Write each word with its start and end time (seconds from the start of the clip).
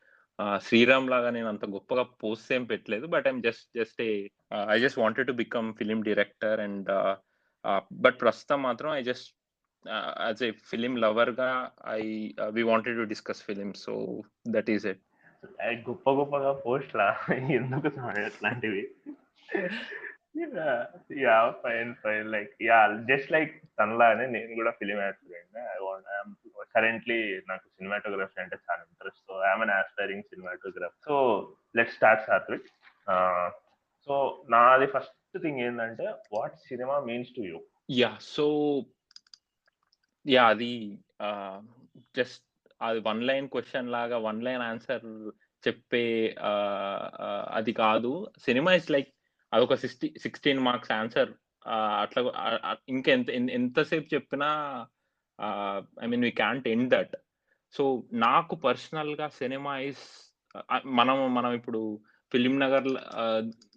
శ్రీరామ్ 0.58 1.10
లాగా 1.10 1.30
నేను 1.30 1.48
అంత 1.48 1.64
గొప్పగా 1.64 2.02
పోస్ట్ 2.02 2.52
ఏం 2.52 2.64
పెట్టలేదు 2.64 3.06
but 3.06 3.26
I'm 3.26 3.42
just 3.42 3.68
just 3.76 4.02
a 4.02 4.28
I 4.70 4.78
just 4.78 4.98
wanted 4.98 5.26
to 5.26 5.32
become 5.32 5.74
film 5.74 6.02
director 6.02 6.60
and 6.60 6.90
but 7.92 8.20
ప్రస్తుతం 8.20 8.62
మాత్రం 8.62 8.92
I 8.92 9.02
just 9.02 9.36
as 10.20 10.42
a 10.42 10.50
film 10.50 10.96
లవర్గా 10.96 11.70
I 11.88 12.30
we 12.50 12.62
wanted 12.62 12.96
to 12.96 13.02
discuss 13.02 13.42
film 13.42 13.72
so 13.72 14.22
that 14.48 14.70
is 14.70 14.86
it. 14.86 15.00
గొప్ప 15.88 16.10
గొప్పగా 16.10 16.52
పోస్ట్లా? 16.52 17.18
ఎందుకు 17.50 18.00
అట్లాంటివి? 18.00 18.92
Yeah 21.24 21.36
fine 21.64 21.90
fine 21.94 22.28
like 22.30 22.54
yeah 22.62 22.78
just 23.10 23.30
like 23.32 23.52
తనలానే 23.78 24.26
నేను 24.26 24.52
కూడా 24.54 24.70
film 24.70 25.00
aspirant 25.00 25.58
currently 26.74 27.18
నాకు 27.48 27.66
cinematography 27.68 28.38
అంటే 28.40 28.56
చాలా 28.64 28.82
interest 28.82 29.22
so 29.26 29.34
I'm 29.44 29.62
an 29.62 29.70
aspiring 29.70 30.24
cinematographer 30.24 30.96
so 31.04 31.16
let 31.76 31.92
start 31.92 32.24
Satvik 32.26 32.68
so 34.08 34.16
నాది 34.48 34.86
ఫస్ట్ 34.86 35.38
థింగ్ 35.42 35.60
ఏంటంటే 35.60 36.06
what 36.32 36.56
cinema 36.68 36.96
means 37.00 37.32
to 37.36 37.42
you 37.42 37.60
yeah 37.98 38.10
so 38.34 38.48
yeah 40.26 40.44
అది 40.46 40.74
uh, 41.20 41.56
just 42.14 42.44
అది 42.80 43.00
one 43.00 43.20
line 43.22 43.46
question 43.48 43.90
లాగా 43.90 44.16
వన్ 44.18 44.40
లైన్ 44.42 44.62
ఆన్సర్ 44.62 45.04
చెప్పే 45.64 46.06
uh, 46.44 47.04
uh, 47.26 47.44
అది 47.50 47.72
కాదు. 47.72 48.12
Cinema 48.38 48.72
is 48.74 48.90
like 48.90 49.10
అదొక 49.52 49.74
sixty 49.74 50.14
sixteen 50.18 50.58
marks 50.58 50.92
answer. 50.92 51.30
అట్లా 52.00 52.22
ఇంకా 52.88 53.12
ఎంత 53.12 53.30
ఎంతసేపు 53.30 54.14
చెప్పినా 54.14 54.48
I 56.02 56.06
mean 56.06 56.24
we 56.24 56.30
can't 56.30 56.68
end 56.68 56.90
that. 56.90 57.16
So 57.72 58.04
నాకు 58.12 58.56
పర్సనల్గా 58.56 59.28
సినిమా 59.28 59.78
ఇస్ 59.78 60.34
మనం 60.84 61.34
మనం 61.34 61.52
ఇప్పుడు 61.52 62.00
ఫిలిం 62.32 62.58
నగర్ 62.60 62.88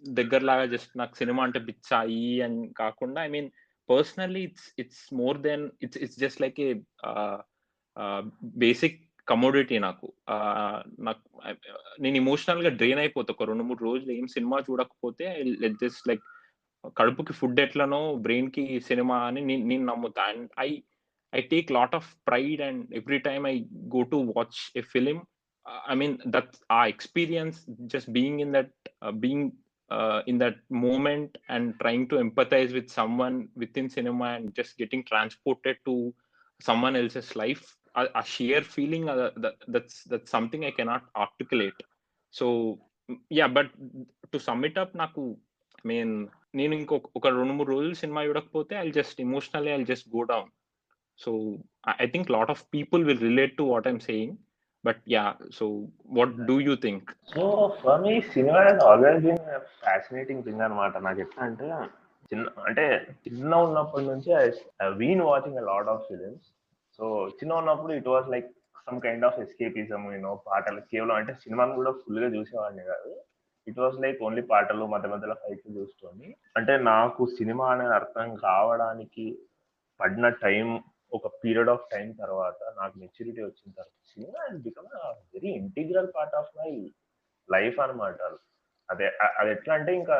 దగ్గర 0.08 0.42
లాగా 0.42 0.66
జస్ట్ 0.66 0.98
నాకు 0.98 1.16
సినిమా 1.16 1.42
అంటే 1.42 1.58
పిచ్చాయి 1.58 2.42
అని 2.42 2.72
కాకుండా 2.72 3.24
I 3.24 3.28
mean 3.28 3.50
personally 3.90 4.42
it's 4.42 4.74
it's 4.78 5.14
more 5.14 5.38
than 5.38 5.70
it's 5.82 5.98
it's 5.98 6.18
just 6.18 6.40
like 6.40 6.60
a 6.60 6.74
basic 8.56 9.07
commodity 9.28 9.78
నాకు. 9.78 10.12
నాకు 10.98 11.24
నేను 12.00 12.16
ఇమోషనల్గా 12.16 12.68
డ్రైన్ 12.68 12.98
అయిపోతా 12.98 13.32
ఒక 13.32 13.42
రెండు 13.42 13.62
మూడు 13.62 13.84
రోజులు 13.84 14.12
ఏం 14.12 14.26
సినిమా 14.26 14.58
చూడకపోతే 14.58 15.44
జస్ట్ 15.82 16.08
లైక్ 16.08 16.24
కడుపుకి 16.98 17.32
ఫుడ్ 17.32 17.60
ఎట్లనో 17.60 18.14
బ్రెయిన్కి 18.14 18.80
సినిమా 18.80 19.18
అని 19.18 19.40
నేను 19.44 19.84
నమ్ముతా. 19.84 20.22
And 20.22 20.50
I 20.60 20.82
I 21.34 21.40
take 21.40 21.72
lot 21.72 21.94
of 21.94 22.14
pride 22.28 22.60
and 22.60 22.94
every 22.94 23.18
time 23.18 23.46
I 23.46 23.60
go 23.96 24.02
to 24.02 24.32
watch 24.36 24.58
a 24.76 24.80
film 24.80 25.20
I 25.90 25.94
mean 25.94 26.18
that 26.26 26.52
uh 26.72 26.86
experience 26.86 27.66
just 27.70 28.10
being 28.10 28.40
in 28.40 28.54
that 28.54 28.74
being 29.14 29.50
in 30.28 30.40
that 30.40 30.60
moment 30.72 31.38
and 31.50 31.78
trying 31.78 32.08
to 32.08 32.16
empathise 32.16 32.74
with 32.74 32.90
someone 33.18 33.48
with 33.56 33.78
in 33.78 33.88
cinema 33.88 34.28
and 34.28 34.54
just 34.54 34.82
getting 34.82 35.04
transported 35.04 35.76
to 35.86 36.14
someone 36.82 36.96
else's 36.96 37.36
life 37.36 37.64
a 37.94 38.24
sheer 38.24 38.62
feeling 38.62 39.08
uh, 39.08 39.30
that, 39.36 39.56
that's 39.68 40.04
that's 40.04 40.30
something 40.30 40.64
i 40.64 40.70
cannot 40.70 41.02
articulate. 41.16 41.78
So 42.34 42.78
yeah 43.30 43.48
but 43.48 43.68
to 44.32 44.38
sum 44.38 44.64
it 44.64 44.76
up 44.78 44.90
నాకు 44.94 45.22
mean 45.86 46.14
నేను 46.58 46.74
ఇంకొక 46.78 47.08
ఒక 47.18 47.28
రెండు 47.38 47.54
మూడు 47.58 47.70
రోజులు 47.74 47.94
cinema 48.02 48.20
చూడకపోతే 48.26 48.74
I 48.76 48.88
just 48.98 49.18
emotionally 49.24 49.70
I 49.72 49.78
just 49.90 50.08
go 50.16 50.22
down 50.32 50.48
so 51.18 51.30
I 52.02 52.06
think 52.14 52.28
lot 52.36 52.50
of 52.54 52.62
people 52.74 53.02
will 53.08 53.22
relate 53.28 53.54
to 53.60 53.64
what 53.72 53.86
I'm 53.90 54.00
saying 54.08 54.34
but 54.84 55.00
yeah 55.14 55.24
so 55.58 55.66
what 56.18 56.34
do 56.50 56.56
you 56.68 56.74
think 56.86 57.08
so 57.34 57.44
for 57.82 58.00
me 58.06 58.14
cinema 58.34 58.62
always 58.90 59.20
been 59.26 59.42
fascinating 59.84 60.44
thing 60.48 60.62
అనమాట 60.66 60.96
నాకు 61.06 61.20
ఎట్లా 61.26 61.42
అంటే 61.48 61.68
చిన్న 62.32 62.46
అంటే 62.68 62.86
చిన్న 63.26 63.52
ఉన్నప్పటి 63.66 64.06
నుంచి 64.12 64.32
I 64.84 64.88
been 65.02 65.24
watching 65.32 65.60
a 65.62 65.66
lot 65.72 65.90
of 65.94 66.04
films 66.10 66.48
so 66.98 67.06
చిన్న 67.38 67.52
ఉన్నప్పుడు 67.54 67.92
it 67.92 68.08
was 68.08 68.28
like 68.28 68.48
some 68.86 69.00
kind 69.00 69.24
of 69.24 69.38
escapism 69.40 70.04
you know 70.12 70.30
పాటలు 70.46 70.80
కేవలం 70.92 71.16
అంటే 71.16 71.32
సినిమాను 71.42 71.74
కూడా 71.74 71.90
ఫుల్గా 72.02 72.28
చూసేవాడిని 72.28 72.84
కాదు. 72.84 73.10
ఇట్ 73.66 73.78
వాస్ 73.78 73.96
లైక్ 74.00 74.18
ఓన్లీ 74.22 74.42
పాటలు 74.50 74.84
మధ్య 74.86 75.08
మధ్యలో 75.08 75.34
ఫైట్లు 75.34 75.72
చూసుకొని 75.78 76.28
అంటే 76.56 76.74
నాకు 76.84 77.22
సినిమా 77.38 77.66
అనేది 77.72 77.94
అర్థం 77.94 78.28
కావడానికి 78.44 79.26
పడిన 80.00 80.28
టైం 80.44 80.68
ఒక 81.12 81.26
పీరియడ్ 81.42 81.70
ఆఫ్ 81.70 81.84
టైం 81.90 82.08
తర్వాత 82.22 82.60
నాకు 82.78 82.94
మెచ్యూరిటీ 82.98 83.40
వచ్చిన 83.42 83.68
తర్వాత 83.72 83.94
cinema 84.12 84.40
and 84.46 84.60
become 84.62 84.88
very 85.34 85.50
integral 85.60 86.10
part 86.16 86.36
of 86.36 86.50
my 86.58 86.70
life 87.48 87.78
అనమాట 87.80 88.18
అదే 88.88 89.06
అది 89.40 89.50
ఎట్లా 89.50 89.72
అంటే 89.74 89.92
ఇంకా 89.94 90.18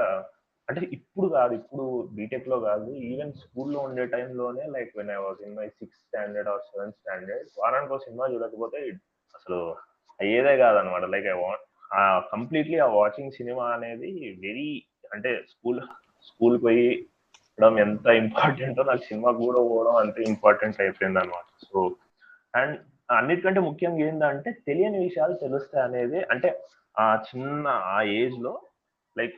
అంటే 0.68 0.80
ఇప్పుడు 0.96 1.28
కాదు 1.28 1.52
ఇప్పుడు 1.54 1.84
బీటెక్లో 2.16 2.56
కాదు 2.60 2.88
ఈవెన్ 3.08 3.32
స్కూల్లో 3.34 3.78
ఉండే 3.80 4.04
టైంలోనే 4.06 4.64
like 4.74 4.90
when 4.98 5.10
I 5.10 5.18
was 5.18 5.40
in 5.46 5.54
my 5.56 5.68
sixth 5.78 6.02
standard 6.06 6.50
or 6.52 6.64
seventh 6.70 6.98
standard 7.00 7.48
వారానికి 7.58 7.94
ఒక 7.94 8.02
సినిమా 8.04 8.26
చూడకపోతే 8.26 8.80
అసలు 9.34 9.60
అయ్యేదే 10.20 10.54
కాదనమాట 10.56 11.06
like 11.14 11.28
I 11.28 11.36
want 11.40 11.64
completely 12.32 12.78
uh 12.78 12.88
watching 12.96 13.36
cinema 13.38 13.66
అనేది 13.68 14.10
వెరీ 14.38 14.68
అంటే 15.12 15.30
స్కూల్ 15.52 15.80
స్కూల్ 16.26 16.56
పోయి 16.62 16.88
ఎంత 17.82 18.06
ఇంపార్టెంటో 18.22 18.82
నాకు 18.82 19.02
సినిమా 19.02 19.30
కూడా 19.40 19.60
పోవడం 19.68 19.96
అంతే 19.96 20.20
ఇంపార్టెంట్ 20.32 20.80
అయిపోయింది 20.80 21.20
అనమాట 21.20 21.46
సో 21.64 21.78
అండ్ 22.54 22.76
అన్నిటికంటే 23.08 23.60
ముఖ్యంగా 23.60 24.02
ఏంటంటే 24.06 24.50
తెలియని 24.66 24.98
విషయాలు 24.98 25.34
తెలుస్తాయి 25.44 25.84
అనేది 25.84 26.18
అంటే 26.32 26.48
ఆ 26.96 27.06
చిన్న 27.28 27.66
ఆ 27.92 27.98
ఏజ్లో 28.18 28.52
లైక్ 29.16 29.36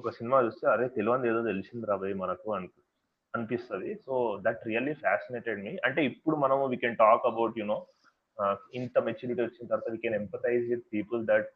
ఒక 0.00 0.10
సినిమా 0.18 0.38
చూస్తే 0.46 0.66
అరే 0.74 0.86
తెలియదు 0.98 1.26
ఏదో 1.32 1.40
తెలిసింది 1.50 1.84
రాబోయే 1.90 2.16
మనకు 2.24 2.48
అని 2.56 2.68
అనిపిస్తుంది. 3.34 3.90
So 4.04 4.14
that 4.44 4.62
really 4.68 4.94
fascinated 5.04 5.60
me 5.64 5.72
అంటే 5.88 6.00
ఇప్పుడు 6.10 6.36
మనము 6.44 6.62
we 6.72 6.78
can 6.84 7.00
talk 7.04 7.26
about 7.30 7.58
you know 7.62 7.78
ఇంత 8.78 8.98
మెచ్యూరిటీ 9.08 9.40
వచ్చిన 9.44 9.68
తర్వాత 9.70 9.88
we 9.94 9.98
can 10.04 10.18
empathise 10.20 10.64
with 10.72 10.84
people 10.94 11.20
that 11.30 11.50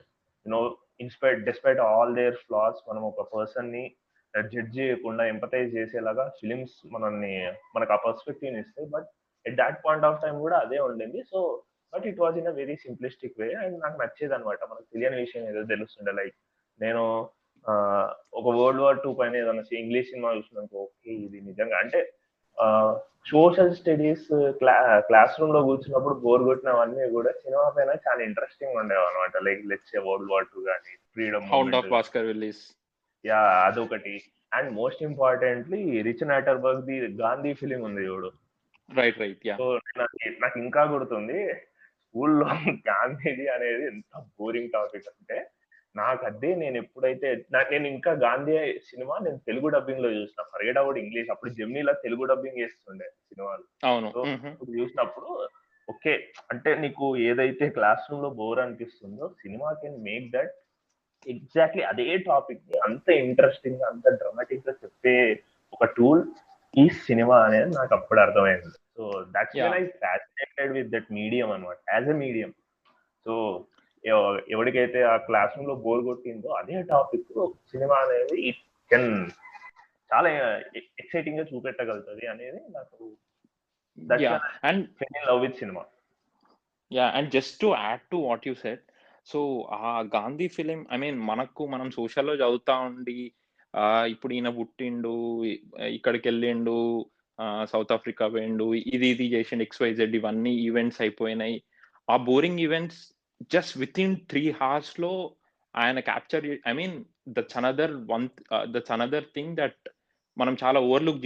you know 0.47 0.61
inspire 1.05 1.39
despite 1.49 1.81
all 1.91 2.15
their 2.21 2.37
flaws 2.47 2.81
మనం 2.89 3.03
ఒక 3.11 3.23
పర్సన్ని 3.35 3.85
జడ్జ్ 4.35 4.73
చేయకుండా 4.79 5.23
ఎంపథైజ్ 5.33 5.71
చేసేలాగా 5.79 6.25
ఫిలిమ్స్ 6.39 6.77
మనల్ని 6.95 7.35
మనకు 7.77 7.93
ఆ 7.97 7.99
పర్స్పెక్టివ్ 8.07 8.59
ఇస్తాయి. 8.63 8.87
But 8.95 9.09
at 9.47 9.57
that 9.63 9.79
point 9.85 10.07
of 10.09 10.21
time 10.25 10.37
కూడా 10.47 10.57
అదే 10.65 10.79
ఉండింది. 10.89 11.21
So 11.33 11.39
but 11.93 12.07
it 12.11 12.21
was 12.25 12.37
in 12.41 12.51
a 12.53 12.55
very 12.61 12.77
simplistic 12.87 13.39
way 13.43 13.49
and 13.63 13.77
నాకు 13.85 13.97
నచ్చేది 14.03 14.35
అనమాట 14.37 14.61
మనకు 14.73 14.87
తెలియని 14.95 15.19
విషయం 15.25 15.45
ఏదో 15.53 15.63
తెలుస్తుండే. 15.75 16.15
లైక్ 16.21 16.37
నేను 16.79 17.03
ఒక 18.39 18.47
వరల్డ్ 18.57 18.83
వార్ 18.85 18.99
టూ 19.05 19.11
పైన 19.21 19.35
ఏదైనా 19.37 19.65
ఇంగ్లీష్ 19.79 20.11
సినిమా 20.11 20.31
చూసినాక 20.37 20.77
ఓకే 20.85 21.11
ఇది 21.25 21.39
నిజంగా. 21.49 21.77
అంటే 21.83 22.01
సోషల్ 23.27 23.71
స్టడీస్ 23.79 24.27
క్లా 24.59 24.75
క్లాస్ 25.09 25.39
రూమ్లో 25.41 25.61
కూర్చున్నప్పుడు 25.69 26.15
బోర్ 26.25 26.43
కొట్టినవన్నీ 26.49 27.07
కూడా 27.15 27.31
సినిమా 27.43 27.67
పైన 27.77 27.93
చాలా 28.07 28.21
ఇంట్రెస్టింగ్ 28.29 28.79
ఉండేవి 28.81 29.05
అనమాట 29.07 29.43
like 29.47 29.63
let's 29.71 29.95
world 30.09 30.33
war 30.33 30.49
two 30.53 30.63
కానీ 30.69 30.93
freedom 31.17 31.47
hound 31.55 31.77
of 31.79 31.89
Bhaskar 31.95 32.29
Willis 32.31 32.63
yeah 33.25 33.39
అదొకటి. 33.69 34.15
And 34.53 34.71
most 34.73 35.03
importantly 35.03 35.81
Richard 36.09 36.25
Attenborough 36.33 36.83
the 36.89 36.97
Gandhi 37.23 37.53
film 37.61 37.81
ఉంది 37.89 38.03
చూడు. 38.09 38.31
రైట్ 38.89 39.19
రైట్ 39.23 39.45
యా 39.49 39.55
సో 39.61 39.67
నాకు 40.01 40.17
నాకు 40.45 40.57
ఇంకా 40.65 40.83
గుర్తుంది 40.93 41.39
స్కూల్లో 42.01 42.47
గాంధీజీ 42.89 43.47
అనేది 43.55 43.85
ఎంత 43.91 44.21
బోరింగ్ 44.41 44.73
టాపిక్ 44.75 45.09
అంటే 45.13 45.39
నాకు 45.97 46.23
అదే 46.27 46.55
నేను 46.55 46.77
ఎప్పుడైతే 46.77 47.29
నేను 47.73 47.87
ఇంకా 47.87 48.13
గాంధీ 48.25 48.55
సినిమా 48.89 49.15
నేను 49.19 49.39
తెలుగు 49.47 49.69
డబ్బింగ్లో 49.69 50.11
చూసిన. 50.11 50.43
ఫర్గెట్ 50.53 50.79
అబౌట్ 50.79 50.99
ఇంగ్లీష్ 50.99 51.31
అప్పుడు 51.31 51.51
జెమ్నీలో 51.51 51.93
తెలుగు 52.05 52.25
డబ్బింగ్ 52.25 52.61
చేస్తుండే 52.63 53.09
సినిమాలు. 53.29 53.65
అవును. 53.85 54.09
ఇప్పుడు 54.53 54.73
చూసినప్పుడు 54.79 55.29
ఓకే 55.89 56.13
అంటే 56.51 56.71
నీకు 56.75 57.07
ఏదైతే 57.17 57.69
క్లాస్ 57.69 58.05
రూమ్లో 58.11 58.31
బోర్ 58.31 58.61
అనిపిస్తుందో 58.61 59.29
cinema 59.43 59.71
can 59.73 59.99
make 60.05 60.29
that 60.33 60.55
exactly 61.27 61.83
అదే 61.83 62.17
టాపిక్ని 62.17 62.79
అంత 62.79 63.09
ఇంట్రెస్టింగ్గా 63.25 63.87
అంత 63.89 64.09
డ్రామాటిక్గా 64.15 64.75
చెప్పే 64.85 65.15
ఒక 65.73 65.85
టూల్ 65.99 66.23
ఈ 66.75 66.89
సినిమా 66.89 67.37
అనేది 67.45 67.71
నాకు 67.77 67.95
అప్పుడు 67.95 68.21
అర్థమైంది. 68.21 68.71
So 68.97 69.05
that's. 69.37 69.59
I 69.77 69.85
fascinated 70.03 70.73
with 70.73 70.91
that 70.91 71.13
medium 71.13 71.51
అనమాట 71.53 71.79
యాజ్ 71.95 72.09
ఎ 72.09 72.17
మీడియం 72.25 72.51
సో 73.27 73.35
ఎవరికైతే 74.55 75.01
ఆ 75.03 75.17
క్లాస్ 75.27 75.55
రూమ్లో 75.57 75.75
బోర్ 75.85 76.03
కొట్టిందో 76.05 76.51
అదే 76.53 76.83
టాపిక్ 76.93 77.31
సినిమా 77.73 77.97
అనేది 77.97 78.37
ఇట్ 78.51 78.63
కెన్ 78.91 79.09
చాలా 80.11 80.31
ఎక్సైటింగ్గా 81.01 81.45
చూపెట్టగలుగుతుంది 81.45 82.27
అనేది 82.27 82.61
నాకు 82.69 82.99
and 84.69 84.85
love 85.29 85.41
with 85.43 85.59
cinema. 85.59 85.83
Yeah 86.91 87.07
and 87.09 87.31
just 87.31 87.57
to 87.61 87.69
add 87.77 88.05
to 88.11 88.17
what 88.17 88.47
you 88.49 88.55
said 88.55 88.85
so 89.27 89.41
ఆ 89.81 89.93
గాంధీ 90.15 90.49
ఫిలిం 90.49 90.81
ఐ 90.93 90.97
మీన్ 90.97 91.19
మనకు 91.31 91.63
మనం 91.67 91.89
సోషల్లో 91.91 92.35
చదువుతా 92.35 92.75
ఉండి 92.89 93.19
ఇప్పుడు 94.07 94.33
ఈయన 94.35 94.49
పుట్టిండు 94.59 95.13
ఇక్కడికి 95.97 96.27
వెళ్ళిండు 96.29 96.77
సౌత్ 97.73 97.93
ఆఫ్రికా 97.93 98.27
పోయిండు 98.29 98.67
ఇది 98.95 99.07
ఇది 99.15 99.27
చేసిండు 99.33 99.63
ఎక్స్వైజెడ్ 99.63 100.15
ఇవన్నీ 100.19 100.53
ఈవెంట్స్ 100.67 101.01
అయిపోయినాయి. 101.01 101.57
ఆ 102.09 102.17
boring 102.29 102.61
events 102.61 103.01
just 103.53 103.75
with 103.83 103.99
in 104.05 104.15
three 104.31 104.43
హార్స్లో 104.61 105.13
ఆయన 105.75 106.01
capture 106.09 106.45
I 106.71 106.73
mean 106.81 106.97
that's 107.37 107.57
another 107.61 107.95
one 108.13 108.27
that's 108.75 108.93
another 108.97 109.27
thing 109.37 109.55
that 109.61 109.83
మనం 110.37 110.55
చాలా 110.63 110.79
ఓవర్లుక్ 110.81 111.25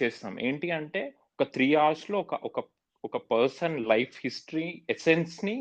చేస్తాం. 0.00 0.34
ఏంటి 0.48 0.68
అంటే 0.70 1.02
ఒక 1.34 1.46
త్రీ 1.54 1.68
అవర్స్లో 1.82 2.16
ఒక 2.24 2.34
ఒక 2.48 2.60
ఒక 3.04 3.16
person 3.32 3.76
life 3.92 4.16
history 4.24 4.66
ఎసెన్స్ని 4.94 5.56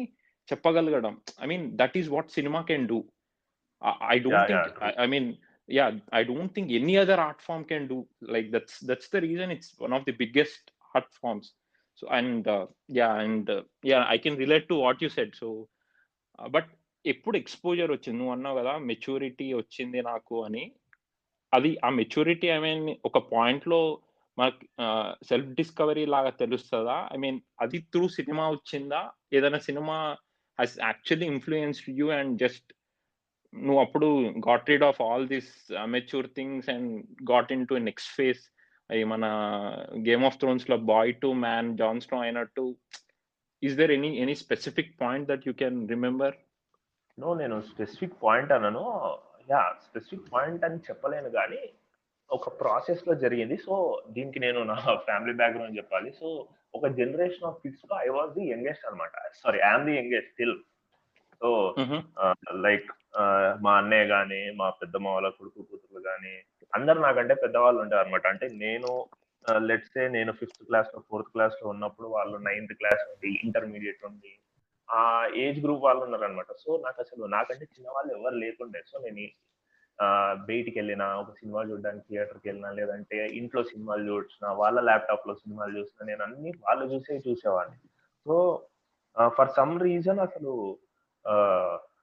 చెప్పగలగడం. 0.50 1.14
I 1.44 1.48
mean 1.52 1.66
that 1.82 1.96
is 2.00 2.10
what 2.16 2.36
cinema 2.38 2.62
can 2.70 2.88
do 2.88 3.00
I 4.14 4.18
don't 4.26 4.50
think. 4.52 4.80
I 5.04 5.08
mean 5.14 5.30
yeah 5.70 5.86
I 6.20 6.22
don't 6.24 6.54
think 6.56 6.72
any 6.80 6.96
other 7.04 7.22
art 7.28 7.44
form 7.48 7.66
can 7.72 7.88
do 7.88 7.98
like 8.36 8.48
that's 8.56 8.78
that's 8.92 9.12
the 9.16 9.24
reason 9.28 9.52
it's 9.56 9.72
one 9.86 9.96
of 9.98 10.06
the 10.10 10.16
biggest 10.24 10.68
art 10.96 11.12
forms 11.22 11.50
so 12.00 12.08
and 12.20 12.48
yeah 13.00 13.10
and 13.26 13.52
yeah 13.92 14.00
I 14.16 14.18
can 14.26 14.38
relate 14.38 14.68
to 14.68 14.76
what 14.86 15.04
you 15.06 15.10
said 15.10 15.36
so 15.36 15.50
but 16.48 16.70
ఎప్పుడు 17.06 17.38
exposure 17.38 17.92
వచ్చింది? 17.92 18.18
నువ్వు 18.20 18.34
అన్నావు 18.34 18.58
కదా 18.60 18.78
maturity 18.78 19.54
వచ్చింది 19.54 20.02
నాకు 20.02 20.46
అని. 20.46 20.72
అది 21.54 21.78
ఆ 21.86 21.90
మెచ్యూరిటీ 21.90 22.48
ఐ 22.48 22.58
మీన్ 22.60 22.96
ఒక 23.06 23.18
పాయింట్లో 23.18 24.00
మనకి 24.38 24.68
సెల్ఫ్ 25.26 25.48
డిస్కవరీ 25.48 26.06
లాగా 26.06 26.30
తెలుస్తుందా? 26.30 27.10
ఐ 27.14 27.18
మీన్ 27.18 27.40
అది 27.62 27.78
త్రూ 27.78 28.08
సినిమా 28.08 28.50
వచ్చిందా? 28.50 29.12
ఏదైనా 29.34 29.58
cinema 29.58 30.18
has 30.60 30.80
actually 30.80 31.28
influenced 31.28 32.00
you 32.00 32.10
and 32.10 32.40
just 32.40 32.74
నువ్వు 33.56 33.80
అప్పుడు 33.80 34.06
got 34.50 34.70
rid 34.70 34.84
of 34.84 35.02
all 35.02 35.28
this 35.28 35.74
mature 35.86 36.30
things 36.36 36.70
and 36.70 37.06
got 37.32 37.52
in 37.52 37.68
to 37.68 37.74
next 37.74 38.16
phase 38.16 38.52
అవి 38.92 39.04
మన 39.04 39.26
game 39.98 40.24
of 40.24 40.38
థ్రోన్స్లో 40.38 40.78
boy 40.78 41.16
to 41.16 41.28
man 41.28 41.78
Jon Snow 41.78 42.18
అయినట్టు. 42.18 42.76
Is 43.64 43.76
there 43.80 43.92
any 43.98 44.10
any 44.24 44.36
specific 44.44 44.94
point 45.02 45.28
that 45.32 45.46
you 45.48 45.54
can 45.62 45.80
remember 45.94 46.36
no 47.18 47.30
నేను 47.42 47.56
specific 47.72 48.16
point 48.26 48.52
అన్నాను. 48.56 48.84
Yeah 49.52 49.62
specific 49.88 50.30
point 50.36 50.64
అని 50.68 50.80
చెప్పలేను 50.88 51.30
కానీ 51.38 51.62
ఒక 52.30 52.50
ప్రాసెస్లో 52.62 53.14
జరిగింది. 53.24 53.56
సో 53.66 53.74
దీనికి 54.16 54.40
నేను 54.46 54.60
నా 54.72 54.76
ఫ్యామిలీ 55.08 55.34
బ్యాక్గ్రౌండ్ 55.42 55.78
చెప్పాలి. 55.80 56.10
సో 56.20 56.28
ఒక 56.78 56.86
జనరేషన్ 57.00 57.48
ఆఫ్ 57.50 57.62
కిడ్స్లో 57.64 57.96
ఐ 58.06 58.10
వాజ్ 58.18 58.34
ది 58.38 58.44
యంగెస్ట్ 58.54 58.88
అనమాట 58.90 59.14
sorry 59.42 59.60
I'm 59.70 59.88
the 59.90 59.96
youngest 60.00 60.32
still 60.34 60.56
so 61.42 61.50
like 62.66 62.90
మా 63.66 63.72
అన్నయ్య 63.82 64.10
గాని 64.14 64.42
మా 64.60 64.68
పెద్దమ్మ 64.82 65.14
వాళ్ళ 65.16 65.30
కొడుకు 65.38 65.62
కూతురు 65.70 66.02
గాని 66.10 66.34
అందరు 66.74 67.00
నాకంటే 67.06 67.34
పెద్దవాళ్ళు 67.44 67.80
ఉంటారు 67.84 68.02
అనమాట 68.04 68.26
అంటే 68.34 68.48
నేను 68.64 68.90
లెట్స్ 69.70 69.92
సే 69.94 70.04
నేను 70.16 70.32
ఫిఫ్త్ 70.40 70.64
క్లాస్లో 70.70 71.00
ఫోర్త్ 71.10 71.32
క్లాస్లో 71.36 71.66
ఉన్నప్పుడు 71.74 72.08
వాళ్ళు 72.16 72.38
నైన్త్ 72.48 72.74
క్లాస్ 72.80 73.04
ఉంది 73.12 73.30
ఇంటర్మీడియట్ 73.46 74.02
ఉంది. 74.10 74.32
ఆ 74.90 75.02
ఏజ్ 75.44 75.60
గ్రూప్ 75.64 75.84
వాళ్ళు 75.86 76.02
ఉన్నారనమాట 76.06 76.52
సో 76.64 76.72
నాకు 76.86 77.00
అసలు 77.06 77.24
నాకంటే 77.36 77.66
చిన్న 77.74 77.88
వాళ్ళు 77.96 78.12
ఎవరు 78.18 78.38
లేకుండే. 78.46 78.82
సో 78.92 78.98
నేను 79.06 79.26
బయటికి 80.50 80.76
వెళ్ళినా 80.80 81.06
ఒక 81.22 81.32
సినిమా 81.40 81.62
చూడడానికి 81.70 82.06
థియేటర్కి 82.10 82.48
వెళ్ళినా 82.50 82.70
లేదంటే 82.80 83.18
ఇంట్లో 83.40 83.62
సినిమాలు 83.72 84.04
చూసినా 84.10 84.50
వాళ్ళ 84.62 84.80
ల్యాప్టాప్లో 84.90 85.34
సినిమాలు 85.36 85.74
చూసిన 85.80 86.06
నేను 86.10 86.24
అన్ని 86.28 86.52
వాళ్ళు 86.66 86.86
చూసే 86.94 87.16
చూసేవాడిని. 87.28 87.80
సో 88.26 88.36
ఫర్ 89.38 89.52
సమ్ 89.58 89.76
రీజన్ 89.88 90.22
అసలు 90.28 90.54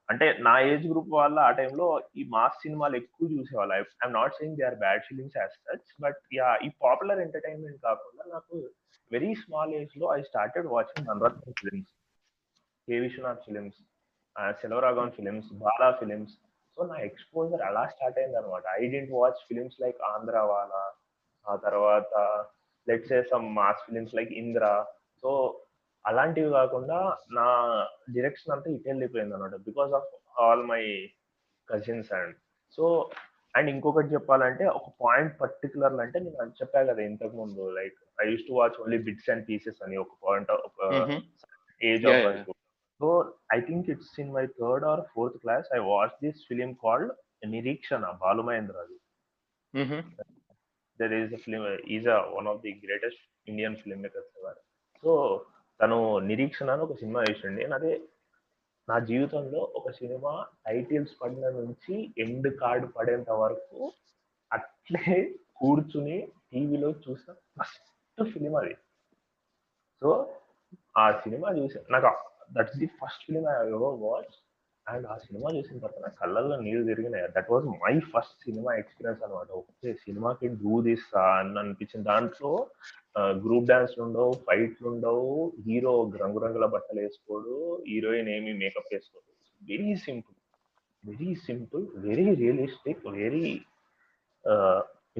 అంటే 0.09 0.27
నా 0.39 0.53
ఏజ్ 0.71 0.85
గ్రూప్ 0.91 1.13
వాళ్ళ 1.17 1.39
ఆ 1.47 1.51
టైంలో 1.51 1.87
ఈ 2.17 2.25
మాస్ 2.35 2.59
సినిమాలు 2.65 2.97
ఎక్కువ 2.97 3.27
చూసేవాళ్ళు. 3.33 3.73
I'm 3.77 4.13
not 4.13 4.37
saying 4.39 4.57
they 4.59 4.65
are 4.69 4.79
bad 4.85 5.03
films 5.09 5.37
as 5.39 5.55
such 5.67 5.89
but 6.05 6.21
yeah 6.35 6.49
ఈ 6.67 6.69
పాపులర్ 6.85 7.23
ఎంటర్టైన్మెంట్ 7.25 7.81
కాకుండా 7.87 8.25
నాకు 8.35 8.57
వెరీ 9.11 9.33
స్మాల్ 9.43 9.73
ఏజ్లో 9.81 10.07
I 10.17 10.21
started 10.23 10.69
watching 10.75 11.09
Navaratna 11.11 11.55
films 11.61 11.93
K 12.89 12.99
Viswanath 13.01 13.45
films 13.47 13.79
Selvaraghavan 14.61 15.15
films 15.19 15.51
Bala 15.61 15.89
films 16.01 16.35
so 16.77 16.85
నా 16.85 16.97
ఎక్స్పోజర్ 17.09 17.63
అలా 17.69 17.83
స్టార్ట్ 17.93 18.19
అయింది 18.19 18.39
అనమాట 18.41 18.65
I 18.81 18.87
didn't 18.95 19.13
watch 19.19 19.41
films 19.49 19.79
like 19.85 20.01
Andhrawala 20.51 20.83
ఆ 21.47 21.55
తర్వాత 21.67 22.13
let's 22.87 23.15
some 23.31 23.47
mass 23.57 23.81
films 23.87 24.15
like 24.15 24.33
Indra 24.43 24.65
so 25.23 25.31
అలాంటివి 26.07 26.51
కాకుండా 26.51 26.99
నా 27.31 27.47
డిరెక్షన్ 28.15 28.53
అంతా 28.55 28.69
ఇటు 28.71 28.89
వెళ్ళిపోయింది 28.89 29.35
అనమాట 29.35 29.57
because 29.69 29.93
of 29.93 30.11
all 30.41 30.65
my 30.65 30.83
cousins 31.69 32.11
and 32.13 32.35
so 32.79 32.85
and 33.55 33.69
ఇంకొకటి 33.71 34.09
చెప్పాలంటే 34.15 34.65
ఒక 34.79 34.89
పాయింట్ 35.05 35.33
పర్టికులర్ 35.41 35.95
అంటే 36.01 36.19
నేను 36.21 36.53
చెప్పా 36.61 36.81
కదా 36.83 37.03
ఇంతకు 37.03 37.35
ముందు 37.37 37.65
like 37.71 37.99
I 38.19 38.27
used 38.31 38.45
to 38.49 38.55
watch 38.55 38.77
only 38.81 38.99
bits 39.07 39.31
and 39.31 39.45
pieces 39.49 39.81
అని 39.83 39.97
ఒక 39.97 40.15
point 40.27 40.51
age 41.81 42.07
of 42.07 42.51
so 43.01 43.09
I 43.55 43.59
think 43.61 43.89
it's 43.95 44.15
in 44.21 44.33
my 44.33 44.45
third 44.61 44.85
or 44.85 45.03
fourth 45.15 45.39
class 45.39 45.67
I 45.77 45.81
watch 45.89 46.15
this 46.23 46.41
film 46.49 46.71
called 46.85 47.13
Nireekshana 47.49 48.05
Balu 48.23 48.43
మహేంద్రది 48.43 48.97
there 50.99 51.15
is 51.15 51.35
film 51.45 51.65
is 51.97 52.09
one 52.37 52.49
of 52.49 52.63
the 52.63 52.73
greatest 52.85 53.23
Indian 53.49 53.77
film 53.77 54.01
makers 54.03 54.33
ever 54.39 54.59
so 55.03 55.13
తను 55.81 56.19
నిరీక్షణ 56.19 56.71
అని 56.71 56.83
ఒక 56.83 56.95
cinema 56.95 57.21
వేసిండి 57.21 57.65
అదే 57.65 57.93
నా 58.89 58.99
జీవితంలో 58.99 59.61
ఒక 59.75 59.91
cinema 59.91 60.47
titles 60.67 61.15
పడిన 61.23 61.49
నుంచి 61.49 62.15
end 62.19 62.49
card 62.61 62.87
పడేంత 62.97 63.31
వరకు 63.31 63.93
అట్లే 64.53 65.39
కూర్చుని 65.57 66.33
టీవీలో 66.53 66.91
చూసిన 66.91 67.33
ఫస్ట్ 67.33 68.25
ఫిలిం 68.33 68.55
అది. 68.57 68.75
సో 70.03 70.35
ఆ 70.99 71.13
సినిమా 71.13 71.49
చూసి. 71.51 71.79
నాకు 71.91 72.07
that's 72.53 72.77
the 72.79 72.87
first 72.87 73.25
film 73.27 73.47
I 73.47 73.55
ever 73.69 73.97
watch 74.01 74.35
and 74.87 75.07
ఆ 75.07 75.17
సినిమా 75.17 75.49
చూసిన 75.51 75.79
తర్వాత 75.79 76.03
నా 76.03 76.09
కళ్ళల్లో 76.09 76.57
నీళ్ళు 76.57 76.85
తిరిగినాయి. 76.87 77.29
That 77.37 77.51
was 77.51 77.65
my 77.65 78.01
first 78.01 78.39
cinema 78.45 78.75
experience 78.75 79.23
అనమాట 79.23 79.51
ఓకే 79.51 79.95
సినిమాకి 79.95 80.49
డూ 80.49 80.83
దిస్ 80.83 81.17
అని 81.17 81.59
అనిపించింది. 81.59 82.07
దాంట్లో 82.07 82.53
గ్రూప్ 83.17 83.69
డాన్స్ 83.71 83.95
ఉండవు 84.05 84.33
ఫైట్లు 84.47 84.87
ఉండవు 84.89 85.29
హీరో 85.67 85.93
రంగురంగుల 86.23 86.67
బట్టలు 86.67 87.01
వేసుకోడు 87.01 87.55
హీరోయిన్ 87.89 88.29
ఏమి 88.29 88.53
makeup 88.63 88.91
వేసుకోడు. 88.93 89.29
Very 89.63 89.93
simple 89.97 90.37
very 91.05 91.35
simple 91.35 91.85
very 92.07 92.29
realistic 92.35 93.05
very 93.21 93.49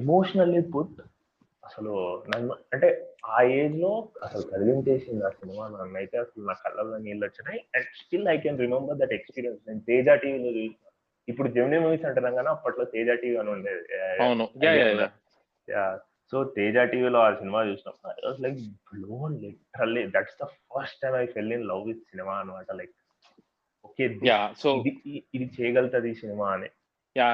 emotionally 0.03 0.61
put 0.73 0.99
అసలు 1.67 1.93
నన్ను 2.31 2.53
అంటే 2.73 2.89
ఆ 3.35 3.39
ఏజ్లో 3.59 3.91
అసలు 4.23 4.43
కదిలించేసింది 4.51 5.23
ఆ 5.25 5.29
సినిమా. 5.29 5.63
నన్ను 5.67 5.97
అయితే 6.01 6.17
అసలు 6.17 6.41
నా 6.49 6.53
కళ్ళల్లో 6.53 6.97
నీళ్ళు 6.97 7.23
వచ్చినాయి. 7.25 7.59
And 7.75 7.87
still 8.01 8.27
I 8.33 8.37
can 8.43 8.59
remember 8.65 8.99
that 9.01 9.15
experience 9.19 9.61
నేను 9.67 9.81
తేజ 9.89 10.07
టీవీలో 10.23 10.51
చూసిన. 10.57 10.85
ఇప్పుడు 11.27 11.47
జెమినీ 11.55 11.79
మూవీస్ 11.85 12.05
అంటున్నాం 12.09 12.35
కానీ 12.35 12.49
అప్పట్లో 12.55 12.85
తేజ 12.93 13.09
టీవీ 13.23 13.37
అని 13.37 13.51
ఉండేది. 13.55 13.85
సో 16.33 16.37
తేజ 16.55 16.77
టీవీలో 16.91 17.19
ఆ 17.21 17.31
సినిమా 17.35 17.59
చూసినప్పుడు 17.67 18.31
like 18.45 18.57
blown 18.91 19.35
literally 19.43 20.01
that's 20.15 20.37
the 20.41 20.45
first 20.71 20.99
time 21.03 21.13
I 21.17 21.25
fell 21.35 21.53
in 21.57 21.67
love 21.69 21.83
with 21.87 22.01
cinema 22.11 22.33
అనమాట 22.39 22.71
లైక్ 22.79 22.95
ఓకే 23.85 24.07
సో 24.61 24.69
ఇది 25.35 25.45
చేయగలుగుతుంది 25.55 26.09
ఈ 26.09 26.17
సినిమా 26.21 26.47
అని. 26.55 26.69
Yeah 27.15 27.27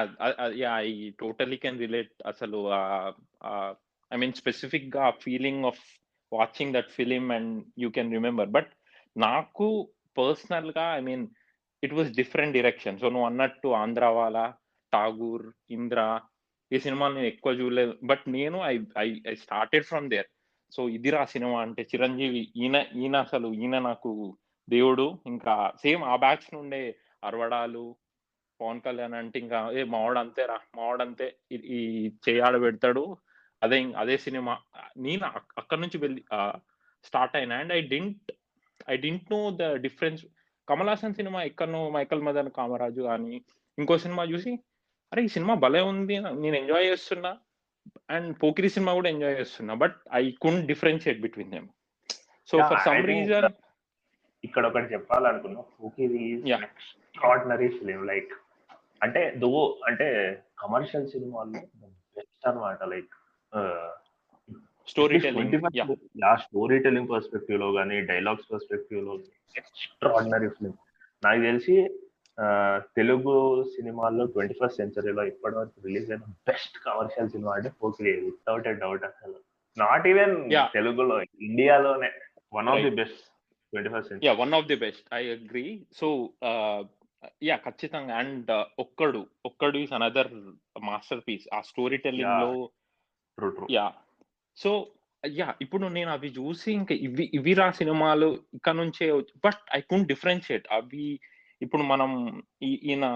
yeah 0.60 0.72
I 0.84 0.92
totally 1.18 1.56
can 1.64 1.80
relate 1.80 2.14
అసలు 2.26 2.58
ఐ 4.10 4.18
మీన్ 4.18 4.34
స్పెసిఫిక్గా 4.38 5.06
feeling 5.24 5.64
of 5.64 5.82
watching 6.32 6.74
that 6.76 6.90
film 6.90 7.26
and 7.32 7.52
you 7.78 7.90
can 7.90 8.12
remember 8.12 8.50
but 8.50 8.70
నాకు 9.16 9.66
పర్సనల్గా 10.16 10.86
I 10.96 11.02
mean 11.02 11.24
it 11.82 11.94
was 11.94 12.10
different 12.16 12.56
direction 12.58 12.98
so 12.98 13.08
నువ్వు 13.08 13.26
అన్నట్టు 13.26 13.68
ఆంధ్రావాల 13.80 14.38
ఠాగూర్ 14.92 15.44
ఇంద్ర 15.70 16.00
ఈ 16.72 16.78
సినిమాలు 16.78 17.14
నేను 17.14 17.26
ఎక్కువ 17.26 17.52
చూడలేదు. 17.52 17.98
బట్ 18.02 18.20
నేను 18.28 18.58
I 18.58 18.78
I 18.98 19.20
I 19.28 19.34
started 19.34 19.84
from 19.84 20.10
there. 20.10 20.26
So 20.70 20.88
ఇదిరా 20.88 21.24
సినిమా 21.24 21.62
అంటే 21.62 21.82
చిరంజీవి 21.82 22.52
ఈయన 22.56 22.84
ఈయన 22.96 23.16
అసలు 23.16 23.54
ఈయన 23.54 23.78
నాకు 23.78 24.38
దేవుడు. 24.70 25.18
ఇంకా 25.26 25.72
సేమ్ 25.82 26.02
ఆ 26.02 26.16
బ్యాచ్ 26.16 26.54
నుండే 26.54 26.96
అరవడాలు 27.24 27.96
పవన్ 28.60 28.80
కళ్యాణ్ 28.80 29.14
అంటే 29.14 29.38
ఇంకా 29.38 29.70
ఏ 29.70 29.84
మావాడు 29.84 30.18
అంతేరా 30.18 30.58
మావాడు 30.76 31.02
అంతే. 31.02 31.36
ఈ- 31.52 32.12
చేయాడ 32.28 32.60
పెడతాడు. 32.60 33.16
అదే 33.62 33.92
అదే 33.96 34.16
సినిమా. 34.16 34.58
నేను 34.98 35.26
అక్కడ 35.58 35.78
నుంచి 35.78 35.98
వెళ్ళి 35.98 36.24
స్టార్ట్ 37.04 37.36
అయినా. 37.36 37.56
And 37.56 37.72
I 37.72 37.80
didn't 37.80 38.32
I 38.90 38.96
didn't 38.96 39.32
know 39.32 39.50
the 39.50 39.62
difference. 39.62 40.26
Kamal 40.68 40.88
Haasan 40.88 41.14
cinema 41.14 41.42
ఎక్కడనో 41.42 41.90
మైకల్ 41.90 42.22
మదన్ 42.22 42.50
కామరాజు 42.50 43.02
కానీ 43.02 43.42
ఇంకో 43.78 43.98
సినిమా 43.98 44.24
చూసి 44.24 44.58
అరే 45.14 45.22
ఈ 45.24 45.28
సినిమా 45.28 45.54
భలే 45.54 45.80
ఉంది. 45.80 46.14
నేను 46.18 46.56
ఎంజాయ్ 46.56 46.86
చేస్తున్నా. 46.86 47.30
అండ్ 48.10 48.30
పోకిరి 48.42 48.68
సినిమా 48.68 48.92
కూడా 48.94 49.08
ఎంజాయ్ 49.08 49.36
చేస్తున్నా. 49.40 49.74
But 49.74 49.96
I 50.12 50.22
can 50.44 50.58
differentiate 50.66 51.20
between 51.20 51.50
them 51.50 51.68
so 52.48 52.58
for 52.70 52.80
some 52.86 53.06
reason 53.06 53.46
ఇక్కడ 54.44 54.64
ఒకటి 54.66 54.88
చెప్పాలనుకున్నా. 54.94 55.60
Yeah. 56.52 56.62
ఎక్స్ట్రాడినరీ 56.62 57.68
ఫిలిం 57.68 58.00
లైక్ 58.06 58.32
అంటే 59.02 59.20
దో 59.38 59.50
అంటే 59.86 60.06
కమర్షియల్ 60.58 61.06
సినిమాల్లో 61.08 61.60
బెస్ట్ 62.16 62.46
అనమాట 62.48 62.82
like 62.94 63.14
story 64.88 65.18
telling 65.18 65.54
yeah 66.24 66.36
story 66.36 66.78
telling 66.78 67.08
పర్స్పెక్టివ్లో 67.08 67.72
కానీ 67.72 68.00
డైలాగ్స్ 68.00 68.48
పర్స్పెక్టివ్లో 68.52 69.14
ఎక్స్ట్రాడినరీ 69.56 70.48
ఫిలిం 70.48 70.74
నాకు 71.24 71.40
తెలిసి 71.40 71.76
తెలుగు 72.96 73.34
సినిమాల్లో 73.74 74.24
ట్వంటీ 74.26 74.54
ఫస్ట్ 74.54 74.76
సెంచరీలో 74.76 75.22
ఇప్పటి 75.26 75.54
వరకు 75.54 75.84
రిలీజ్ 75.84 76.08
అయిన 76.10 76.24
బెస్ట్ 76.50 76.76
కమర్షియల్ 76.86 77.28
సినిమా 77.28 77.52
అంటే 77.54 77.70
పోకిరి 77.82 78.12
వితౌట్ 78.20 78.66
ఎ 78.68 78.72
డౌట్ 78.72 79.04
అసలు. 79.04 79.36
Not 79.76 80.06
even. 80.06 80.34
తెలుగులో 80.74 81.22
ఇండియాలోనే 81.22 82.10
one 82.54 82.68
of 82.68 82.82
the. 82.82 82.90
Best 82.90 83.22
twenty 83.72 83.90
first 83.90 84.08
century 84.08 84.36
one 84.42 84.54
of 84.54 84.66
the 84.66 84.74
best 84.74 85.14
I 85.14 85.22
agree 85.28 85.86
so 85.92 86.08
yeah 87.42 87.56
ఖచ్చితంగా. 87.56 88.14
And 88.16 88.50
Okkadu 88.78 89.26
Okkadu 89.46 89.78
is 89.78 89.92
another 89.92 90.32
masterpiece 91.28 91.46
ఆ 91.54 91.60
story 91.60 91.96
telling. 91.96 92.40
లో 92.40 92.52
yeah 93.70 93.86
so 94.56 94.72
yeah 95.26 95.54
ఇప్పుడు 95.60 95.86
నేను 95.86 96.10
అవి 96.10 96.28
చూసి 96.28 96.72
ఇంకా 96.72 96.94
ఇవి 96.94 97.30
ఇవి 97.34 97.52
రా 97.52 97.70
సినిమాలు 97.70 98.28
ఇక్కడ 98.54 98.74
నుంచే 98.74 99.06
బట్ 99.46 99.62
ఐ 99.74 99.80
కున్ 99.80 100.04
డిఫరెన్షియేట్ 100.06 100.66
అవి 100.72 101.06
ఇప్పుడు 101.64 101.82
మనం 101.82 102.42
ఈయన 102.62 103.06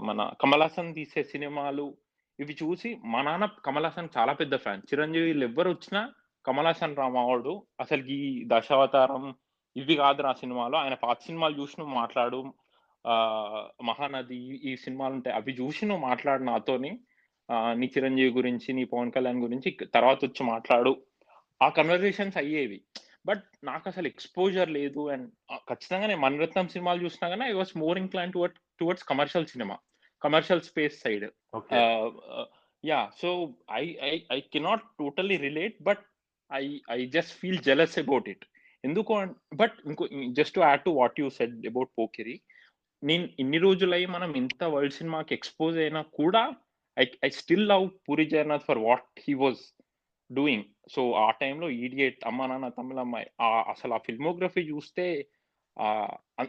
మన 0.00 0.32
కమల్ 0.40 0.62
హాసన్ 0.62 0.94
తీసే 0.94 1.22
సినిమాలు 1.22 1.96
ఇవి 2.40 2.56
చూసి 2.62 2.98
మా 3.04 3.22
నాన్న 3.22 3.48
కమల్ 3.64 3.84
హాసన్ 3.84 4.08
చాలా 4.18 4.32
పెద్ద 4.32 4.56
ఫ్యాన్. 4.56 4.82
చిరంజీవి 4.94 5.42
ఎవ్వరు 5.42 5.70
వచ్చినా 5.70 6.12
కమల్ 6.46 6.66
హాసన్ 6.66 6.96
రామావాడు 6.96 7.66
అసలు 7.80 8.06
ఈ 8.06 8.44
దశావతారం 8.46 9.34
ఇవి 9.76 9.94
కాదు 9.94 10.22
నా 10.22 10.32
సినిమాలో. 10.32 10.78
ఆయన 10.78 10.94
పాత 10.94 11.20
సినిమాలు 11.20 11.62
చూసి 11.62 11.74
నువ్వు 11.78 11.94
మాట్లాడు 11.94 12.54
ఆ 13.06 13.22
మహానది 13.84 14.70
ఈ- 14.72 14.76
సినిమాలు 14.76 15.14
ఉంటాయి. 15.14 15.36
అవి 15.36 15.52
చూసి 15.52 15.86
నువ్వు 15.86 16.06
మాట్లాడు 16.06 16.42
నాతోని. 16.42 17.00
నీ 17.50 17.86
చిరంజీవి 17.86 18.30
గురించి 18.30 18.72
నీ 18.72 18.84
పవన్ 18.84 19.12
కళ్యాణ్ 19.12 19.42
గురించి 19.42 19.76
తర్వాత 19.94 20.24
వచ్చి 20.24 20.46
మాట్లాడు. 20.46 21.02
ఆ 21.62 21.68
కన్వర్జేషన్స్ 21.68 22.36
అయ్యేవి. 22.36 22.80
బట్ 23.24 23.44
నాకు 23.68 23.86
అసలు 23.90 24.06
ఎక్స్పోజర్ 24.12 24.70
లేదు. 24.78 25.02
అండ్ 25.12 25.26
ఖచ్చితంగా 25.70 26.06
నేను 26.10 26.22
మణిరత్నం 26.26 26.68
సినిమాలు 26.74 27.04
చూసినా 27.04 27.26
కానీ 27.32 27.44
I 27.52 27.54
was 27.60 27.72
more 27.84 28.00
incline 28.02 28.34
toward 28.36 28.58
towards 28.80 29.08
commercial 29.10 29.50
cinema. 29.54 29.76
Commercial 30.22 30.64
space 30.70 30.96
side. 31.04 31.26
Yeah 32.84 33.00
so 33.22 33.30
I 33.80 33.84
I 34.10 34.12
I 34.36 34.38
cannot 34.54 34.86
totally 35.00 35.36
relate 35.48 35.76
but 35.88 36.02
I 36.50 36.64
I 36.96 37.00
just 37.16 37.34
feel 37.40 37.60
jealous 37.68 37.98
about 38.04 38.28
it. 38.34 38.44
ఎందుకు 38.84 39.14
బట్ 39.60 39.76
ఇంకో 39.90 40.04
just 40.38 40.54
to 40.58 40.62
add 40.68 40.82
to 40.86 40.92
what 41.00 41.18
you 41.20 41.26
said 41.38 41.56
about 41.70 41.90
Pokiri 41.98 42.36
నేను 43.02 43.26
ఇన్ని 43.42 43.58
రోజులై 43.64 44.02
మనం 44.14 44.30
ఇంత 44.40 44.62
world 44.74 44.96
సినిమాకి 44.98 45.32
expose 45.38 45.76
అయినా 45.84 46.00
కూడా 46.18 46.42
I 46.96 47.04
I 47.26 47.30
still 47.40 47.66
love 47.72 47.84
Puri 48.06 48.24
Jagannath 48.32 48.66
for 48.68 48.80
what 48.86 49.06
he 49.26 49.34
was 49.42 49.60
doing 50.32 50.64
so 50.90 51.12
ఆ 51.12 51.30
టైంలో 51.30 51.70
ఈడియట్ 51.70 52.18
అమ్మ 52.26 52.46
నాన్న 52.46 52.68
తమిళ 52.68 52.98
అమ్మాయి 52.98 53.26
ఆ 53.40 53.64
అసలు 53.68 53.94
ఆ 53.94 53.98
ఫిల్మోగ్రఫీ 53.98 54.60
చూస్తే 54.60 55.26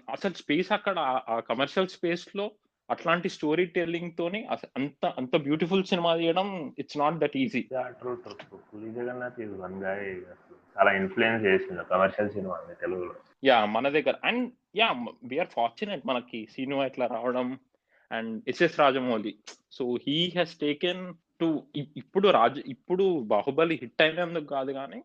అసలు 0.09 0.33
స్పేస్ 0.33 0.71
అక్కడ 0.71 0.99
ఆ- 0.99 1.39
కమర్షియల్ 1.39 1.87
స్పేస్లో 1.87 2.51
అట్లాంటి 2.89 3.29
స్టోరీ 3.29 3.65
టెల్లింగ్ 3.65 4.11
తోని 4.17 4.47
అంత 4.77 5.05
అంత 5.05 5.35
బ్యూటిఫుల్ 5.35 5.83
సినిమా 5.83 6.17
తీయడం 6.17 6.75
it's 6.79 6.97
not 6.97 7.15
that 7.15 7.37
easy 7.37 7.61
true 7.77 8.15
true 8.15 8.33
true 8.33 8.57
Puri 8.57 8.91
Jagannath 8.91 9.41
is 9.41 9.51
one 9.51 9.83
guy 9.83 10.21
చాలా 10.77 10.91
ఇన్ఫ్లుయెన్స్ 10.91 11.45
చేసింది 11.45 11.83
కమర్షియల్ 11.91 12.29
సినిమా 12.29 12.59
తెలుగులో. 12.81 13.15
యా 13.43 13.65
మన 13.65 13.89
దగ్గర. 13.89 14.13
And 14.23 14.51
yeah 14.75 15.05
we are 15.23 15.47
fortunate 15.47 16.07
మనకి 16.07 16.47
సినిమా 16.51 16.85
ఇట్లా 16.85 17.07
రావడం 17.07 17.59
and 18.11 18.43
S S 18.47 18.79
Rajamouli. 18.79 19.35
So 19.71 19.97
he 20.07 20.29
has 20.29 20.55
taken 20.55 21.13
to 21.41 21.47
ఇప్పుడు 22.01 22.27
రాజ 22.39 22.57
ఇప్పుడు 22.73 23.05
బాహుబలి 23.33 23.75
హిట్ 23.81 24.03
అయినందుకు 24.05 24.47
కాదు 24.55 24.71
కానీ 24.79 24.99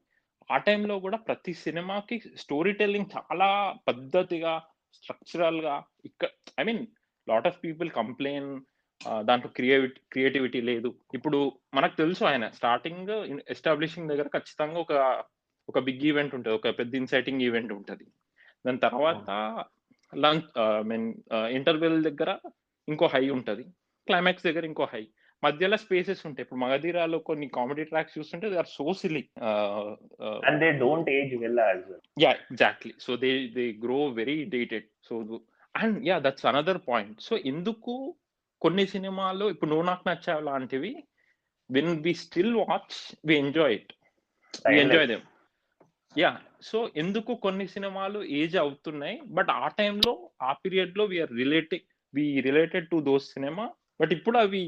ఆ 0.51 0.57
టైంలో 0.67 0.97
కూడా 1.05 1.19
ప్రతి 1.29 1.53
సినిమాకి 1.65 2.17
స్టోరీ 2.43 2.73
టెల్లింగ్ 2.81 3.13
చాలా 3.15 3.49
పద్ధతిగా 3.89 4.53
స్ట్రక్చరల్గా 4.99 5.75
ఇక్కడ 6.09 6.29
I 6.61 6.65
mean 6.69 6.83
lot 7.29 7.49
of 7.51 7.61
people 7.65 7.89
complain 8.01 8.51
దాంట్లో 9.29 9.49
క్రియేటివిటీ 9.57 9.99
క్రియేటివిటీ 10.13 10.61
లేదు. 10.69 10.91
ఇప్పుడు 11.17 11.39
మనకు 11.77 11.95
తెలుసు 12.03 12.23
ఆయన 12.31 12.45
స్టార్టింగ్ 12.59 13.11
ఎస్టాబ్లిషింగ్ 13.55 14.11
దగ్గర 14.13 14.29
ఖచ్చితంగా 14.37 14.79
ఒక 14.85 14.93
ఒక 15.69 15.79
బిగ్ 15.89 16.05
ఈవెంట్ 16.11 16.35
ఉంటుంది 16.37 16.57
ఒక 16.59 16.71
పెద్ద 16.79 16.93
ఇన్సైటింగ్ 17.03 17.45
ఈవెంట్ 17.49 17.73
ఉంటుంది. 17.79 18.07
దాని 18.65 18.81
తర్వాత 18.87 19.29
లంచ్ 20.13 20.49
మీన్ 20.91 21.07
ఇంటర్వెల్ 21.59 21.99
దగ్గర 22.09 22.31
ఇంకో 22.89 23.07
హై 23.15 23.25
ఉంటుంది 23.37 23.65
క్లైమాక్స్ 24.09 24.47
దగ్గర 24.49 24.65
ఇంకో 24.71 24.85
హై. 24.93 25.05
మధ్యలో 25.43 25.77
స్పేసెస్ 25.83 26.23
ఉంటాయి. 26.29 26.45
ఇప్పుడు 26.45 26.61
మగధీరాలో 26.63 27.19
కొన్ని 27.29 27.47
కామెడీ 27.57 27.85
ట్రాక్స్ 27.91 28.17
చూస్తుంటే 28.19 28.47
they 28.53 28.57
are 28.63 28.71
so 28.77 28.87
silly 29.01 29.23
and 30.49 30.59
they 30.65 30.71
don't 30.85 31.11
age 31.17 31.35
well 31.43 31.61
yeah 32.25 32.31
exactly. 32.53 32.93
So 33.07 33.17
they 33.25 33.33
they 33.59 33.67
grow 33.85 33.99
very 34.21 34.39
dated. 34.57 34.89
So 35.09 35.17
and 35.75 35.99
yeah 36.09 36.17
that's 36.27 36.49
another 36.53 36.81
point. 36.91 37.19
So 37.29 37.37
ఎందుకు 37.53 37.95
కొన్ని 38.63 38.87
సినిమాలు 38.95 39.45
ఇప్పుడు 39.55 39.71
నువ్వు 39.71 39.87
నాకు 39.91 40.05
నచ్చావు 40.09 40.45
లాంటివి 40.49 40.93
when 41.71 41.95
we 42.05 42.13
still 42.25 42.55
watch 42.63 42.99
we 43.29 43.35
enjoy 43.45 43.75
it. 43.79 43.93
We 44.73 44.79
enjoy 44.85 45.09
them. 45.13 45.25
Yeah 46.19 46.31
so 46.69 46.79
ఎందుకు 47.03 47.33
కొన్ని 47.45 47.65
సినిమాలు 47.73 48.19
ఏజ్ 48.39 48.55
అవుతున్నాయి 48.63 49.17
బట్ 49.37 49.51
ఆ 49.63 49.67
టైంలో 49.81 50.13
ఆ 50.43 50.53
పీరియడ్లో 50.53 51.05
we are 51.13 51.33
related 51.43 51.85
we 52.15 52.25
related 52.47 52.87
to 52.93 52.99
those 53.09 53.27
cinema 53.35 53.65
but 54.01 54.13
ఇప్పుడు 54.17 54.39
అవి 54.45 54.63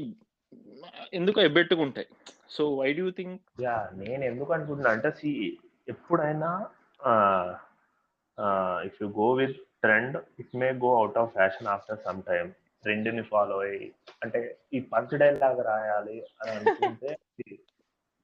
ఎందుకు 1.13 1.39
ఎబ్బెట్టుకుంటాయి. 1.41 2.07
So 2.55 2.63
why 2.79 2.89
do 2.99 3.05
think 3.17 3.35
yeah 3.61 3.75
నేను 4.01 4.23
ఎందుకు 4.23 4.51
అనుకుంటున్నా 4.53 4.91
అంటే 4.95 5.09
సి 5.19 5.31
ఎప్పుడైనా 5.87 6.49
if 8.87 8.97
you 9.01 9.07
go 9.21 9.27
with 9.41 9.57
trend 9.83 10.17
it 10.39 10.55
may 10.61 10.69
go 10.85 10.91
out 10.99 11.17
of 11.17 11.33
fashion 11.33 11.71
after 11.75 12.03
some 12.05 12.21
time 12.29 12.49
ట్రెండ్ని 12.83 13.23
follow 13.31 13.57
అయ్యి 13.59 13.87
అంటే 14.23 14.39
ఈ 14.73 14.79
పంచ్ 14.91 15.15
లాగా 15.43 15.63
రాయాలి 15.71 16.17
అని 16.39 16.51
అనుకుంటే 16.51 17.09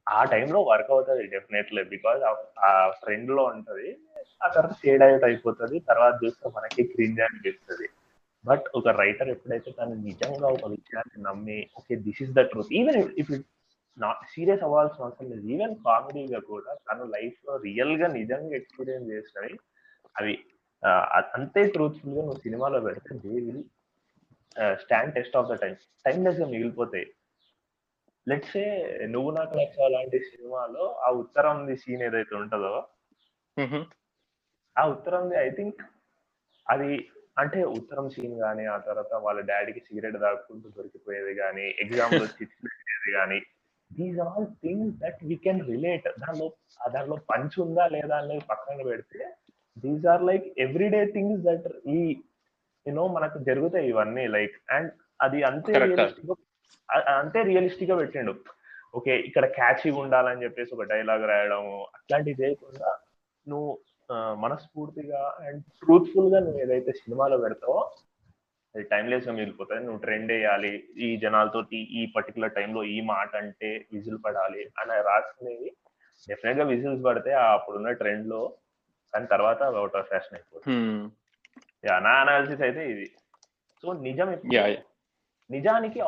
ఆ 0.07 0.21
టైంలో 0.33 0.59
వర్క్ 0.61 0.91
అవుతుంది 0.91 1.23
డెఫినెట్లీ 1.27 1.83
బికాజ్ 1.93 2.21
ఆ 2.67 2.71
ట్రెండ్లో 3.03 3.43
ఉంటది 3.53 3.87
ఆ 4.43 4.47
తర్వాత 4.47 4.75
షేడ్ 4.81 5.03
అవుట్ 5.03 5.25
అయిపోతుంది 5.29 5.77
తర్వాత 5.89 6.13
చూస్తే 6.23 6.49
మనకి 6.57 6.81
క్రింజ్ 6.93 7.21
అనిపిస్తుంది. 7.27 7.87
బట్ 8.45 8.65
ఒక 8.75 8.87
రైటర్ 8.99 9.29
ఎప్పుడైతే 9.29 9.69
తను 9.71 9.95
నిజంగా 10.03 10.47
ఒక 10.47 10.65
విషయాన్ని 10.73 11.19
నమ్మి 11.23 11.59
okay 11.77 11.95
this 12.05 12.21
is 12.23 12.33
the 12.33 12.43
truth 12.51 12.73
even 12.73 12.99
if 13.21 13.31
it 13.31 13.45
serious 14.31 14.63
అవ్వాల్సిన 14.63 15.03
అవసరం 15.03 15.27
లేదు. 15.31 15.45
ఈవెన్ 15.53 15.75
కామెడీగా 15.85 16.39
కూడా 16.49 16.71
తను 16.87 17.03
లైఫ్లో 17.13 17.53
రియల్గా 17.65 18.07
నిజంగా 18.15 18.55
ఎక్స్పీరియన్స్ 18.55 19.07
చేసినవి 19.11 19.53
అవి 20.15 20.33
అంతే 21.35 21.61
ట్రూత్ఫుల్గా 21.73 22.21
నువ్వు 22.21 22.41
సినిమాలో 22.41 22.79
పెడితే 22.79 23.13
they 23.23 23.35
will 23.45 23.63
stand 24.81 25.13
test 25.15 25.37
of 25.37 25.47
the 25.51 25.55
time 25.61 25.73
టైమ్లెస్గా 26.05 26.45
మిగిలిపోతాయి 26.45 27.07
లెట్స్ 28.27 28.55
ఏ 28.57 28.67
నువ్వు 29.07 29.31
నాకు 29.31 29.53
నచ్చావు 29.57 29.89
లాంటి 29.89 30.19
సినిమాలో 30.29 30.85
ఆ 31.05 31.09
ఉత్తరం 31.21 31.57
సీన్ 31.81 32.03
ఏదైతే 32.03 32.35
ఉంటుందో 32.35 32.75
ఆ 34.75 34.85
ఉత్తరం 34.93 35.25
ఐ 35.39 35.49
థింక్ 35.49 35.81
అది 36.67 36.91
అంటే 37.37 37.59
ఉత్తరం 37.77 38.05
సీన్ 38.11 38.35
కానీ 38.39 38.63
ఆ 38.67 38.77
తర్వాత 38.85 39.13
వాళ్ళ 39.23 39.39
డాడీకి 39.47 39.81
సిగరెట్ 39.87 40.17
తాగుకుంటూ 40.21 40.67
దొరికిపోయేది 40.75 41.33
కానీ 41.39 41.65
ఎగ్జామ్లో 41.83 42.25
చిట్స్ 42.33 42.59
పెట్టేది 42.65 43.11
కానీ 43.15 43.39
these 43.91 44.19
all 44.25 44.47
things 44.61 44.93
that 45.01 45.19
we 45.23 45.35
can 45.43 45.61
relate 45.67 46.07
దానిలో 46.21 46.47
దానిలో 46.93 47.17
పంచ్ 47.31 47.57
ఉందా 47.65 47.85
లేదా 47.95 48.15
అనేది 48.17 48.45
పక్కన 48.51 48.77
పెడితే 48.89 49.19
these 49.77 50.05
are 50.07 50.23
like 50.23 50.45
everyday 50.65 51.01
things 51.13 51.41
that 51.45 51.67
ఈ 51.93 51.99
యూనో 52.85 53.03
మనకు 53.13 53.37
జరుగుతాయి 53.47 53.87
ఇవన్నీ 53.91 54.25
లైక్ 54.33 54.55
అండ్ 54.71 54.89
అది 55.19 55.39
అంతే. 55.49 55.73
రియలిస్టిక్ 55.83 56.31
అంతే 57.17 57.39
రియలిస్టిక్గా 57.47 57.95
పెట్టిండు 58.01 58.33
ఓకే 58.93 59.13
ఇక్కడ 59.27 59.45
క్యాచీగా 59.55 59.97
ఉండాలని 59.97 60.43
చెప్పేసి 60.43 60.71
ఒక 60.75 60.85
డైలాగ్ 60.91 61.23
రాయడం 61.31 61.63
అట్లాంటివి 61.95 62.39
చేయకుండా 62.41 62.89
నువ్వు 63.47 63.71
మనస్ఫూర్తిగా 64.43 65.21
అండ్ 65.45 65.61
ట్రూత్ఫుల్గా 65.81 66.39
నువ్వు 66.39 66.59
ఏదైతే 66.59 66.91
సినిమాలో 67.01 67.37
పెడతావో 67.37 67.79
అది 68.75 68.83
టైమ్లెస్గా 68.91 69.33
మిగిలిపోతుంది 69.33 69.83
నువ్వు 69.85 70.01
ట్రెండ్ 70.01 70.31
వేయాలి 70.31 70.71
ఈ 71.05 71.09
జనాలతో 71.23 71.59
ఈ 71.99 72.03
పర్టికులర్ 72.15 72.55
టైంలో 72.57 72.81
ఈ 72.95 72.97
మాట 73.11 73.31
అంటే 73.43 73.69
విజిల్ 73.93 74.19
పడాలి 74.25 74.63
అని 74.81 74.97
రాసుకునేవి 75.09 75.69
డెఫినెట్గా 76.27 76.65
విజిల్స్ 76.73 77.03
పడితే 77.07 77.31
అప్పుడున్న 77.45 77.91
ట్రెండ్లో 78.01 78.41
కానీ 79.13 79.27
తర్వాత 79.33 79.61
అవుట్ 79.81 79.95
ఆఫ్ 79.99 80.09
ఫ్యాషన్ 80.11 80.35
అయిపోతుంది 80.37 80.75
యా, 81.83 81.95
నా 81.99 82.13
అనాలిసిస్ 82.23 82.63
అయితే 82.67 82.81
ఇది. 82.93 83.07
సో 83.83 83.87
నిజం 84.07 84.29
నిజానికి 85.49 85.99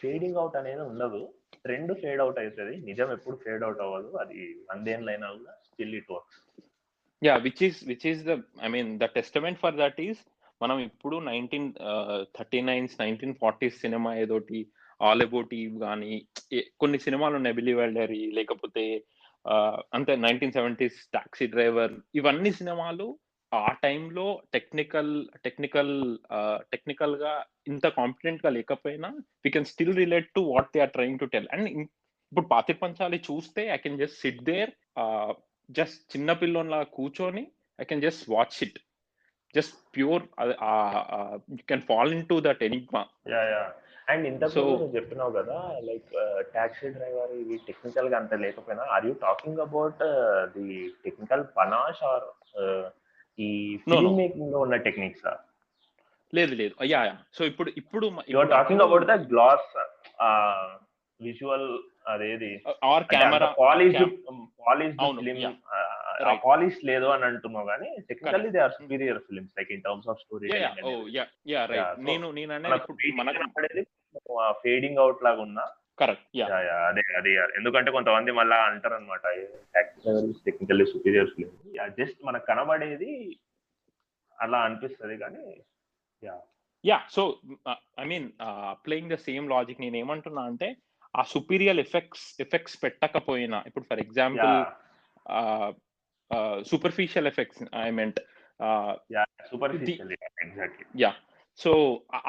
ఫేడింగ్ 0.00 0.38
అవుట్ 0.40 0.56
అనేది 0.60 0.82
ఉండదు. 0.90 1.20
ట్రెండ్ 1.64 1.92
ఫేడ్ 2.02 2.20
అవుట్ 2.24 2.38
అవుతుంది 2.42 2.74
నిజం 2.88 3.08
ఎప్పుడు 3.16 3.36
ఫేడ్ 3.44 3.62
అవుట్ 3.66 3.80
అవ్వదు. 3.86 4.10
అది 4.22 4.38
వందేళ్ళైనా 4.70 5.28
కూడా 5.36 5.54
still 5.68 5.94
it 6.00 6.10
works 6.14 6.40
yeah 7.22 7.34
which 7.46 7.62
is 7.62 7.78
which 7.84 8.06
is 8.10 8.20
the 8.24 8.34
I 8.66 8.68
mean 8.68 8.90
the 8.98 9.06
testament 9.16 9.60
for 9.62 9.76
that 9.76 10.00
is 10.00 10.20
మనం 10.60 10.76
ఇప్పుడు 10.80 11.16
nineteen 11.28 11.68
thirty 12.38 12.60
nines 12.62 12.94
nineteen 13.00 13.34
forties 13.42 13.80
cinema 13.80 14.10
ఏదోటి 14.16 14.60
ఆల్ 15.00 15.24
అబౌట్ 15.24 15.52
ఈవ్ 15.54 15.74
కానీ 15.80 16.12
కొన్ని 16.80 16.98
సినిమాలు 16.98 17.36
ఉన్నాయి 17.36 17.56
బిలీ 17.58 17.74
వెల్డరీ 17.74 18.22
లేకపోతే 18.38 18.84
uh, 19.44 19.76
అంతే 19.96 20.12
నైన్టీన్ 20.24 20.56
సెవెంటీస్ 20.56 20.98
టాక్సీ 21.12 21.46
డ్రైవర్ 21.46 21.94
ఇవన్నీ 22.14 22.50
సినిమాలు 22.58 23.06
ఆ 23.52 23.70
టైంలో 23.84 24.26
టెక్నికల్ 24.54 25.12
టెక్నికల్ 25.46 25.94
టెక్నికల్గా 26.72 27.32
ఇంత 27.66 27.86
కాంపిటెంట్గా 27.96 28.50
లేకపోయినా 28.50 29.08
we 29.44 29.50
can 29.50 29.70
still 29.72 29.96
relate 29.96 30.28
to 30.36 30.42
what 30.50 30.68
they 30.74 30.80
are 30.80 30.92
trying 30.96 31.18
to 31.18 31.28
tell 31.32 31.48
and 31.54 31.68
ఇప్పుడు 32.32 32.46
పాతి 32.46 32.74
పంచాలి 32.82 33.18
చూస్తే 33.28 33.62
I 33.68 33.78
can 33.78 33.98
just 33.98 34.20
sit 34.24 34.42
there 34.44 34.72
just 35.70 36.00
చిన్న 36.12 36.32
పిల్లోన్లా 36.40 36.80
కూర్చొని 36.96 37.42
I 37.78 37.84
can 37.84 38.02
just 38.02 38.24
watch 38.30 38.56
it 38.66 38.78
just 39.54 39.76
pure 39.94 40.22
you 41.50 41.62
can 41.70 41.84
fall 41.90 42.12
into 42.28 42.38
that 42.46 42.62
enigma 42.68 43.02
and 44.08 44.44
So- 44.46 44.62
నువ్వు 44.62 44.86
చెప్పినావు 44.94 45.32
కదా 45.36 45.56
like 45.88 46.08
taxi 46.54 46.88
driver 46.94 47.32
ఇవి 47.40 47.56
టెక్నికల్గా 47.66 48.16
అంత 48.20 48.34
లేకపోయినా 48.44 48.84
or 48.94 49.04
you 49.06 49.12
talking 49.20 49.60
about 49.66 50.00
the 50.56 50.64
technical 51.04 51.44
panache 51.58 52.02
or 52.10 52.24
ఈ 53.38 53.48
ఫిల్మ్. 53.84 54.16
మేకింగ్లో 54.16 54.58
ఉన్న 54.64 54.76
టెక్నిక్స్ 54.86 55.26
లేదు 56.32 56.54
లేదు. 56.54 56.74
యా 56.90 57.00
యా 57.08 57.14
సో 57.36 57.42
ఇప్పుడు 57.50 57.70
ఇప్పుడు 57.76 58.06
you 58.28 58.38
are 58.40 58.50
talking 58.50 58.84
about 58.86 59.06
the 59.06 59.16
gloss 59.32 59.70
visual 61.20 61.68
అదేది? 62.10 62.50
Or 62.88 63.04
camera 63.12 63.48
polish 63.58 63.98
polish 64.60 64.96
film. 65.18 65.54
Polish 66.44 66.78
లేదు 66.88 67.06
అని 67.14 67.24
అంటున్నావు 67.28 67.66
కానీ 67.70 67.88
technically 68.08 68.48
they 68.54 68.60
are 68.64 68.74
superior 68.78 69.20
films 69.26 69.52
like 69.58 69.70
in 69.76 69.82
terms 69.86 70.08
of 70.12 70.20
story 70.22 70.48
నేను 72.08 72.26
నేను 72.38 72.52
అనేది 72.54 73.84
ఫేడింగ్ 74.62 74.98
అవుట్ 75.02 75.22
లాగా 75.26 75.40
ఉన్నా. 75.46 75.64
కరెక్ట్ 75.98 76.28
యా 76.34 76.46
యా, 76.50 76.58
యా, 76.66 76.76
అదే 76.88 77.02
అదే 77.18 77.30
యా. 77.32 77.42
ఎందుకంటే 77.58 77.90
కొంతమంది 77.96 78.30
మళ్ళా 78.38 78.58
అంటారు 78.68 78.94
అనమాట 78.96 79.24
టెక్నికల్లీ 80.46 80.86
సుపీరియర్ 80.92 81.30
ఫిలిం 81.32 81.50
జస్ట్ 81.98 82.20
మనకు 82.28 82.46
కనబడేది 82.46 83.10
అలా 84.38 84.58
అనిపిస్తది 84.66 85.16
కానీ 85.22 85.42
yeah 86.22 86.36
yeah 86.84 86.98
so 87.14 87.22
I 87.98 88.06
mean 88.06 88.26
playing 88.84 89.12
the 89.12 89.18
same 89.26 89.46
logic 89.52 89.82
నేను 89.84 89.96
ఏమంటున్నా 89.96 90.42
అంటే 90.50 90.68
ఆ 91.14 91.22
సుపీరియర్ 91.30 91.78
ఎఫెక్ట్స్ 91.78 92.26
ఎఫెక్ట్స్ 92.40 92.76
పెట్టకపోయినా 92.82 93.58
ఇప్పుడు 93.66 93.84
for 93.84 94.02
example 94.04 94.52
superficial 96.64 97.26
effects 97.26 97.62
I 97.80 97.90
meant 97.98 98.20
yeah 100.96 101.10
so 101.58 101.70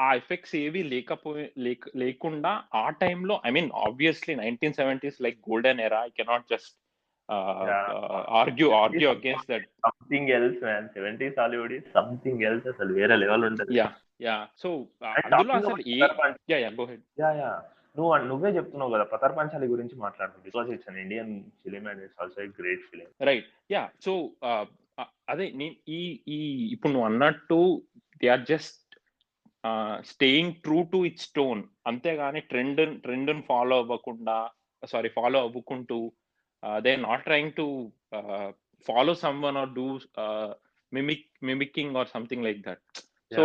ఆ 0.00 0.08
ఎఫెక్ట్స్ 0.14 0.54
ఏవి 0.56 0.80
లేకపోయి 0.90 1.44
లేక- 1.58 1.92
లేకుండా 1.96 2.52
ఆ 2.74 2.86
టైంలో 3.00 3.34
I 3.44 3.50
mean 3.50 3.70
obviously 3.82 4.34
nineteen 4.36 4.74
seventies 4.74 5.18
like 5.20 5.38
golden 5.48 5.80
era 5.80 6.00
I 6.02 6.12
cannot 6.18 6.48
just. 6.50 6.74
Argue 8.38 8.66
argue 8.76 9.08
against 9.10 9.50
that 9.50 9.66
something 9.84 10.30
else 10.30 10.58
man 10.64 10.88
seventies 10.88 11.38
Hollywood 11.38 11.76
something 11.94 12.42
else 12.42 12.66
అసలు 12.66 12.92
వేరే 12.94 13.16
level 13.16 13.44
ఉంటుంది. 13.44 13.70
యా 13.78 13.86
యా 14.20 14.34
సో 14.58 14.68
అందులో 15.12 15.52
అసలు 15.60 15.82
ఏ 15.88 15.98
yeah 16.48 16.58
yeah 16.58 16.70
go 16.78 16.84
ahead 16.84 17.04
yeah 17.20 17.30
yeah 17.40 17.52
నువ్వు 17.96 18.10
నువ్వే 18.26 18.50
చెప్తున్నావు 18.50 18.92
కదా 18.92 19.04
పతర్ 19.12 19.34
పంచాలి 19.36 19.66
గురించి 19.66 19.96
మాట్లాడుతున్నావు 19.96 20.44
because 20.44 20.68
it's 20.70 20.88
an 20.88 21.00
Indian 21.00 21.32
film 21.64 21.86
and 21.88 22.02
it's 22.04 22.20
also 22.22 22.46
great 22.60 22.84
film 22.90 23.08
right 23.20 23.48
yeah 23.72 23.82
so 24.00 24.12
అదే 25.28 25.46
నేను 25.52 25.76
ఈ 25.88 26.00
ఈ 26.28 26.38
ఇప్పుడు 26.72 26.92
నువ్వు 26.92 27.08
అన్నట్టు 27.08 27.60
they 28.20 28.28
are 28.28 28.46
just 28.46 28.78
staying 30.04 30.54
true 30.62 30.78
to 30.92 30.98
it 31.04 31.20
stone 31.20 31.60
అంతేగాని 31.86 32.40
ట్రెండ్ 32.48 32.82
ట్రెండ్ 33.02 33.32
ఫాలో 33.46 33.76
అవ్వకుండా 33.76 34.38
sorry 34.82 35.08
follow 35.08 35.38
అవ్వకుంటూ 35.38 35.98
they 36.82 36.92
are 36.92 37.04
not 37.08 37.24
trying 37.24 37.52
to 37.52 37.66
follow 38.86 39.14
someone 39.42 39.56
or 39.56 39.72
do 39.72 39.86
mimic 40.92 41.26
mimicking 41.42 41.96
or 41.96 42.08
something 42.08 42.44
like 42.44 42.60
that 42.60 42.84
so 43.30 43.44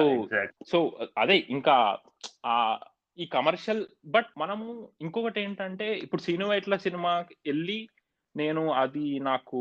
so 0.68 0.80
అదే 1.18 1.38
ఇంకా 1.50 1.76
ఈ 3.18 3.26
కమర్షియల్ 3.26 3.88
బట్ 4.06 4.30
మనము 4.38 4.66
ఇంకొకటి 5.02 5.40
ఏంటంటే 5.42 5.88
ఇప్పుడు 6.06 6.22
cinema 6.22 6.78
సినిమాకి 6.78 7.36
వెళ్ళి 7.48 7.80
నేను 8.36 8.64
అది 8.84 9.20
నాకు 9.30 9.60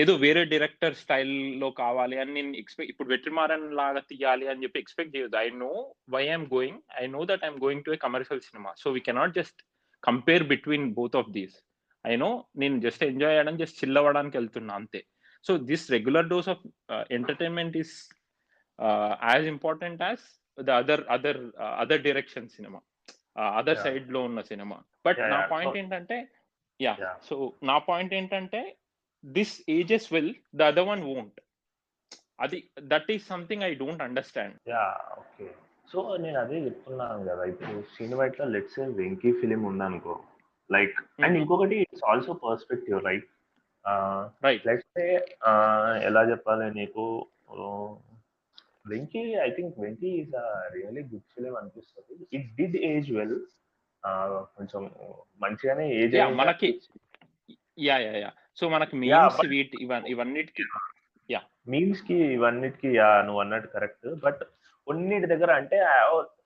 ఏదో 0.00 0.12
వేరే 0.14 0.44
డైరెక్టర్ 0.44 0.94
స్టైల్లో 0.94 1.68
కావాలి 1.70 2.16
అని 2.18 2.32
నేను 2.32 2.50
ఎక్స్పెక్ట్ 2.56 2.90
ఇప్పుడు 2.90 3.08
వెట్రిమారన్ 3.08 3.64
లాగా 3.78 4.00
తీయాలి 4.00 4.46
అని 4.48 4.62
చెప్పి 4.62 4.78
ఎక్స్పెక్ట్ 4.80 5.14
చేయదు 5.16 5.36
I 5.36 5.48
know 5.50 5.70
why 6.14 6.22
I'm 6.24 6.46
going. 6.54 6.80
I 7.02 7.04
know 7.06 7.20
that 7.30 7.44
I'm 7.44 7.60
going 7.64 7.84
to 7.86 7.92
a 7.96 7.96
commercial 7.96 8.42
cinema. 8.48 8.72
So 8.82 8.90
we 8.96 9.00
cannot 9.00 9.34
just 9.38 9.60
compare 10.02 10.44
between 10.52 10.86
both 10.98 11.16
of 11.20 11.30
these. 11.30 11.56
I 12.04 12.16
know 12.24 12.30
నేను 12.62 12.76
జస్ట్ 12.86 13.04
ఎంజాయ్ 13.04 13.36
చేయడం 13.36 13.56
జస్ట్ 13.62 13.78
చిల్ 13.80 13.98
అవ్వడానికి 13.98 14.36
వెళ్తున్నా 14.40 14.74
అంతే. 14.74 15.00
So 15.46 15.54
this 15.70 15.86
regular 15.96 16.28
dose 16.32 16.50
of 16.54 16.62
entertainment 17.18 17.76
is 17.82 17.94
as 19.32 19.46
important 19.54 20.02
as 20.08 20.24
the 20.58 20.70
other 20.80 21.02
other 21.14 21.40
other 21.78 22.02
direction 22.04 22.48
cinema 22.56 22.80
other. 23.54 23.78
సైడ్లో 23.84 24.20
ఉన్న 24.28 24.40
cinema 24.50 24.76
but 25.04 25.20
నా. 25.32 25.38
Point 25.52 25.76
ఏంటంటే 25.80 26.16
yeah. 26.80 26.92
So 27.28 27.34
నా 27.64 27.76
పాయింట్ 27.88 28.12
ఏంటంటే 28.14 28.60
this 29.24 29.56
ages 29.76 30.08
will 30.14 30.32
the 30.54 30.68
other 30.70 30.88
one 30.88 31.02
won't 31.10 31.38
అది 32.40 32.58
that 32.92 33.10
is 33.14 33.24
something 33.32 33.64
I 33.64 33.72
don't 33.82 34.02
understand 34.06 34.56
yeah 34.70 34.84
okay 35.20 35.46
so 35.90 36.00
నేను 36.22 36.38
అదే 36.40 36.58
చెప్తున్నాను 36.66 37.24
కదా 37.28 37.42
ఇప్పుడు 37.50 37.74
సినిమా 37.96 38.24
ఇట్లా 38.30 38.46
లెట్స్ 38.54 38.78
వెంకీ 38.98 39.32
ఫిలిం 39.40 39.62
ఉందనుకో 39.70 40.14
లైక్ 40.70 40.96
అండ్ 41.18 41.32
Mhm. 41.32 41.40
ఇంకొకటి 41.40 41.76
it's 41.84 42.04
also 42.10 42.34
perspective 42.44 42.98
right 43.06 43.28
right 44.44 44.62
let's 44.68 44.90
ఎలా 46.08 46.22
చెప్పాలి 46.30 46.66
నీకు 46.78 47.04
Venky 48.84 49.22
I 49.40 49.50
think 49.50 49.74
Venky 49.78 50.10
is 50.20 50.32
a 50.40 50.46
really 50.74 51.02
good 51.10 51.26
film 51.34 51.54
అనిపిస్తుంది. 51.56 52.14
ఇట్ 52.32 52.48
డిడ్ 52.56 52.76
ఏజ్ 52.88 53.10
వెల్ 53.12 53.36
కొంచెం 54.56 54.82
మంచిగానే 55.42 55.84
ఏజ్ 55.98 56.16
మనకి 56.40 56.68
యా 57.84 57.96
యా 57.98 58.12
యా 58.22 58.30
సో 58.58 58.64
మనకి 58.68 58.94
మీమ్స్ 58.96 59.40
వీటి 59.52 59.78
ఇవన్ 59.84 60.06
ఇవన్నిటికి 60.12 60.64
మీమ్స్కి 61.66 62.16
ఇవన్నిటికి 62.34 62.88
యా 62.96 63.06
నువ్వు 63.26 63.40
అన్నట్టు 63.42 63.68
కరెక్ట్ 63.74 64.06
బట్ 64.24 64.42
కొన్నిటి 64.86 65.26
దగ్గర 65.30 65.50
అంటే 65.60 65.76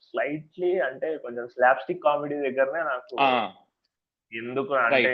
స్లైట్లీ 0.07 0.71
అంటే 0.87 1.09
కొంచెం 1.25 1.45
స్లాప్ 1.55 1.81
స్టిక్ 1.83 2.05
కామెడీ 2.05 2.37
దగ్గరనే 2.45 2.83
నాకు 2.85 3.17
ఎందుకు 4.33 4.73
అంటే 4.83 5.13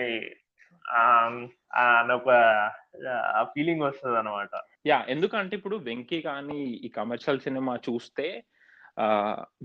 ఆహ్, 0.84 1.38
ఆహ్, 1.80 3.46
ఫీలింగ్ 3.54 3.84
వస్తుంది 3.86 4.16
అనమాట 4.18 4.50
యా 4.86 4.98
ఎందుకంటే 5.08 5.54
ఇప్పుడు 5.56 5.76
వెంకీ 5.86 6.18
కానీ 6.22 6.58
ఈ 6.80 6.90
కమర్షియల్ 6.98 7.44
సినిమా 7.46 7.74
చూస్తే 7.88 8.26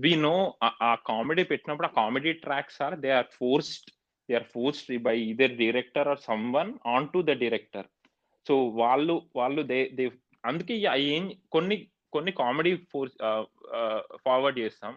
వి 0.04 0.12
నో 0.22 0.36
ఆ 0.82 0.92
కామెడీ 1.06 1.42
పెట్టినప్పుడు 1.50 1.88
ఆ 1.88 1.94
comedy 1.98 2.32
tracks 2.44 2.78
or 2.82 2.96
they 3.04 3.10
are 3.12 3.28
forced. 3.36 3.90
They 4.28 4.34
are 4.34 4.48
forced 4.54 4.90
by 5.04 5.14
either 5.28 5.54
director 5.60 6.08
or 6.08 6.22
someone 6.24 6.72
on 6.94 7.08
to 7.12 7.20
the 7.22 7.34
director. 7.42 7.88
So, 8.46 8.54
వాళ్ళు 8.76 9.14
వాళ్ళు 9.34 9.62
దే 9.70 9.80
దే 9.98 10.04
అందుకే 10.44 10.74
ఏం 11.10 11.24
కొన్ని 11.50 11.76
కొన్ని 12.12 12.32
కామెడీ 12.38 12.72
ఫోర్స్ 12.92 13.16
ఫార్వర్డ్ 14.24 14.58
చేస్తాం. 14.58 14.94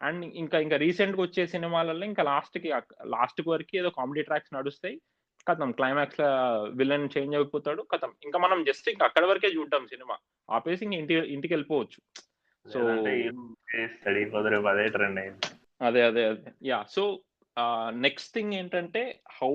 అండ్ 0.00 0.24
ఇంకా 0.42 0.56
ఇంకా 0.60 0.76
రీసెంట్‌గా 0.82 1.22
వచ్చే 1.22 1.42
సినిమాలలో 1.52 2.04
ఇంకా 2.06 2.22
లాస్ట్‌కి 2.24 2.70
లాస్ట్ 3.14 3.40
వరకు 3.48 3.74
ఏదో 3.76 3.90
కామెడీ 3.98 4.22
ట్రాక్స్ 4.22 4.54
నడుస్తాయి. 4.56 4.96
ఖతం 5.46 5.72
క్లైమాక్స్‌ల 5.72 6.24
విలన్ 6.72 7.08
చేంజ్ 7.14 7.36
అయిపోతాడు. 7.36 7.82
ఖతం. 7.92 8.12
ఇంకా 8.24 8.38
మనం 8.38 8.64
జస్ట్ 8.64 8.88
ఇంక 8.88 9.02
అక్కడి 9.02 9.26
వరకే 9.26 9.48
చూడ్డం 9.56 9.86
సినిమా. 9.86 10.16
ఆపేసి 10.48 10.84
ఇంక 10.84 10.94
ఇంటి. 10.94 11.14
సో 12.66 12.80
ఈ 14.18 14.24
పొద్దు 14.32 14.48
రేపు 14.48 14.68
అదే. 14.68 14.84
అదే. 15.80 16.02
అదే. 16.02 16.24
యాహ్! 16.64 16.86
సో, 16.88 17.04
నెక్స్ట్ 17.98 18.34
థింగ్ 18.34 18.54
ఏంటంటే 18.54 19.02
హౌ 19.32 19.52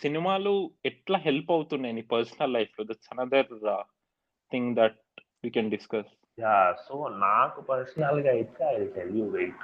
సినిమాలు 0.00 0.52
ఎట్లా 0.84 1.18
హెల్ప్ 1.18 1.52
అవుతున్నాయి 1.52 1.94
నీ 1.94 2.02
పర్సనల్ 2.12 2.52
లైఫ్‌లో? 2.52 2.84
That's 2.84 3.08
another 3.12 3.50
thing 4.52 4.76
that 4.76 5.00
we 5.44 5.50
can 5.50 5.70
discuss. 5.70 6.12
Yeah! 6.38 6.74
So, 6.88 6.96
నాకు 7.22 7.60
పర్సనల్‌గా 7.62 8.30
అయితే 8.30 8.64
ఐ 8.74 8.86
టెల్ 8.88 9.16
యూ 9.18 9.24
వెయిట్. 9.28 9.62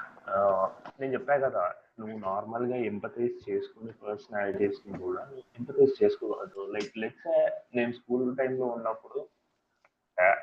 నేను 1.01 1.13
చెప్పా 1.13 1.37
కదా! 1.39 1.65
నువ్వు 1.99 2.17
నార్మల్‌గా 2.25 2.77
ఎంపథైజ్ 2.89 3.37
చేసుకునే 3.47 3.93
పర్సనాలిటీస్‌ని 4.03 4.93
కూడా 5.01 5.23
ఎంపథైజ్ 5.59 5.95
చేసుకోవద్దు. 6.01 6.61
లైక్ 6.75 6.93
లెట్స్ 7.03 7.29
నేను 7.77 7.93
స్కూల్ 7.99 8.29
టైమ్‌లో 8.39 8.67
ఉన్నప్పుడు 8.77 9.21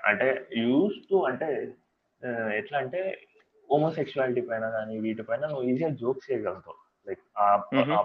అంటే 0.10 0.28
యూజ్డ్ 0.63 1.08
టు 1.10 1.18
అంటే 1.30 1.50
ఎట్లా 2.60 2.78
అంటే 2.84 3.00
హోమోసెక్షువాలిటీ 3.70 4.41
పైన 4.50 4.65
గాని, 4.76 4.96
వీటి 5.06 5.24
పైన 5.30 5.41
నువ్వు 5.48 5.65
ఈజీగా 5.70 5.89
జోక్స్ 6.02 6.28
చేయగలుగుతావు. 6.30 6.78
లైక్. 7.08 7.24
ఆ 7.38 7.48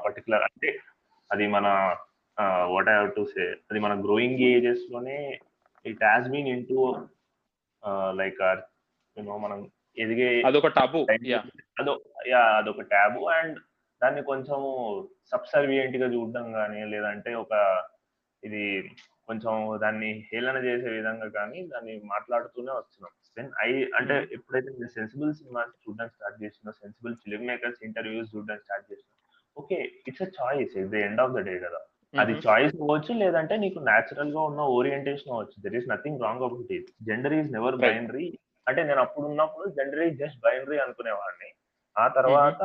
పర్టిక్యులర్ 0.04 0.44
అంటే 0.48 0.70
అది 1.30 1.44
మన 1.48 1.66
what 2.72 2.88
I 2.88 2.96
have 2.96 3.10
to 3.16 3.24
say 3.32 3.44
అది 3.70 3.78
మన 3.80 3.94
growing 4.04 4.40
ఏజెస్‌లోనే 4.48 5.18
it 5.84 6.02
has 6.06 6.28
been 6.32 6.50
into 6.54 6.78
ah, 7.82 8.12
like 8.16 8.40
or 8.48 8.60
you 9.16 9.24
know 9.24 9.36
మనం 9.38 9.60
ఎదిగే 9.98 10.28
అదొక 10.48 10.68
టబు. 10.76 11.00
అదో 11.80 11.94
యాహ్! 12.30 12.52
అదొక 12.58 12.82
టాబూ 12.92 13.22
అండ్ 13.36 13.56
దాన్ని 14.02 14.22
కొంచెం 14.24 14.60
సబ్సర్వియంట్‌గా 15.32 16.08
చూడడం 16.14 16.46
గాని, 16.56 16.80
లేదంటే 16.92 17.32
ఒక 17.42 17.52
ఇది 18.42 18.62
కొంచెం 19.28 19.54
దాన్ని 19.82 20.10
హేళన 20.28 20.58
చేసే 20.66 20.88
విధంగా 20.94 21.28
కానీ 21.34 21.58
దాన్ని 21.68 21.94
మాట్లాడుతూనే 22.12 22.72
వస్తున్నాం. 22.78 23.12
దెన్ 23.36 23.50
ఐ 23.64 23.68
అంటే 23.98 24.14
హ్మ్. 24.14 24.26
ఎప్పుడైతే 24.36 24.70
నేను 24.74 24.92
సెన్సిబుల్ 24.96 25.32
సినిమాస్ 25.40 25.74
చూడడం 25.84 26.08
స్టార్ట్ 26.14 26.38
చేసినో, 26.42 26.72
సెన్సిబుల్ 26.80 27.14
ఫిల్మ్ 27.22 27.46
మేకర్స్ 27.50 27.80
ఇంటర్వ్యూస్ 27.88 28.32
చూడడం 28.32 28.58
స్టార్ట్ 28.64 28.88
చేసినా, 28.90 29.12
okay. 29.56 29.78
It's 30.08 30.22
a 30.22 30.30
choice 30.38 30.74
at 30.76 30.90
the 30.92 31.02
end 31.06 31.22
of 31.24 31.34
the 31.36 31.42
day 31.48 31.54
కదా! 31.66 31.80
అది. 32.14 32.34
చాయిస్ 32.44 32.74
అవ్వచ్చు. 32.80 33.12
లేదంటే 33.22 33.56
నీకు 33.64 33.80
నేచురల్‌గా 33.86 34.42
ఉన్న 34.50 34.62
ఓరియంటేషన్ 34.76 35.32
అవ్వచ్చు. 35.34 35.56
There 35.64 35.76
is 35.80 35.88
nothing 35.92 36.22
wrong 36.22 36.44
about 36.46 36.72
it. 36.78 36.90
Gender 37.08 37.36
is 37.38 37.50
never. 37.56 37.78
Binary. 37.84 38.28
అంటే 38.66 38.82
నేను 38.84 39.00
అప్పుడు 39.04 39.26
ఉన్నప్పుడు 39.30 39.66
జెండర్ 39.78 40.02
ఈస్ 40.06 40.18
జస్ట్ 40.18 40.40
బైనరీ 40.44 40.78
అనుకునేవాడిని. 40.84 41.50
ఆ. 41.96 42.04
తర్వాత 42.18 42.58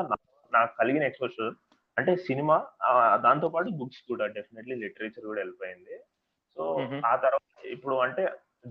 నాకు 0.52 0.74
కలిగిన 0.80 1.04
ఎక్స్‌పోజర్ 1.10 1.54
అంటే 1.98 2.14
సినిమా 2.28 2.56
దాంతో 3.26 3.48
పాటు 3.50 3.70
బుక్స్ 3.80 4.02
కూడా 4.10 4.26
డెఫినైట్‌లీ 4.36 4.76
లిటరేచర్ 4.84 5.26
కూడా 5.28 5.40
వెళ్ళిపోయింది. 5.44 5.96
సో. 6.58 6.64
ఆ 7.06 7.16
తర్వాత 7.24 7.44
ఇప్పుడు 7.76 7.96
అంటే 8.06 8.24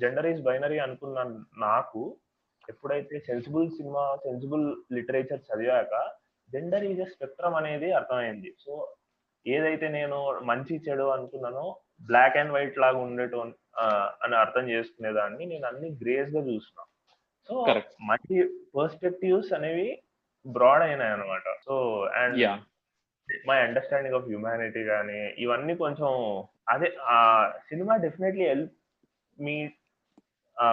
జెండర్ 0.03 0.27
ఈస్ 0.27 0.43
బైనరీ 0.47 0.79
అనుకున్న 0.85 1.19
నాకు 1.65 2.03
ఎప్పుడైతే 2.69 3.17
సెన్సిబుల్ 3.27 3.67
సినిమా, 3.77 4.05
సెన్సిబుల్ 4.25 4.65
లిటరేచర్ 4.97 5.43
చదివాక 5.49 5.95
జెండర్ 6.51 6.85
ఎ 6.87 7.07
స్పెక్ట్రమ్ 7.13 7.57
అనేది 7.61 7.89
అర్థమైంది. 7.99 8.51
సో, 8.65 8.73
ఏదైతే 9.47 9.87
నేను 9.91 10.19
మంచి, 10.51 10.75
చెడు 10.87 11.07
అనుకున్నానో 11.15 11.65
బ్లాక్ 12.07 12.39
అండ్ 12.41 12.55
వైట్ 12.55 12.79
లాగా 12.85 13.01
ఉండేటోన్ 13.07 13.53
ఆహ్, 13.83 14.11
అని 14.25 14.37
అర్థం 14.43 14.65
చేసుకునేదాన్ని 14.73 15.45
నేను 15.53 15.67
అన్ని 15.71 15.89
గ్రేస్‌గా 16.03 16.43
చూసిన. 16.49 16.79
సో. 17.49 17.55
మంచి 18.11 18.37
పర్స్పెక్టివ్స్ 18.75 19.53
అనేవి 19.59 19.89
broad 20.47 20.85
అయినాయన్నమాట. 20.85 21.47
So, 21.67 21.75
and! 22.17 22.37
My 23.47 23.59
understanding 23.63 24.17
of 24.17 24.29
humanity 24.29 24.83
గాని, 24.89 25.21
ఇవన్నీ 25.39 25.75
కొంచెం 25.77 26.11
అదే 26.69 26.89
ఆహ్, 27.15 27.49
సినిమా 27.69 27.95
డెఫినైట్‌లీ 28.05 28.47
హెల్ప్ 28.49 28.75
మీ 29.39 29.57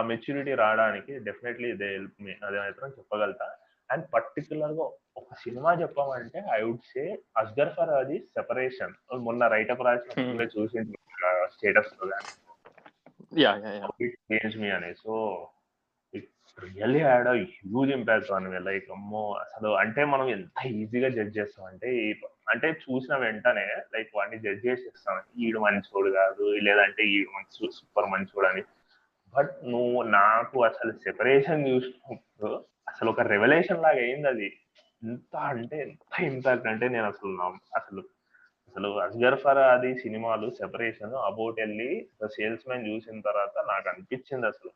మెచ్యూరిటీ 0.10 0.54
రావడానికి 0.56 1.14
డెఫినైట్‌లీ 1.26 1.72
దే 1.80 1.88
హెల్ప్ 1.94 2.18
మీ. 2.22 2.34
అది 2.44 2.58
మాత్రం 2.60 2.90
చెప్పగలుగుతా. 2.98 3.48
అండ్ 3.90 4.06
పర్టిక్యులర్‌గా 4.14 4.86
ఒక 5.18 5.30
సినిమా 5.42 5.72
చెప్పమంటే 5.82 6.40
I 6.54 6.62
would 6.64 6.86
say 6.92 7.04
'Asghar 7.36 7.72
Farhadi 7.78 8.18
separation' 8.36 8.96
మొన్న 9.26 9.50
చూసింటావు 10.56 11.00
ఆహ్, 11.32 11.48
స్టేటస్‌లో 11.56 12.06
గాని. 12.12 12.30
Yeah! 13.42 13.60
Yeah! 13.66 13.78
Yeah! 13.78 13.94
It 14.06 14.18
changed 14.32 14.60
me 14.62 14.70
అని. 14.72 14.92
So, 15.04 15.12
really 16.58 17.02
had 17.02 17.28
a 17.28 17.34
huge 17.52 17.92
impact 17.96 18.32
on 18.32 18.48
me. 18.48 18.60
Like 18.68 18.88
అమ్మో! 18.96 19.24
అసలు 19.44 19.70
అంటే 19.82 20.02
మనం 20.14 20.28
ఎంత 20.30 20.66
ఈజీగా 20.74 21.10
జడ్జ్ 21.10 21.38
చేస్తాం 21.38 21.66
అంటే 21.72 21.90
అంటే 22.52 22.68
చూసిన 22.84 23.14
వెంటనే 23.18 23.66
లైక్ 23.94 24.10
వాడిని 24.16 24.38
జడ్జ్ 24.46 24.66
చేసేస్తాం. 24.68 25.18
ఈడు 25.46 25.60
మంచోడు 25.60 26.10
కాదు. 26.20 26.46
లేదంటే 26.68 27.04
ఈడు 27.16 27.30
మంచి 27.36 27.72
సూపర్ 27.78 28.10
మంచోడని. 28.14 28.64
బట్ 29.34 29.54
నువ్వు 29.66 30.00
నాకు 30.16 30.58
అసలు 30.64 30.92
సెపరేషన్ 31.04 31.68
చూసినప్పుడు 31.70 32.50
అసలు 32.88 33.10
ఒక 33.10 33.22
రెవల్యూషన్ 33.34 33.84
లాగా 33.84 34.02
అయింది 34.02 34.28
అది 34.28 34.50
ఎంత 35.02 35.36
అంటే 35.52 35.78
ఎంత 35.82 36.16
ఇంపాక్ట్ 36.32 36.68
అంటే 36.68 36.86
నేను 36.90 37.08
అసలు 37.08 37.30
అసలు 37.80 38.02
అసలు 38.76 38.90
'అస్గర్ 39.00 39.38
అది 39.70 39.90
సినిమాలు 39.96 40.48
'సెపరేషన్', 40.58 41.16
'అబౌట్ 41.24 41.58
వెళ్ళి 41.60 41.90
సేల్స్ 42.36 42.68
మ్యాన్' 42.68 42.88
చూసిన 42.90 43.18
తర్వాత 43.22 43.56
నాకు 43.68 43.88
అనిపించింది 43.90 44.48
అసలు. 44.48 44.72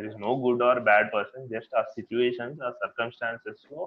there 0.00 0.10
is 0.10 0.20
no 0.22 0.32
good 0.44 0.64
or 0.66 0.80
bad 0.86 1.08
person. 1.12 1.44
Just 1.54 1.74
ఆ 1.76 1.84
సిట్యుయేషన్స్, 1.94 2.60
ఆ 2.62 2.70
సర్కమ్‌స్టాన్సెస్‌లో 2.80 3.80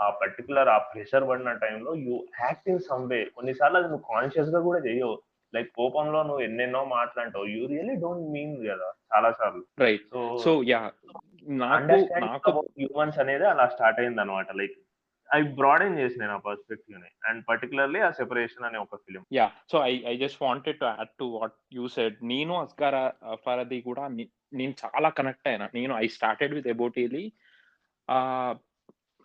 ఆ 0.00 0.08
పర్టిక్యులర్ 0.20 0.68
ఆ 0.70 0.78
ప్రెషర్ 0.90 1.24
పడిన 1.28 1.52
టైంలో 1.60 1.92
you 2.04 2.14
act 2.40 2.68
in 2.68 2.82
some 2.88 3.06
way. 3.10 3.20
కొన్నిసార్లు 3.36 3.78
అది 3.80 3.88
నువ్వు 3.92 4.06
కాన్షియస్‌గా 4.10 4.60
కూడా 4.66 4.80
చెయ్యవు. 4.86 5.16
లైక్ 5.52 5.68
కోపంలో 5.78 6.20
నువ్వు 6.22 6.42
ఎన్నెన్నో 6.44 6.82
మాటలంటావు. 6.92 7.46
యూ 7.52 7.62
రియల్లీ 7.72 7.96
డోంట్ 8.02 8.26
మీన్ 8.34 8.54
కదా! 8.66 8.88
చాలా 9.12 9.30
సార్లు. 9.38 9.64
రైట్. 9.82 10.04
సో! 10.10 10.20
నాకు 11.62 11.96
హ్యూమన్స్ 12.76 13.18
అనేది 13.22 13.46
అలా 13.52 13.66
స్టార్ట్ 13.74 14.00
అయిందన్నమాట. 14.02 14.48
లైక్ 14.60 14.76
అవి 15.30 15.44
బ్రాడెన్ 15.56 15.96
చేసినాయి 16.00 16.30
నా 16.30 16.38
పర్స్పెక్టివ్‌ని. 16.44 17.08
అండ్ 17.28 17.40
పర్టిక్యులర్‌లీ 17.48 18.00
ఆ 18.00 18.10
'సెపరేషన్' 18.12 18.66
అనే 18.68 18.78
ఒక 18.78 18.96
film. 19.04 19.24
Yeah! 19.36 19.54
So, 19.72 19.76
I 19.84 19.94
I 20.06 20.16
just 20.22 20.40
wanted 20.42 20.78
to 20.80 20.86
add 20.90 21.12
to 21.18 21.26
what 21.34 21.56
you 21.72 21.86
said. 21.94 22.16
నేను 22.32 22.54
'అస్గర్ 22.60 22.96
ఆహ్, 23.00 23.14
ఫరాది' 23.44 23.80
కూడా 23.82 24.04
నే 24.12 24.24
నేను 24.52 24.74
చాలా 24.82 25.08
కనెక్ట్ 25.18 25.48
అయినా. 25.48 25.66
నేను 25.74 25.92
ఐ 25.96 26.06
స్టార్టెడ్ 26.08 26.54
విత్ 26.54 26.68
ఎబోటేలి 26.68 27.22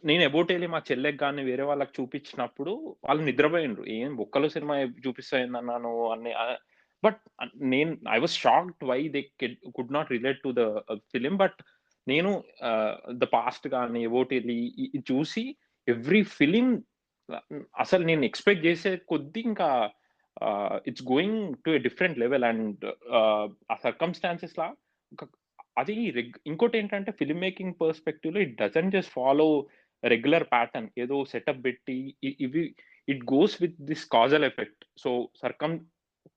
నేను 0.04 0.24
ఎబోటేలి 0.24 0.68
మా 0.68 0.80
చెల్లెకి 0.88 1.18
కానీ 1.18 1.42
వేరే 1.44 1.64
వాళ్ళకి 1.64 1.94
చూపించినప్పుడు 1.98 2.72
వాళ్ళు 3.04 3.22
నిద్రపోయిండ్రు. 3.24 3.84
ఏం 3.98 4.12
బొక్కలు 4.18 4.48
సినిమా 4.48 4.76
చూపిస్తావు 5.06 5.44
అన్నాను 5.58 5.94
అని 6.10 6.32
బట్ 7.04 7.20
నేను 7.72 7.92
I 8.10 8.18
was 8.20 8.36
shocked 8.38 8.84
why 8.84 9.00
they 9.10 9.22
could 9.76 9.94
not 9.94 10.12
relate 10.12 10.42
to 10.44 10.50
the 10.52 10.64
film 11.14 11.36
but 11.38 11.60
నేను 12.08 12.32
'ద 13.14 13.26
పాస్ట్' 13.34 13.68
కానీ 13.68 14.02
'అబౌట్ 14.06 14.34
చూసి 15.12 15.44
ఎవ్రీ 15.88 16.24
ఫిలిం 16.38 16.68
అసలు 17.80 18.04
నేను 18.04 18.26
ఎక్స్‌పెక్ట్ 18.26 18.66
చేసే 18.66 18.98
కొద్దీ 19.08 19.40
ఇంకా 19.42 19.70
it's 20.86 21.06
going 21.12 21.40
to 21.66 21.70
a 21.70 21.78
different 21.78 22.20
level 22.20 22.44
and 22.44 22.86
ఆ 23.72 23.76
సర్కమ్స్టాన్సెస్ 23.84 24.58
లా 24.58 24.68
అది 25.78 26.10
రెగ్ 26.10 26.36
ఇంకోటేంటంటే 26.48 27.12
film 27.12 27.40
making 27.40 27.74
పర్స్పెక్టివ్‌లో 27.82 28.42
it 28.42 28.56
doesn't 28.62 28.96
just 28.96 29.12
follow 29.12 29.48
regular 30.04 30.44
pattern. 30.44 30.90
ఏదో 30.98 31.26
సెటప్ 31.26 31.66
పెట్టి 31.66 32.16
ఇ 32.24 32.36
ఇవి 32.40 32.64
it 33.08 33.24
goes 33.34 33.62
with 33.62 33.82
this 33.82 34.06
causal 34.06 34.44
effect. 34.44 34.86
So, 34.98 35.10
సర్కమ్ 35.42 35.76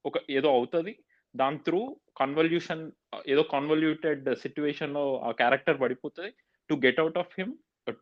ఒక 0.04 0.18
ఏదో 0.30 0.48
అవుతది. 0.50 0.92
దాని 1.34 1.58
త్రూ 1.58 1.80
కన్వల్యూషన్ 2.16 2.82
ఏదో 3.26 3.42
కన్వల్యూటెడ్ 3.42 4.34
సిట్యుయేషన్‌లో 4.34 5.18
ఆ 5.18 5.30
character 5.30 5.80
పడిపోతది. 5.80 6.30
To 6.70 6.74
get 6.86 7.00
out 7.00 7.18
of 7.18 7.32
him 7.38 7.52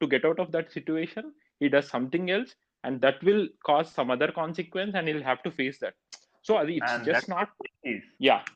to 0.00 0.04
get 0.04 0.26
out 0.26 0.40
of 0.40 0.50
that 0.50 0.70
situation 0.70 1.28
he 1.60 1.68
does 1.68 1.88
something 1.88 2.30
else 2.30 2.52
and 2.84 3.02
that 3.02 3.24
will 3.24 3.48
cause 3.64 3.86
some 3.88 4.10
other 4.10 4.32
consequence 4.32 4.96
and 4.96 5.08
he 5.08 5.14
will 5.14 5.24
have 5.24 5.40
to 5.44 5.50
face 5.50 5.78
that. 5.84 5.96
So, 6.44 6.54
అది 6.54 6.74
it's 6.74 6.92
and 6.92 7.04
just 7.04 7.18
that's 7.18 7.30
not 7.30 7.52
what 7.60 8.50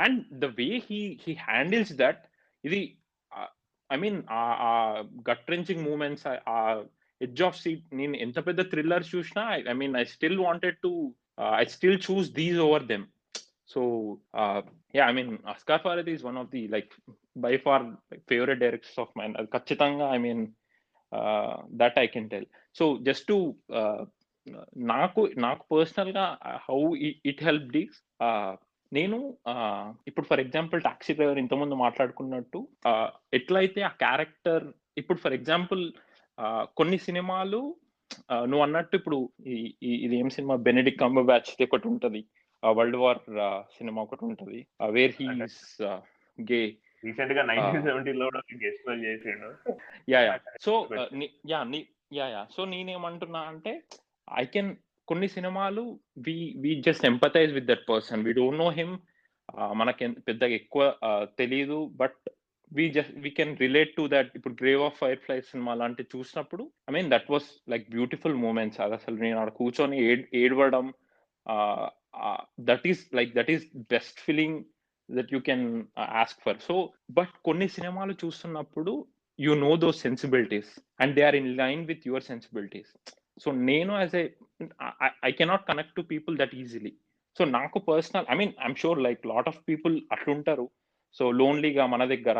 Yeah! 0.00 0.04
And 0.06 0.22
the 0.40 0.48
way 0.58 0.68
he 0.88 1.00
he 1.24 1.34
handles 1.46 1.94
that 2.02 2.22
ఇది 2.64 2.80
ah, 3.32 3.52
I 3.90 3.98
mean 4.04 4.18
ah, 4.38 4.56
ah, 4.68 5.00
gut 5.30 5.50
wrenching 5.54 5.82
movements 5.88 6.26
ah, 6.54 6.82
edge 7.20 7.42
of 7.42 7.58
seat 7.58 7.84
నేను 7.94 8.16
ఎంత 8.24 8.38
పెద్ద 8.48 8.62
thriller 8.72 9.04
చూసినా 9.14 9.42
I 9.66 9.76
mean 9.82 9.94
I 9.96 10.04
still 10.14 10.40
wanted 10.46 10.78
to 10.82 10.92
I 11.56 11.64
still 11.74 12.00
choose 12.08 12.28
these 12.32 12.60
over 12.60 12.86
them 12.86 13.06
so 13.68 13.80
yeah 14.94 15.04
I 15.08 15.12
mean 15.12 15.32
Asghar 15.54 15.82
Farhadi 15.82 16.10
is 16.12 16.24
one 16.24 16.38
of 16.38 16.50
the 16.52 16.62
like 16.68 16.92
by 17.36 17.52
far 17.64 17.84
favourite 18.30 18.60
directors 18.60 19.00
of 19.04 19.12
mine 19.16 19.36
అది 19.36 19.50
ఖచ్చితంగా 19.56 20.06
I 20.12 20.18
mean 20.18 20.42
that 21.82 21.98
I 21.98 22.06
can 22.06 22.28
tell 22.28 22.46
so 22.76 22.86
just 23.08 23.26
to 23.26 23.38
నాకు 24.90 25.22
నాకు 25.38 25.62
personal 25.72 26.12
గా 26.12 26.26
how 26.66 26.80
it 27.30 27.42
help 27.44 27.68
డీస్ 27.72 27.98
నేను 28.93 29.17
ఇప్పుడు 30.07 30.25
for 30.25 30.39
example 30.39 30.81
taxi 30.81 31.13
driver 31.13 31.37
ఇంతకుముందు 31.37 31.75
మాట్లాడుకున్నట్టు 31.75 32.67
ఎట్లయితే 33.33 33.81
ఆ 33.81 33.91
క్యారెక్టర్ 34.03 34.65
ఇప్పుడు 34.97 35.19
ఫర్ 35.19 35.33
ఎగ్జాంపుల్ 35.33 35.83
కొన్ని 36.77 36.97
సినిమాలు 36.97 37.75
నువ్వు 38.31 38.63
అన్నట్టు 38.63 38.95
ఇప్పుడు 38.95 39.29
ఇది 40.03 40.15
ఏం 40.15 40.29
సినిమా? 40.29 40.55
బెనెడిక్ 40.55 40.99
కంబర్ 40.99 41.23
బ్యాచ్ 41.23 41.63
ఒకటి 41.63 41.87
ఉంటది. 41.87 42.25
వరల్డ్ 42.63 42.97
వార్ 42.97 43.21
సినిమా 43.77 44.01
ఒకటి 44.01 44.25
ఉంటది. 44.25 44.67
వేర్ 44.89 45.13
హీస్ 45.19 45.81
గే 46.51 46.61
రీసెంట్గా 47.03 47.43
నైన్టీన్ 47.43 48.63
గెస్ట్ 48.63 48.89
చేసిండు. 49.03 49.49
Yeah 50.09 50.19
yeah 50.21 50.35
so 50.61 50.73
yeah 52.13 52.27
yeah 52.27 52.47
so 52.55 52.65
నేనేమంటున్నా 52.65 53.39
అంటే 53.39 53.83
ఐ 54.41 54.45
కెన్ 54.45 54.75
కొన్ని 55.11 55.27
సినిమాలు 55.27 55.83
we 56.25 56.35
we 56.63 56.73
just 56.87 57.05
empathize 57.05 57.53
with 57.53 57.65
that 57.65 57.85
person 57.89 58.23
we 58.27 58.33
don't 58.33 58.61
know 58.61 58.69
him 58.77 58.93
మనకి 59.75 60.05
పెద్దగా 60.27 60.53
ఎక్కువ 60.53 60.83
తెలియదు 61.39 61.79
but 62.01 62.19
we 62.71 62.83
just 62.89 63.15
we 63.23 63.29
can 63.29 63.53
relate 63.57 63.91
to 63.95 64.03
that 64.07 64.29
ఇప్పుడు 64.35 64.55
grave 64.61 64.81
of 64.81 64.97
fire 64.97 65.19
fly 65.19 65.37
cinema 65.49 65.73
లాంటి 65.73 66.03
చూసినప్పుడు 66.13 66.63
I 66.89 66.93
mean 66.93 67.09
that 67.09 67.29
was 67.31 67.47
like 67.73 67.85
beautiful 67.89 68.37
moments 68.37 68.79
అది 68.81 68.95
అసలు 68.99 69.15
నేను 69.15 69.37
అక్కడ 69.39 69.53
కూర్చొని 69.53 69.97
ఏడవడం 70.41 70.85
that 72.69 72.85
is 72.87 73.01
like 73.13 73.31
that 73.35 73.51
is 73.55 73.65
best 73.93 74.19
feeling 74.19 74.59
that 75.09 75.33
you 75.33 75.41
can 75.49 75.65
ask 76.21 76.41
for 76.45 76.61
so 76.67 76.75
but 77.11 77.33
కొన్ని 77.45 77.67
సినిమాలు 77.77 78.15
చూస్తున్నప్పుడు 78.23 78.93
you 79.39 79.53
know 79.65 79.73
those 79.77 79.99
sensibilities 80.01 80.71
and 80.99 81.13
they 81.17 81.23
are 81.23 81.35
in 81.35 81.51
line 81.57 81.83
with 81.85 82.05
your 82.07 82.25
sensibilities 82.25 82.93
so 83.43 83.51
నేను 83.69 83.91
as 83.93 84.15
a 84.15 84.25
I 85.25 85.31
cannot 85.31 85.67
connect 85.67 85.95
to 85.95 86.01
people 86.01 86.37
that 86.37 86.55
easily 86.55 86.93
so 87.37 87.45
నాకు 87.45 87.79
personal 87.79 88.25
I 88.29 88.35
mean 88.35 88.53
I'm 88.61 88.75
sure 88.75 88.99
like 89.01 89.25
lot 89.25 89.47
of 89.47 89.59
people 89.69 90.01
అట్లుంటారు. 90.11 90.69
So 91.13 91.31
లోన్లీగా 91.31 91.85
మన 91.85 92.05
దగ్గర 92.05 92.39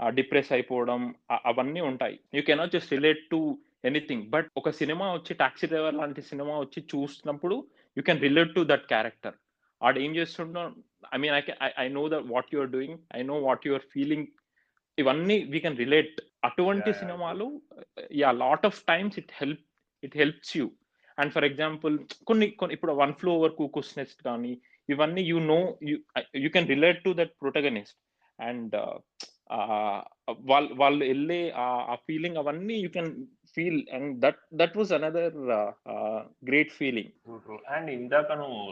depress 0.00 0.52
అయిపోవడం 0.52 1.14
అవన్నీ 1.44 1.80
ఉంటాయి. 1.80 2.20
You 2.34 2.42
cannot 2.42 2.72
just 2.72 2.92
relate 2.92 3.30
to 3.30 3.58
anything 3.84 4.24
but 4.30 4.48
ఒక 4.56 4.70
cinema 4.70 5.12
వచ్చి 5.12 5.34
టాక్సీ 5.34 5.66
డ్రైవర్ 5.66 5.94
లాంటి 5.94 6.22
సినిమా 6.22 6.58
వచ్చి 6.58 6.80
చూసినప్పుడు 6.82 7.56
you 7.96 8.02
can 8.02 8.20
relate 8.20 8.54
to 8.54 8.62
that 8.64 8.86
character 8.86 9.34
ఆడు 9.82 9.98
ఏం 9.98 10.16
చేస్తుండో 10.16 10.62
I 11.14 11.18
mean 11.18 11.34
I 11.34 11.42
I 11.78 11.88
know 11.88 12.08
that 12.08 12.26
what 12.26 12.54
you're 12.54 12.70
doing 12.70 12.98
I 13.16 13.22
know 13.22 13.36
what 13.40 13.66
your 13.66 13.82
feeling 13.92 14.26
ఇవన్నీ 14.98 15.44
we 15.44 15.60
can 15.60 15.76
relate 15.76 16.20
అటువంటి 16.44 16.92
సినిమాలు 16.92 17.46
yeah 18.12 18.32
lot 18.32 18.66
of 18.66 18.84
times 18.84 19.18
it 19.18 19.32
help 19.32 19.64
it 20.02 20.16
helps 20.16 20.56
you 20.56 20.66
and 21.20 21.32
for 21.34 21.46
example 21.48 21.94
కొన్ని 22.24 22.46
కొన్ని 22.60 22.74
ఇప్పుడు 22.76 22.92
one 23.02 23.14
flew 23.14 23.32
over 23.38 23.54
cuckoo's 23.60 23.92
nest 23.98 24.20
కానీ 24.22 24.52
ఇవన్నీ 24.88 25.22
you 25.30 25.38
know 25.52 25.58
you 26.44 26.50
can 26.56 26.70
relate 26.74 27.02
to 27.04 27.12
that 27.20 27.34
protagonist 27.40 27.98
and 28.38 28.74
వాళ్ళు 30.50 30.70
వాళ్ళు 30.74 31.02
వెళ్ళే 31.04 31.40
ఆ 31.92 31.94
ఫీలింగ్ 32.08 32.38
అవన్నీ 32.42 32.76
you 32.84 32.90
can 32.96 33.10
feel 33.56 33.80
and 33.92 34.10
that 34.24 34.40
that 34.54 34.76
was 34.76 34.92
another 34.98 35.38
great 36.50 36.72
feeling 36.72 37.12
and 37.76 37.90
ఇందాక 37.90 38.32
నువ్వు 38.42 38.62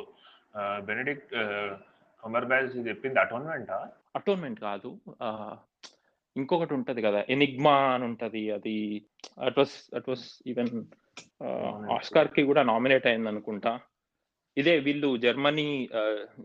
బెనడిక్ట్ 0.87 1.35
కమర్ 2.23 2.47
బ్యాజ్ 2.47 2.71
చెప్పింది 2.89 3.21
అటోన్మెంట్ 3.21 3.73
అటోన్మెంట్ 4.19 4.61
కాదు. 4.61 4.91
ఇంకొకటి 6.39 6.75
ఉంటది 6.75 7.03
కదా 7.03 7.25
ఎనిగ్మా 7.29 7.75
అని 7.95 8.05
ఉంటది 8.05 8.51
అది 8.51 8.75
it 9.43 9.59
was 9.59 9.77
it 9.95 10.09
was 10.09 10.25
even 10.47 10.73
ఆస్కార్కి 11.93 12.43
కూడా 12.43 12.63
నామినేట్ 12.63 13.07
అయింది 13.07 13.29
అనుకుంటా 13.29 13.81
ఇదే 14.57 14.79
వీళ్ళు 14.79 15.17
జర్మనీ 15.17 15.89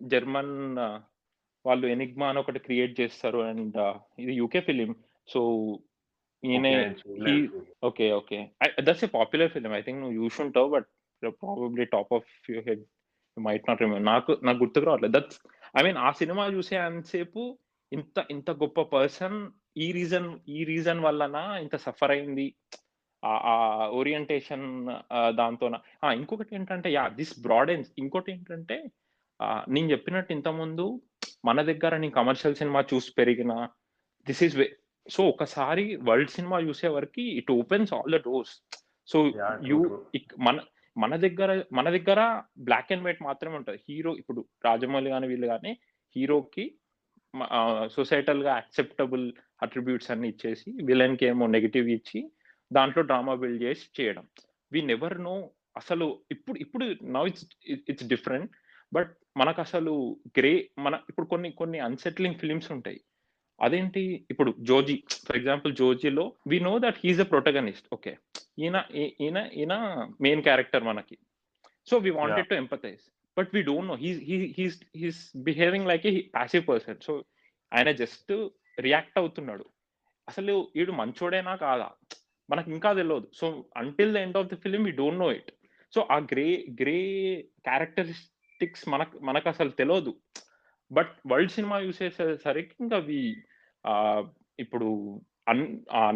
జర్మన్ 0.04 0.54
వాళ్ళు 1.66 1.88
ఎనిగ్మా 1.88 2.28
అని 2.30 2.40
ఒకటి 2.40 2.60
క్రియేట్ 2.60 3.00
చేస్తారు 3.00 3.38
అండ్ 3.38 3.78
ఇది 4.20 4.34
యూకే 4.34 4.62
ఫిలిం 4.62 4.96
సో 5.28 5.42
ఈయనే 6.44 6.74
okay 7.84 8.12
okay 8.12 8.40
that's 8.80 9.04
a 9.04 9.08
popular 9.08 9.52
film 9.52 9.74
I 9.74 9.82
think 9.82 10.02
నువ్వు 10.02 10.16
యూస్ 10.16 10.42
ఉంటావు 10.42 10.70
but 10.70 10.88
probably 11.24 11.86
top 11.86 12.14
of 12.14 12.52
your 12.52 12.66
head 12.70 12.84
might 13.38 13.68
not 13.70 13.82
remember 13.82 14.06
నాకు 14.06 14.32
నాకు 14.44 14.58
గుర్తుకు 14.58 14.86
రావట్లేదు. 14.86 15.20
దట్స్ 15.20 15.40
ఐ 15.80 15.84
మీన్ 15.84 15.98
ఆ 15.98 16.12
సినిమా 16.12 16.46
చూసే 16.48 16.76
అంతసేపు 16.78 17.44
ఇంత 17.92 18.26
ఇంత 18.32 18.52
గొప్ప 18.52 18.82
పర్సన్ 18.82 19.38
ఈ 19.76 19.88
రీజన్ 19.92 20.28
ఈ 20.48 20.64
రీజన్ 20.64 21.00
వల్లన 21.00 21.38
ఇంత 21.64 21.76
సఫర్ 21.76 22.12
అయింది? 22.12 22.48
ఆ 23.24 23.56
ఓరియంటేషన్ 24.00 24.66
దాంతో 25.40 25.68
ఇంకొకటి 26.20 26.56
ఏంటంటే 26.56 26.90
యా 26.94 27.04
దిస్ 27.20 27.34
బ్రాడెన్స్ 27.40 27.90
ఇంకోటి 27.98 28.32
ఏంటంటే 28.32 28.78
నేను 29.70 29.88
చెప్పినట్టు 29.92 30.32
ఇంతకుముందు 30.34 30.86
మన 31.46 31.62
దగ్గర 31.62 31.94
నేను 31.98 32.16
కమర్షియల్ 32.20 32.60
సినిమా 32.62 32.82
చూసి 32.94 33.12
పెరిగిన 33.18 33.54
దిస్ 34.28 34.44
ఈస్ 34.44 34.56
వే 34.56 34.68
సో 35.08 35.24
ఒకసారి 35.30 35.86
వరల్డ్ 36.10 36.30
సినిమా 36.30 36.60
చూసే 36.60 36.88
వరకు 36.88 37.24
it 37.40 37.52
opens 37.52 37.94
all 37.94 38.14
the 38.16 38.20
doors. 38.28 38.54
So 39.08 39.18
you 39.70 39.80
మన 40.38 40.58
మన 40.96 41.16
దగ్గర 41.16 41.52
మన 41.72 41.88
దగ్గర 41.90 42.20
బ్లాక్ 42.60 42.92
అండ్ 42.94 43.06
వైట్ 43.06 43.22
మాత్రమే 43.24 43.56
ఉంటుంది. 43.56 43.80
హీరో 43.90 44.12
ఇప్పుడు 44.16 44.42
రాజమౌళి 44.66 45.10
కానీ 45.10 45.28
వీళ్ళు 45.28 45.48
కానీ 45.48 45.72
హీరోకి 46.16 46.66
సొసైటల్గా 47.88 48.52
యాక్సెప్టబుల్ 48.56 49.26
అట్రిబ్యూట్స్ 49.62 50.12
అన్ని 50.12 50.28
ఇచ్చేసి 50.30 50.72
విలన్కి 50.84 51.26
ఏమో 51.26 51.48
నెగిటివ్ 51.48 51.90
ఇచ్చి 51.90 52.20
దాంట్లో 52.72 53.04
డ్రామా 53.04 53.34
బిల్డ్ 53.36 53.64
చేసి 53.64 54.02
చేయడం. 54.02 54.26
వి 54.72 54.82
నెవర్ 54.82 55.22
నో 55.22 55.36
అసలు 55.78 56.06
ఇప్పుడు 56.32 56.58
ఇప్పుడు 56.58 56.86
now 57.16 57.28
it's 57.28 57.46
it's 57.90 58.08
different 58.08 58.52
but 58.94 59.12
మనకు 59.38 59.62
అసలు 59.62 60.18
గ్రే 60.38 60.70
మన 60.78 61.00
ఇప్పుడు 61.10 61.28
కొన్ని 61.28 61.52
కొన్ని 61.52 61.80
అన్సెట్లింగ్ 61.80 62.36
ఫిలిమ్స్ 62.36 62.72
ఉంటాయి. 62.72 63.00
అదేంటి? 63.60 64.26
ఇప్పుడు 64.32 64.56
Joji 64.60 64.96
for 65.28 65.38
example 65.38 65.76
జోజీలో 65.76 66.34
we 66.48 66.60
know 66.60 66.80
that 66.80 67.00
he's 67.04 67.20
a 67.20 67.24
protagonist 67.24 67.88
okay. 67.94 68.14
ఈయన 68.60 68.84
ఈయన 68.96 69.50
ఈయన 69.54 69.74
మెయిన్ 70.22 70.44
క్యారెక్టర్ 70.44 70.84
మనకి. 70.84 71.18
So 71.88 71.98
we 71.98 72.10
wanted 72.10 72.50
to 72.50 72.54
empathize 72.54 73.04
but 73.38 73.52
we 73.56 73.62
don't 73.70 73.90
know 73.92 73.96
he's 74.58 74.80
he's 75.02 75.22
behaving 75.48 75.90
like 75.92 76.06
a 76.08 76.14
passive 76.38 76.64
person 76.68 77.00
so 77.08 77.14
ఆయన 77.72 77.92
జస్ట్ 78.02 78.32
రియాక్ట్ 78.78 79.18
అవుతున్నాడు. 79.22 79.66
అసలు 80.28 80.54
వీడు 80.76 80.92
మంచోడేనా 80.92 81.54
కాదా? 81.66 81.88
మనకు 82.50 82.70
ఇంకా 82.76 82.90
తెలియదు 82.94 83.28
so 83.40 83.46
until 83.82 84.14
the 84.16 84.22
end 84.26 84.38
of 84.38 84.50
the 84.54 84.56
film 84.64 84.82
we 84.84 84.92
don't 85.02 85.22
know 85.24 85.30
it 85.40 85.52
so 85.94 86.02
ఆ 86.16 86.18
గ్రే 86.32 86.48
గ్రే 86.82 86.98
క్యారెక్టరిస్టిక్స్ 87.68 88.86
మనకు 88.94 89.16
మనకు 89.20 89.48
అసలు 89.50 89.72
తెలియదు 89.82 90.14
బట్ 90.92 91.14
వరల్డ్ 91.32 91.54
సినిమా 91.58 91.78
చూసేసరికి 91.86 92.76
ఇంకా 92.84 92.98
అవి 92.98 93.22
ఇప్పుడు 94.60 94.88
అన్ 95.52 95.64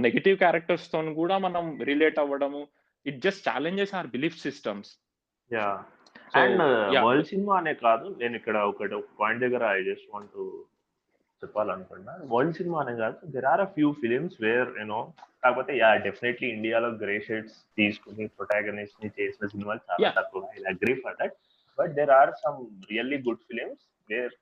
నెగిటివ్ 0.05 0.37
క్యారెక్టర్స్తో 0.37 0.99
కూడా 1.21 1.37
మనం 1.37 1.65
రిలేట్ 1.91 2.19
అవ్వడము 2.23 2.61
it 3.05 3.19
just 3.25 3.43
challenges 3.49 3.93
or 3.99 4.07
belief 4.07 4.37
systems 4.45 4.91
yeah 5.51 5.67
and 6.41 6.61
world 7.05 7.29
cinema 7.33 7.53
అనే 7.61 7.73
కాదు 7.85 8.07
నేను 8.21 8.35
ఇక్కడ 8.39 8.57
ఒకటి 8.71 8.97
పాయింట్ 9.21 9.43
దగ్గర 9.45 9.63
ఐ 9.77 9.81
జస్ట్ 9.89 10.07
వాంట్ 10.13 10.31
టు 10.37 10.45
చెప్పాలనుకున్నా 11.43 12.13
వరల్డ్ 12.33 12.57
సినిమా 12.59 12.77
అనే 12.83 12.93
కాదు 13.01 13.17
there 13.35 13.47
are 13.51 13.61
a 13.65 13.67
few 13.75 13.89
films 14.01 14.37
where 14.45 14.69
you know 14.79 15.01
కాకపోతే 15.43 15.73
యా 15.81 15.89
డెఫినెట్లీ 16.07 16.47
ఇండియాలో 16.55 16.89
గ్రే 17.03 17.15
షేడ్స్ 17.27 17.57
తీసుకుని 17.79 18.23
ప్రొటాగనిస్ట్ని 18.37 19.09
చేసిన 19.19 19.47
సినిమాలు 19.53 19.81
చాలా 19.89 20.09
తక్కువ. 20.19 20.41
I 20.57 20.63
agree 20.73 20.95
for 21.03 21.17
that 21.21 21.35
but 21.77 21.91
there 21.99 22.13
are 22.19 22.33
some 22.43 22.59
really 22.91 23.19
good 23.27 23.43
films 23.49 23.85
where 24.09 24.35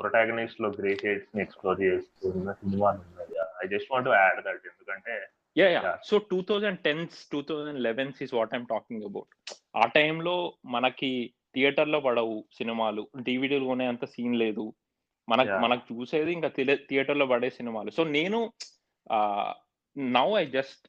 ప్రొటాగనిస్ట్లో 0.00 0.68
grey 0.78 0.92
షేడ్స్ని 1.02 1.40
ఎక్స్ప్లోర్ 1.42 1.80
చేస్తున్న 1.86 2.52
సినిమాలు 2.62 3.00
ఉన్నాయి. 3.06 3.34
I 3.62 3.66
just 3.74 3.90
want 3.92 4.08
add 4.20 4.40
that 4.48 4.66
ఎందుకంటే 4.72 5.14
yeah 5.56 5.66
yeah 5.74 5.92
so 6.08 6.16
two 6.30 6.38
thousand 6.48 6.78
tens 6.78 7.16
two 7.32 7.38
thousand 7.50 7.80
elevens 7.88 8.18
is 8.24 8.34
what 8.38 8.54
I'm 8.56 8.66
talking 8.74 9.04
about 9.04 9.30
ఆ 9.82 9.86
టైంలో 9.98 10.36
మనకి 10.74 11.10
థియేటర్లో 11.54 11.98
పడవు 12.06 12.36
సినిమాలు. 12.58 13.02
డివిడీలు 13.26 13.66
కొనే 13.70 13.86
అంత 13.86 14.04
సీన్ 14.14 14.34
లేదు. 14.44 14.64
మనకు 15.28 15.54
మనకు 15.64 15.82
చూసేది 15.90 16.30
ఇంకా 16.32 16.48
థియేటర్లో 16.88 17.26
పడే 17.26 17.48
సినిమాలు. 17.58 17.90
సో 17.90 18.02
నేను 18.16 18.38
now 20.16 20.28
I 20.42 20.44
just 20.56 20.84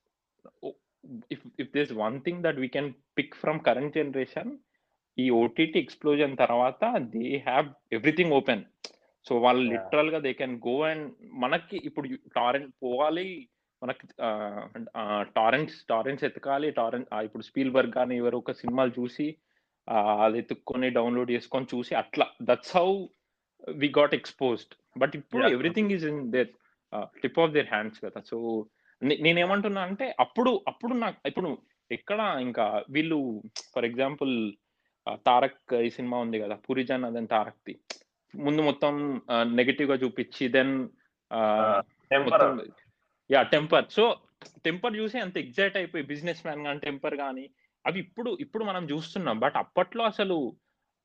if 1.32 1.46
if 1.64 1.72
this 1.78 1.94
one 2.04 2.16
thing 2.26 2.44
that 2.46 2.60
we 2.64 2.70
can 2.76 2.90
pick 3.18 3.36
from 3.36 3.60
current 3.68 3.98
generation 4.00 4.52
ఈ 5.18 5.26
ఓటీటీ 5.44 5.78
ఎక్స్ప్లోజన్ 5.80 6.34
తర్వాత 6.44 6.84
they 7.14 7.28
have 7.48 7.68
everything 7.98 8.34
open 8.40 8.64
so 9.26 9.36
వాళ్ళు 9.46 9.64
లిటరల్గా 9.74 10.20
దే 10.26 10.32
కెన్ 10.42 10.58
గో 10.68 10.76
అండ్ 10.90 11.08
మనకి 11.44 11.78
ఇప్పుడు 11.88 12.08
టారెంట్ 12.36 12.74
పోవాలి 12.84 13.28
మనకి 13.82 14.06
టారెంట్స్ 15.38 15.78
టారెంట్స్ 15.92 16.26
ఎతకాలి. 16.30 16.68
టారెంట్ 16.80 17.10
ఇప్పుడు 17.28 17.44
స్పీల్బర్గ్ 17.50 17.94
కానీ 18.00 18.16
ఎవరు 18.22 18.38
ఒక 18.44 18.56
సినిమాలు 18.62 18.94
చూసి 19.00 19.28
అది 20.24 20.40
ఎత్తుక్కొని 20.42 20.88
డౌన్లోడ్ 20.98 21.30
చేసుకొని 21.36 21.68
చూసి 21.74 21.94
అట్లా. 22.02 22.26
That's 22.50 22.74
how 22.78 22.90
we 23.82 23.88
got 24.00 24.16
exposed 24.20 24.74
but 25.02 25.14
ఇప్పుడు. 25.20 25.44
Everything 25.58 25.92
is 25.98 26.06
in 26.12 26.22
their 26.36 26.52
tip 27.24 27.40
of 27.44 27.54
their 27.58 27.70
hands 27.74 28.02
కదా. 28.06 28.22
సో 28.32 28.38
నేనేమంటున్నా 29.26 29.82
అంటే 29.90 30.06
అప్పుడు 30.24 30.52
అప్పుడు 30.72 30.94
నాకు 31.04 31.20
ఇప్పుడు 31.32 31.50
ఎక్కడ 31.92 32.20
ఇంకా 32.46 32.66
వీళ్ళు 32.96 33.20
ఫర్ 33.74 33.86
ఎగ్జాంపుల్ 33.90 34.34
తారక్ 35.28 35.74
ఈ 35.88 35.90
సినిమా 35.98 36.18
ఉంది 36.26 36.38
కదా 36.44 36.56
పూరిజాన్ 36.66 37.06
అదని 37.10 37.30
తారక్ది. 37.36 37.74
ముందు 38.34 38.62
మొత్తం 38.70 38.94
నెగటివ్గా 39.60 39.96
చూపించి 40.02 40.46
then 40.56 40.74
yeah 43.30 43.48
Temper 43.54 43.86
so 43.98 44.16
Temper 44.66 44.96
చూసి 44.96 45.20
అంత 45.20 45.38
ఎగ్జైట్ 45.38 45.78
అయిపోయి 45.78 46.04
బిజినెస్ 46.12 46.46
మ్యాన్ 46.46 46.68
కానీ 46.68 46.80
టెంపర్ 46.80 47.18
కానీ 47.18 47.50
అవి 47.86 48.00
ఇప్పుడు 48.00 48.38
ఇప్పుడు 48.40 48.64
మనం 48.64 48.92
చూస్తున్నాం. 48.92 49.40
బట్ 49.40 49.58
అప్పట్లో 49.58 50.04
అసలు 50.04 50.56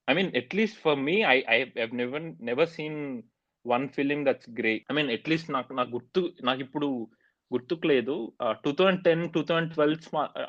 I 0.08 0.14
mean 0.14 0.36
at least 0.36 0.80
for 0.80 0.96
me 1.08 1.24
I 1.34 1.42
I 1.56 1.64
never 2.02 2.22
never 2.50 2.68
seen 2.68 3.22
one 3.64 3.88
film 3.88 4.28
that's 4.28 4.60
grey 4.60 4.82
I 4.90 4.94
mean 4.94 5.16
at least 5.16 5.50
నాకు 5.50 5.74
నాకు 5.78 5.90
గుర్తు 5.90 6.32
నాకు 6.42 6.60
ఇప్పుడు 6.60 7.08
గుర్తుకు 7.50 7.86
లేదు. 7.86 8.32
Two 8.64 8.72
thousand 8.72 9.04
ten 9.04 9.22
two 9.34 9.42
thousand 9.48 9.74
twelve 9.74 10.00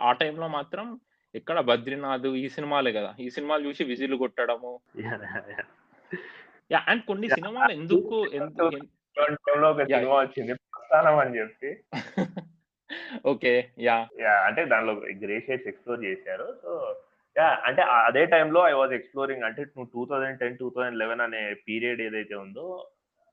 ఆ 0.09 0.11
టైంలో 0.21 0.47
మాత్రం 0.57 0.99
ఎక్కడ 1.35 1.59
బద్రీనాథ్ 1.69 2.27
ఈ 2.43 2.49
సినిమాలే 2.55 2.91
కదా. 2.97 3.15
ఈ 3.19 3.29
సినిమాలు 3.29 3.67
చూసి 3.67 3.83
విజిల్ 3.91 4.15
కొట్టడము. 4.23 4.71
యా 6.73 6.79
అండ్ 6.91 7.03
కొన్ని. 7.09 7.29
సినిమాలు 7.37 7.71
ఎందుకు 7.79 8.17
అని 10.97 11.37
చెప్పి. 11.39 11.69
ఓకే. 13.31 13.53
యా. 13.87 13.97
యా 14.23 14.33
అంటే 14.47 14.61
దానిలో 14.73 14.93
గ్రే 15.23 15.37
షేడ్స్ 15.45 15.69
ఎక్స్ప్లోర్ 15.71 16.01
చేశారు. 16.07 16.47
సో 16.63 16.71
యా 17.35 17.47
అంటే 17.67 17.81
అదే 18.07 18.23
టైంలో 18.33 18.61
ఐ 18.71 18.73
వాజ్ 18.79 18.91
ఎక్స్ప్లోరింగ్ 18.97 19.45
అంటే 19.47 19.61
two 19.93 20.01
thousand 20.09 20.39
ten 20.41 20.57
two 20.59 20.67
thousand 20.75 20.99
eleven 21.01 21.23
అనే 21.27 21.41
పీరియడ్ 21.67 22.01
ఏదైతే 22.07 22.35
ఉందో 22.43 22.65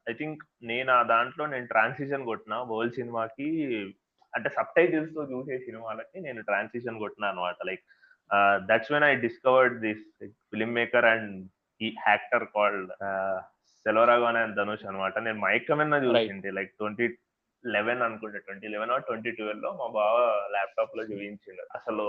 ఐ 0.06 0.12
థింక్ 0.20 0.40
నేను 0.70 0.90
ఆ 0.98 1.00
దాంట్లో 1.10 1.44
నేను 1.46 1.66
ట్రాన్సిషన్ 1.66 2.28
కొట్టిన 2.30 2.54
వరల్డ్ 2.70 2.98
సినిమాకి 3.00 3.48
అంటే 4.34 4.48
సబ్ 4.56 4.74
టైటిల్స్తో 4.76 5.22
చూసే 5.32 5.54
సినిమాలకి 5.66 6.18
నేను 6.26 6.40
ట్రాన్సిషన్ 6.42 7.00
కొట్టిన 7.02 7.30
అనమాట 7.32 7.56
like 7.70 7.84
that's 8.68 8.92
when 8.94 9.06
I 9.10 9.14
discovered 9.26 9.76
this 9.86 10.04
film 10.50 10.76
maker 10.80 11.08
and 11.12 11.34
ఈ 11.80 11.88
actor 12.08 12.46
called 12.56 12.90
Selvaraghavan 13.86 14.38
and 14.42 14.56
Dhanush 14.56 14.86
అనమాట 14.90 15.18
నేను 15.26 15.40
మైకమెన్న 15.46 15.98
చూసింది 16.06 16.50
లైక్ 16.58 16.72
ట్వంటీ 16.80 17.06
లెవెన్ 17.64 18.02
అనుకుంటా 18.02 18.38
ట్వంటీ 18.38 18.68
లెవెన్ 18.68 19.02
ట్వంటీ 19.02 19.30
ట్వెల్వ్లో 19.30 19.72
మా 19.72 19.86
బావ 19.86 20.16
ల్యాప్టాప్లో 20.52 21.02
చూపించిండు. 21.02 21.62
అసలు 21.74 22.04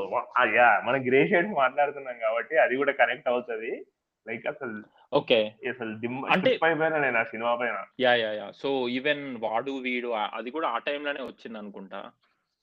యా 0.56 0.82
మనం 0.86 1.08
గ్రే 1.08 1.28
షేడ్స్ 1.28 1.52
మాట్లాడుతున్నాం 1.54 2.20
కాబట్టి 2.20 2.58
అది 2.58 2.76
కూడా 2.76 2.92
కనెక్ట్ 2.92 3.28
అవుతది. 3.28 3.86
లైక్ 4.28 4.48
అసలు 4.48 4.84
ఓకే. 5.14 5.56
అసలు 5.70 5.92
అంటే- 6.32 6.60
అయిపోయినా 6.66 6.98
నేను 6.98 7.18
ఆ 7.18 7.24
సినిమా 7.24 7.56
పైన. 7.56 7.86
Yeah 8.00 8.14
yeah 8.14 8.32
yeah. 8.32 8.52
So 8.52 8.90
even 8.90 9.38
వాడు 9.40 9.72
వీడు 9.72 10.08
అది 10.08 10.52
కూడా 10.52 10.68
ఆ 10.68 10.78
టైంలోనే 10.78 11.22
వచ్చింది 11.22 11.58
అనుకుంటా. 11.58 12.12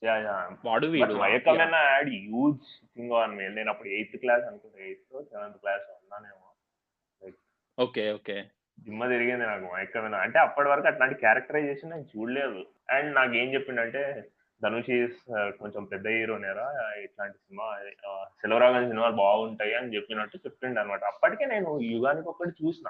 Yeah 0.05 0.17
yeah. 0.17 0.57
వాడు 0.65 0.87
వీడు 0.87 1.15
Mayakkam Enna 1.15 1.75
had 1.75 2.09
huge 2.09 2.59
thing 2.97 3.13
on 3.13 3.37
me 3.37 3.49
నేను 3.49 3.71
అప్పుడు 3.71 3.89
ఎయిత్ 3.89 4.17
క్లాస్ 4.17 4.45
అనుకుంటా 4.45 4.85
ఎయిత్ 4.85 5.25
సెవెంత్ 5.25 5.57
క్లాస్ 5.57 5.83
ఉన్నానేమో 5.83 6.45
ఓకే 7.79 8.13
ఓకే. 8.13 8.45
దిమ్మ 8.87 9.07
తిరిగింది 9.13 9.45
నాకు 9.53 9.67
మైకమైన 9.75 10.17
అంటే 10.25 10.39
అప్పటి 10.47 10.69
వరకు 10.73 10.89
అట్లాంటి 10.91 11.17
క్యారెక్టరైజేషన్ 11.23 11.93
నేను 11.95 12.07
చూడలేదు. 12.13 12.61
అండ్ 12.97 13.11
నాకు 13.19 13.35
ఏం 13.43 13.49
చెప్పిండంటే 13.55 14.03
ధనుష్ 14.63 14.91
ఈస్ 14.99 15.19
కొంచెం 15.61 15.83
పెద్ద 15.93 16.07
హీరోనేరా 16.15 16.67
ఇట్లాంటి 17.05 17.37
సినిమా 17.45 17.67
సెలవరాగన్ 18.43 18.89
సినిమాలు 18.91 19.17
బాగుంటాయి 19.25 19.75
అని 19.81 19.93
చెప్పినట్టు 19.97 20.37
చెప్పిండు 20.47 20.81
అనమాట 20.81 21.05
అప్పటికే 21.13 21.47
నేను 21.55 21.71
యుగానికి 21.95 22.29
ఒకటి 22.35 22.55
చూసిన. 22.63 22.89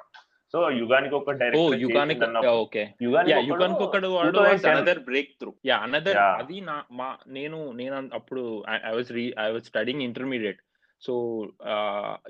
సో 0.55 0.59
యుగానికి 0.81 1.15
ఒక 1.19 1.31
ఓ 1.31 1.39
డైరెక్ట్ 1.41 1.83
యుగానికి 1.85 2.25
ఓకే. 2.63 2.85
యా 3.33 3.39
యుగానికి 3.51 3.83
ఒకడు 3.87 4.09
వాడు 4.15 4.45
another 4.71 5.03
break 5.09 5.33
through 5.41 5.51
yeah 5.71 5.77
another. 5.87 6.21
అది 6.43 6.57
నా 6.69 6.77
మా 7.01 7.09
నేను 7.39 7.59
నేను 7.81 7.97
అప్పుడు 8.19 8.45
I 8.91 8.93
was 8.99 9.11
re 9.19 9.25
I 9.47 9.49
was 9.57 9.67
studying 9.73 10.05
intermediate 10.09 10.63
so 11.03 11.15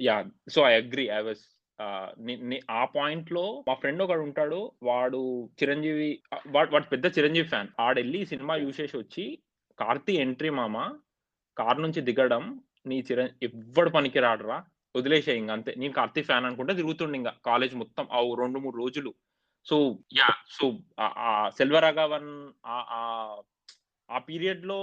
yeah 0.09 0.17
so 0.55 0.63
I 0.71 0.73
agree 0.83 1.07
I 1.19 1.21
was 1.29 1.45
ఆ 1.81 2.85
పాయింట్లో 2.97 3.45
మా 3.69 3.75
ఫ్రెండ్ 3.75 4.03
ఒకడు 4.03 4.23
ఉంటాడు. 4.29 4.61
వాడు 4.83 5.21
చిరంజీవి 5.61 6.09
వాడు 6.55 6.89
పెద్ద 6.95 7.07
చిరంజీవి 7.19 7.49
ఫ్యాన్. 7.49 7.69
ఆడెళ్ళి 7.81 8.21
సినిమా 8.27 8.57
చూసేసి 8.57 8.97
వచ్చి 8.97 9.25
కార్తీ 9.79 10.15
ఎంట్రీ 10.25 10.51
మామ 10.51 10.77
కార్ 11.59 11.83
నుంచి 11.83 12.01
దిగడం 12.09 12.45
నీ 12.87 12.99
చిరం 13.11 13.29
ఎవ్వడు 13.43 13.91
పనికి 13.91 14.21
రాడురా 14.21 14.59
వదిలేసే 14.97 15.33
ఇంక 15.37 15.51
అంతే. 15.51 15.75
నేను 15.77 15.93
కార్తీ 15.93 16.23
ఫ్యాన్ 16.23 16.47
అనుకుంటే 16.49 16.75
తిరుగుతుండే 16.75 17.17
ఇంకా 17.19 17.33
కాలేజ్ 17.47 17.75
మొత్తం 17.75 18.05
ఆ 18.13 18.21
రెండు 18.39 18.59
మూడు 18.59 18.77
రోజులు. 18.77 19.11
సో 19.67 19.77
యా 20.17 20.29
సో 20.51 20.67
ఆ 21.01 21.51
సెల్వరాఘవన్ 21.59 22.31
ఆ 24.11 24.19
పీరియడ్లో 24.29 24.81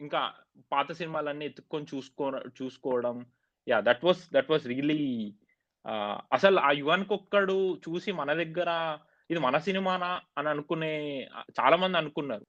ఇంకా 0.00 0.20
పాత 0.72 0.92
సినిమాలన్నీ 0.92 1.44
ఎత్తుక్కొని 1.46 1.86
చూసుకో 1.94 2.26
చూసుకోవడం. 2.62 3.16
Yeah 3.68 3.78
that 3.80 4.04
was 4.04 4.22
that 4.34 4.50
was 4.50 4.66
really 4.66 5.02
అసలు 6.32 6.58
ఆ 6.58 6.70
యువానికి 6.70 7.14
ఒక్కడు 7.14 7.78
చూసి 7.88 8.12
మన 8.12 8.32
దగ్గర 8.32 8.98
ఇది 9.30 9.40
మన 9.40 9.58
సినిమానా 9.58 10.20
అని 10.38 10.48
అనుకునే 10.48 10.94
చాలా 11.60 11.76
మంది 11.76 11.98
అనుకున్నారు. 11.98 12.44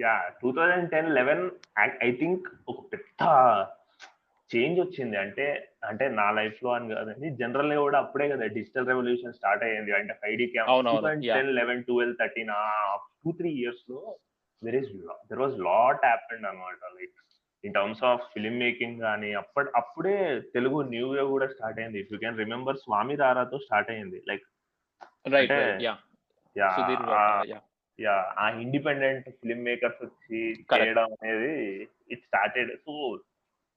Yeah 0.00 0.28
two 0.42 0.52
thousand 0.52 0.90
ten 0.90 1.14
eleven 1.14 1.50
I 2.02 2.10
think 2.12 2.48
ఒక 2.68 2.92
పెద్ద 2.92 3.06
చేంజ్ 4.50 4.80
వచ్చింది. 4.80 5.16
అంటే 5.16 5.70
అంటే 5.84 6.08
నా 6.08 6.30
లైఫ్లో 6.30 6.70
అని 6.72 6.94
కాదండి 6.94 7.30
జనరల్గా 7.30 7.80
కూడా 7.80 7.98
అప్పుడే 7.98 8.28
కదా 8.28 8.46
డిజిటల్ 8.46 8.88
రెవల్యూషన్ 8.88 9.32
స్టార్ట్ 9.32 9.64
అయ్యింది. 9.64 9.92
అంటే 9.92 10.14
five 10.22 10.38
D. 10.38 10.46
Ten 11.34 11.52
eleven 11.60 11.84
twelve 11.84 12.16
thirteen 12.16 12.52
two 13.24 13.32
three 13.32 13.50
ఇయర్స్లో 13.50 14.18
there 14.64 14.76
is 14.76 14.92
there 15.30 15.40
was 15.40 15.58
lot 15.58 16.04
happened 16.04 16.46
అనమాట 16.46 16.92
like 17.00 17.16
in 17.64 17.74
terms 17.74 18.04
of 18.04 18.22
film 18.34 18.58
making 18.58 19.00
కానీ 19.00 19.30
అప్పటి 19.32 19.70
అప్పుడే 19.76 20.14
తెలుగు 20.54 20.78
న్యూ 20.82 21.06
ఇయర్ 21.14 21.30
కూడా 21.34 21.46
స్టార్ట్ 21.46 21.80
అయింది. 21.80 21.98
If 22.00 22.12
you 22.12 22.18
can 22.18 22.38
remember 22.38 22.76
Swamy 22.76 23.14
రారాతో 23.14 23.58
start 23.58 23.90
అయింది. 23.90 24.20
లైక్ 24.28 24.46
యా 27.98 28.14
ఆ 28.38 28.44
independent 28.60 29.26
film 29.30 29.64
makers 29.64 30.00
వచ్చి. 30.04 30.40
చేయడం 30.74 31.08
అనేది 31.12 31.52
ఇట్ 32.10 32.22
స్టార్టెడ్ 32.24 32.70
సో 32.76 32.94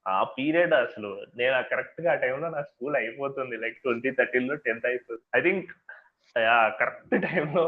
ఆ 0.06 0.24
పీరియడ్ 0.36 0.74
అసలు 0.74 1.10
నేను 1.36 1.64
కరెక్ట్గా 1.72 2.12
ఆ 2.12 2.16
టైంలో 2.16 2.50
నా 2.50 2.62
స్కూల్ 2.62 2.96
అయిపోతుంది. 2.96 3.58
లైక్ 3.58 3.78
ట్వంటీ 3.84 4.12
థర్టీన్లో 4.12 4.56
టెన్త్ 4.56 4.86
అయిపోతుంది. 4.86 5.26
ఐ 5.38 5.42
థింక్ 5.42 5.70
కరెక్ట్ 6.80 7.16
టైంలో 7.28 7.66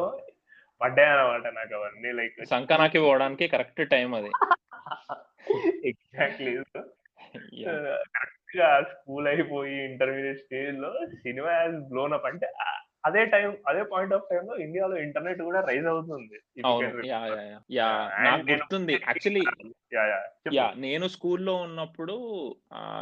పడ్డాయి 0.82 1.10
అనమాట 1.10 1.48
నాకు 1.54 1.74
అవన్నీ. 1.76 2.12
లైక్ 2.12 2.46
సంకనాకి 2.46 3.00
పోవడానికి 3.00 3.48
కరెక్ట్ 3.48 3.90
టైం 3.90 4.14
అది. 4.14 4.32
ఎగ్జాక్ట్లీ. 5.90 6.54
కరెక్ట్గా 8.14 8.68
స్కూల్ 8.92 9.28
అయిపోయి 9.28 9.76
ఇంటర్మీడియట్ 9.88 10.42
స్టేజ్లో 10.42 10.90
సినిమా 11.24 11.54
బ్లోన్ 11.90 12.16
అప్ 12.18 12.28
అంటే 12.30 12.48
అదే 13.08 13.24
టైం 13.34 13.50
అదే 13.68 13.82
పాయింట్ 13.90 14.14
ఆఫ్ 14.16 14.28
టైం 14.30 14.44
లో 14.48 14.54
ఇండియాలో 14.64 14.96
ఇంటర్నెట్ 14.98 15.42
కూడా 15.48 15.60
రైజ్ 15.68 15.88
అవుతుంది. 15.88 16.38
నాకు 16.60 16.80
నేను- 18.38 18.48
గుర్తుంది. 18.52 18.94
యాక్చువల్లీ 19.10 19.44
యా 20.56 20.66
నేను 20.84 21.06
స్కూల్లో 21.16 21.54
ఉన్నప్పుడు 21.66 22.16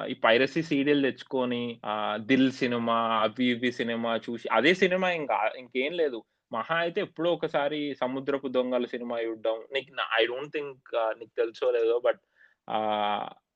ఈ 0.07 0.15
పైరసీ 0.23 0.61
సీరియల్ 0.69 1.05
తెచ్చుకొని 1.07 1.61
ఆ, 1.85 1.93
దిల్ 2.29 2.51
సినిమా 2.59 2.97
అవి 3.21 3.47
ఇవి 3.51 3.71
సినిమా 3.79 4.11
చూసి 4.25 4.47
అదే 4.57 4.73
సినిమా 4.81 5.09
ఇంకా 5.13 5.37
ఇంకేం 5.61 5.93
లేదు. 6.01 6.19
మహా 6.51 6.75
అయితే 6.81 6.99
ఎప్పుడో 7.01 7.29
ఒకసారి 7.33 7.79
సముద్రపు 7.99 8.47
దొంగల 8.55 8.85
సినిమా 8.91 9.15
చూడడం. 9.21 9.57
నీకు 9.73 9.89
ఐ 10.13 10.23
డోంట్ 10.25 10.53
థింక్ 10.55 10.89
నీకు 11.17 11.33
తెలుసో 11.37 11.69
లేదో 11.71 11.95
బట్ 12.05 12.21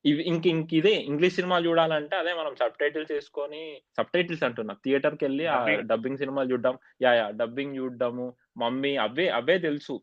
ఇవి 0.04 0.22
ఇంక 0.22 0.46
ఇంక 0.46 0.74
ఇదే 0.74 0.92
ఇంగ్లీష్ 1.02 1.34
సినిమా 1.34 1.58
చూడాలంటే 1.58 2.16
అదే 2.16 2.34
మనం 2.34 2.56
సబ్ 2.56 2.78
టైటిల్స్ 2.80 3.12
వేసుకొని 3.12 3.82
సబ్ 3.96 4.12
టైటిల్స్ 4.14 4.42
అంటున్నా. 4.42 4.74
థియేటర్కి 4.74 5.24
వెళ్ళి 5.24 5.46
ఆ. 5.46 5.58
డబ్బింగ్. 5.80 6.18
సినిమాలు 6.18 6.52
చూడడం 6.52 6.78
యా 7.02 7.14
యా 7.14 7.30
డబ్బింగ్ 7.30 7.76
చూడడము 7.76 8.34
మమ్మీ 8.56 8.96
అవే 8.96 9.28
అవే 9.28 9.58
తెలుసు. 9.58 10.00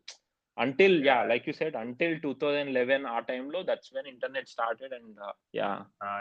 Until 0.58 1.06
yeah 1.06 1.24
like 1.24 1.48
you 1.48 1.52
said 1.52 1.76
until 1.76 2.20
two 2.20 2.32
thousand 2.32 2.70
eleven 2.70 3.06
ఆ 3.06 3.18
టైంలో 3.18 3.62
that's 3.62 3.94
when 3.94 4.06
internet 4.06 4.48
started 4.48 4.94
and 4.94 5.18
yeah 5.56 5.70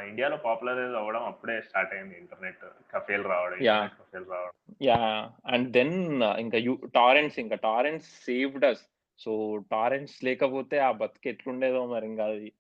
ఇండియాలో 0.07 0.37
పాపులరైజ్ 0.37 0.95
అవ్వడం 0.95 1.23
అప్పుడే 1.23 1.61
స్టార్ట్ 1.61 1.93
అయింది 1.93 2.17
ఇంటర్నెట్. 2.17 2.63
కఫేల్ 2.95 3.25
రావడం. 3.25 3.57
ఇంటర్నెట్ 3.57 3.93
కఫేల్ 3.93 4.25
రావడం. 4.29 4.75
యా 4.81 4.99
అండ్ 5.47 5.71
దెన్ 5.71 6.23
ఇంకా 6.39 6.57
యూ 6.57 6.75
టారెంట్స్ 6.95 7.39
ఇంకా 7.39 7.55
torrents 7.55 8.07
saved 8.25 8.65
us 8.65 8.83
so 9.19 9.61
torrents 9.71 10.23
లేకపోతే 10.23 10.79
ఆ 10.79 10.91
బతికి 10.91 11.29
ఎట్లుండేదో 11.29 11.85
మరి 11.85 12.05
ఇంకా 12.05 12.25
అది. 12.25 12.53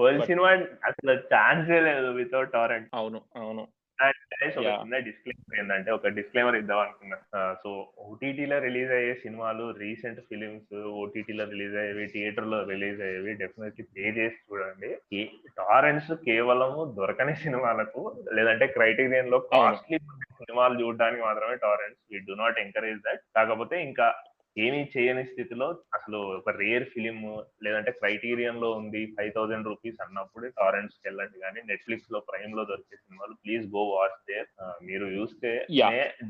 వరల్డ్ 0.00 0.24
సినిమా 0.30 0.48
అసలు 0.88 1.12
ఛాన్సే 1.32 1.80
లేదు 1.80 2.08
వితౌట్ 2.20 2.50
టారెంట్ 2.52 2.88
అవును 2.92 3.20
అవును. 3.42 3.62
చిన్న 4.48 4.98
డిస్క్లైమర్ 5.06 5.56
ఏంటంటే 5.60 5.90
ఒక 5.96 6.08
డిస్క్లైమర్ 6.18 6.56
ఇద్దాం 6.60 6.78
అనుకున్నా. 6.78 7.16
సో 7.62 7.70
ఓటీటీలో 8.06 8.58
రిలీజ్ 8.58 8.92
అయ్యే 8.98 9.14
సినిమాలు 9.24 9.64
రీసెంట్ 9.82 10.20
ఫిలిమ్స్ 10.28 10.72
ఓటీటీలో 11.02 11.44
రిలీజ్ 11.44 11.76
అయ్యేవి 11.76 12.06
థియేటర్లో 12.14 12.58
రిలీజ్ 12.70 13.00
అయ్యేవి 13.06 13.34
డెఫినెట్లీ 13.42 13.84
పే 13.94 14.06
చేసి 14.18 14.38
చూడండి. 14.46 14.90
టారెంట్స్ 15.60 16.12
కేవలం 16.28 16.72
దొరకని 16.98 17.34
సినిమాలకు 17.44 18.02
లేదంటే 18.38 18.68
క్రైటీరియన్లో 18.76 19.40
కాస్ట్లీ 19.52 19.98
సినిమాలు 20.40 20.80
చూడడానికి 20.82 21.22
మాత్రమే 21.22 21.56
torrents 21.66 22.02
we 22.12 22.20
do 22.30 22.36
not 22.42 22.60
encourage 22.66 23.00
that 23.08 23.22
కాకపోతే 23.38 23.76
ఇంకా 23.82 24.08
ఏమీ 24.56 24.80
చేయని 24.94 25.24
స్థితిలో 25.24 25.66
అసలు 25.94 26.18
ఒక 26.38 26.50
రేర్ 26.50 26.84
ఫిలిం 26.84 27.18
లేదంటే 27.62 27.90
క్రైటీరియన్లో 27.90 28.70
ఉంది 28.72 29.06
ఫైవ్ 29.16 29.32
థౌసండ్ 29.36 29.66
రూపీస్ 29.66 30.00
అన్నప్పుడు 30.04 30.46
టారెంట్స్ 30.46 30.98
వెళ్ళండి 31.04 31.38
కానీ 31.38 31.60
నెట్ఫ్లిక్స్లో 31.66 32.20
ప్రైమ్లో 32.20 32.64
దొరికే 32.64 32.96
సినిమాలు 32.96 33.34
ప్లీజ్ 33.44 33.66
గో 33.66 33.84
వాచ్ 33.84 34.18
దేర్. 34.30 34.48
మీరు 34.82 35.06
చూస్తే. 35.06 35.66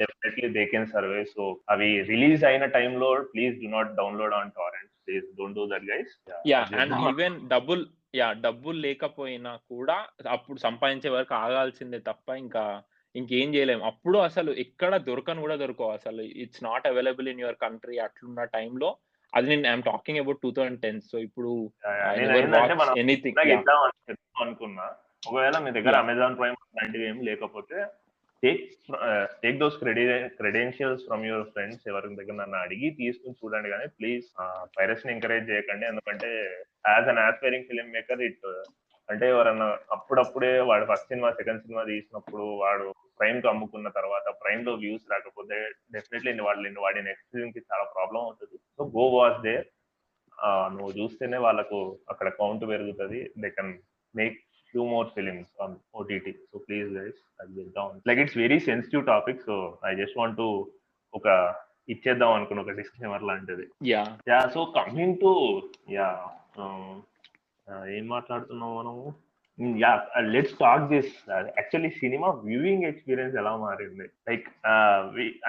Definitely 0.03 0.49
they 0.49 0.65
can 0.67 0.87
serve. 0.87 1.25
So 1.25 1.61
అవి 1.69 2.03
రిలీజ్ 2.03 2.45
అయిన 2.45 2.65
టైంలో 2.65 3.23
please 3.23 3.57
do 3.65 3.71
not 3.77 3.95
download 3.95 4.35
on 4.35 4.51
torrents. 4.51 4.95
Please 5.07 5.27
don't 5.41 5.59
do 5.61 5.67
that 5.67 5.85
guys. 5.85 6.13
Yeah 6.47 6.63
and 6.83 6.95
even 7.11 7.49
డబ్బులు 7.49 7.87
యా 8.15 8.33
డబ్బులు 8.33 8.79
లేకపోయినా 8.79 9.57
కూడా 9.57 10.09
అప్పుడు 10.29 10.59
సంపాదించే 10.59 11.09
వరకు 11.09 11.35
ఆగాల్సిందే 11.35 11.99
తప్ప 11.99 12.29
ఇంకా 12.31 12.83
ఇంకేం 13.15 13.49
చేయలేము 13.55 13.83
అప్పుడు 13.91 14.19
అసలు 14.29 14.51
ఎక్కడ 14.65 14.93
దొరకను 15.09 15.45
కూడా 15.45 15.57
దొరకవు 15.63 15.93
అసలు. 15.99 16.25
It's 16.43 16.65
not 16.69 16.89
available 16.91 17.29
in 17.33 17.41
your 17.45 17.59
country 17.65 17.97
అట్లున్న 18.07 18.45
టైంలో. 18.57 18.91
అది 19.33 19.49
నేను 19.51 19.67
I'm 19.71 19.87
talking 19.89 20.21
about 20.21 20.43
two 20.45 20.51
thousand 20.57 20.83
ten. 20.85 21.01
So 21.11 21.17
ఇప్పుడు 21.27 21.51
ఎనీథింగ్. 23.03 23.41
అనుకున్నా 24.45 24.87
ఒకవేళ 25.29 25.57
మీ 25.65 25.71
దగ్గర. 25.77 25.95
అమెజాన్ 26.05 26.37
ప్రైమ్ 26.39 26.57
లాంటివి 26.79 27.07
ఏం 27.09 27.19
లేకపోతే 27.29 27.79
take 28.43 28.63
take 29.43 29.59
those 29.63 29.77
credentials 30.41 31.03
from 31.09 31.25
your 31.29 31.49
friends 31.55 31.83
ఎవరి 31.91 32.15
దగ్గర 32.21 32.37
నన్ను 32.39 32.59
అడిగి 32.65 32.89
తీసుకుని 33.01 33.39
చూడండి 33.41 33.69
కానీ 33.73 33.87
ప్లీజ్ 33.99 34.27
పైరస్ని 34.77 35.13
ఎంకరేజ్ 35.15 35.51
చేయకండి. 35.51 35.85
ఎందుకంటే 35.91 36.31
as 36.93 37.11
an 37.13 37.21
aspiring 37.27 37.69
film 37.71 37.93
maker 37.97 38.23
it 38.29 38.47
అంటే 39.13 39.27
ఎవరన్నా 39.35 39.67
అప్పుడప్పుడే 39.95 40.51
వాడు 40.69 40.85
ఫస్ట్ 40.91 41.11
సినిమా 41.13 41.29
సెకండ్ 41.39 41.63
సినిమా 41.65 41.83
తీసినప్పుడు 41.91 42.45
వాడు 42.63 42.87
ప్రైమ్కి 43.21 43.49
అమ్ముకున్న 43.53 43.89
తర్వాత 43.99 44.27
ప్రైమ్లో 44.43 44.73
వ్యూస్ 44.83 45.11
రాకపోతే 45.13 45.57
డెఫినెట్లీ 45.95 46.33
వాళ్ళు 46.49 46.81
వాడి 46.85 47.01
నెక్స్ట్ 47.09 47.31
ఫిల్మ్కి 47.35 47.61
చాలా 47.71 47.85
ప్రాబ్లం 47.95 48.21
అవుతుంది. 48.27 48.57
సో 48.77 48.85
గో 48.97 49.07
వాచ్ 49.17 49.41
దే 49.47 49.57
నువ్వు 50.77 50.93
చూస్తేనే 50.99 51.39
వాళ్ళకు 51.47 51.79
అక్కడ 52.13 52.29
కౌంట్ 52.41 52.63
పెరుగుతుంది. 52.73 53.21
They 53.43 53.51
can 53.57 53.73
make 54.15 54.37
few 54.71 54.83
more 54.93 55.09
films 55.17 55.51
on 55.63 55.75
OTT 56.01 56.33
so 56.51 56.59
please 56.67 56.89
guys 56.99 57.19
అది 57.41 57.53
చేద్దాం. 57.59 57.89
Like 58.09 58.21
it's 58.25 58.39
very 58.45 58.59
sensitive 58.71 59.03
topic 59.13 59.43
so 59.49 59.57
I 59.91 59.93
just 60.01 60.19
want 60.21 60.39
to 60.43 60.49
ఒక 61.15 61.29
ఇచ్చేద్దాం 61.93 62.33
అనుకున్న 62.39 62.65
ఒక 62.65 62.73
డిస్క్లైమర్ 62.81 63.29
లాంటిది. 63.31 63.65
Yeah 63.93 64.03
yeah 64.33 64.41
so 64.57 64.63
coming 64.79 65.17
to 65.25 65.33
yeah 65.99 66.11
ఏం 67.97 68.05
మాట్లాడుతున్నాం 68.15 68.71
మనము? 68.79 69.05
Yeah 69.83 69.91
let's 70.35 70.57
talk 70.63 70.85
this 70.93 71.13
actually 71.59 71.91
cinema 72.01 72.29
viewing 72.47 72.87
experience 72.91 73.35
ఎలా 73.43 73.53
మారింది? 73.65 74.07
లైక్ 74.29 74.49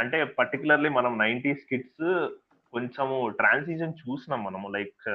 అంటే 0.02 0.18
పర్టికులర్లీ 0.40 0.90
మనం 0.98 1.14
నైన్టీస్ 1.24 1.64
కిడ్స్ 1.70 2.08
కొంచెము 2.74 3.18
ట్రాన్సిషన్ 3.40 4.00
చూసినాం 4.02 4.42
మనము. 4.48 4.68
లైక్ 4.78 5.08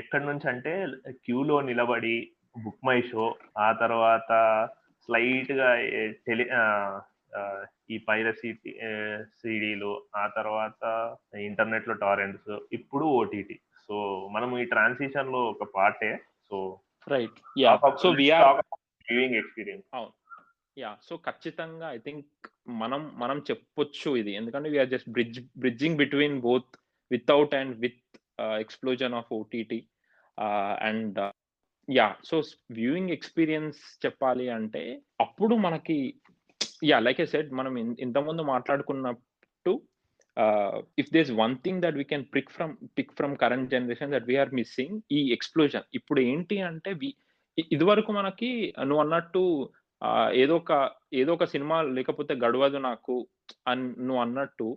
ఎక్కడి 0.00 0.24
నుంచి 0.30 0.46
అంటే 0.52 0.72
క్యూలో 1.24 1.56
నిలబడి 1.70 2.16
బుక్ 2.64 2.84
మై 2.88 2.98
షో 3.10 3.24
ఆ 3.66 3.68
తర్వాత 3.82 4.30
స్లైట్గా 5.08 5.70
టెలి 6.26 6.44
ఈ 7.94 7.96
పైరసీ 8.08 8.50
సిడీలు 9.38 9.92
ఆ 10.16 10.24
తర్వాత 10.36 10.82
ఇంటర్నెట్లో 11.48 11.94
టారెంట్స్ 12.04 12.52
ఇప్పుడు 12.78 13.04
ఓటీటీ 13.20 13.56
సో 13.90 13.96
మనం 14.34 14.50
ఈ 14.62 14.64
ట్రాన్సిషన్లో 14.64 15.38
ఒక 15.52 15.64
పార్టే. 15.76 16.10
So 16.48 16.56
right 17.06 17.38
yeah 17.60 17.70
so 18.02 18.08
viewing 19.08 19.36
experience 19.40 19.86
yeah 20.76 20.90
so 21.06 21.14
ఖచ్చితంగా 21.28 21.86
ఐ 21.92 21.98
థింక్ 21.98 22.26
మనం 22.82 23.00
మనం 23.16 23.38
చెప్పొచ్చు 23.50 24.10
ఇది. 24.16 24.32
ఎందుకంటే 24.34 24.68
we're 24.70 24.92
just 24.92 25.10
bridge 25.10 25.40
bridging 25.58 25.96
between 25.96 26.36
both 26.40 26.70
without 27.10 27.54
and 27.60 27.74
with 27.84 27.98
explosion 28.64 29.14
of 29.14 29.32
OTT 29.38 29.80
and 30.88 31.18
yeah 31.88 32.06
so 32.30 32.36
viewing 32.78 33.14
experience 33.16 33.80
చెప్పాలి 34.06 34.46
అంటే 34.58 34.84
అప్పుడు 35.20 35.54
మనకి 35.66 35.98
యా 36.84 36.98
లైక్ 37.06 37.20
ఐ 37.20 37.28
సెడ్ 37.34 37.50
మనం 37.52 37.74
ఇంతకుముందు 38.06 38.44
if 41.00 41.10
there's 41.16 41.30
one 41.40 41.54
thing 41.64 41.82
that 41.82 41.96
we 42.00 42.04
can 42.04 42.24
pick 42.34 42.50
from 42.50 42.72
pick 42.96 43.12
from 43.12 43.34
current 43.36 43.68
generation 43.70 44.12
that 44.12 44.26
we're 44.26 44.52
missing 44.60 44.96
ఈ 45.12 45.20
explosion 45.32 45.86
ఇప్పుడు 45.94 46.20
ఏంటి 46.30 46.58
అంటే 46.62 46.92
వి 46.92 47.10
ఇదివరకు 47.74 48.10
మనకి 48.12 48.50
నువ్వు 48.88 49.02
అన్నట్టు 49.04 49.42
uh, 50.02 50.28
ఏదో 50.42 50.54
ఒక 50.56 50.72
ఏదో 51.12 51.30
ఒక 51.34 51.46
సినిమా 51.54 51.76
లేకపోతే 51.96 52.32
గడవదు 52.34 52.78
నాకు 52.88 53.16
అని 53.66 53.86
నువ్వు 54.06 54.20
అన్నట్టు 54.22 54.68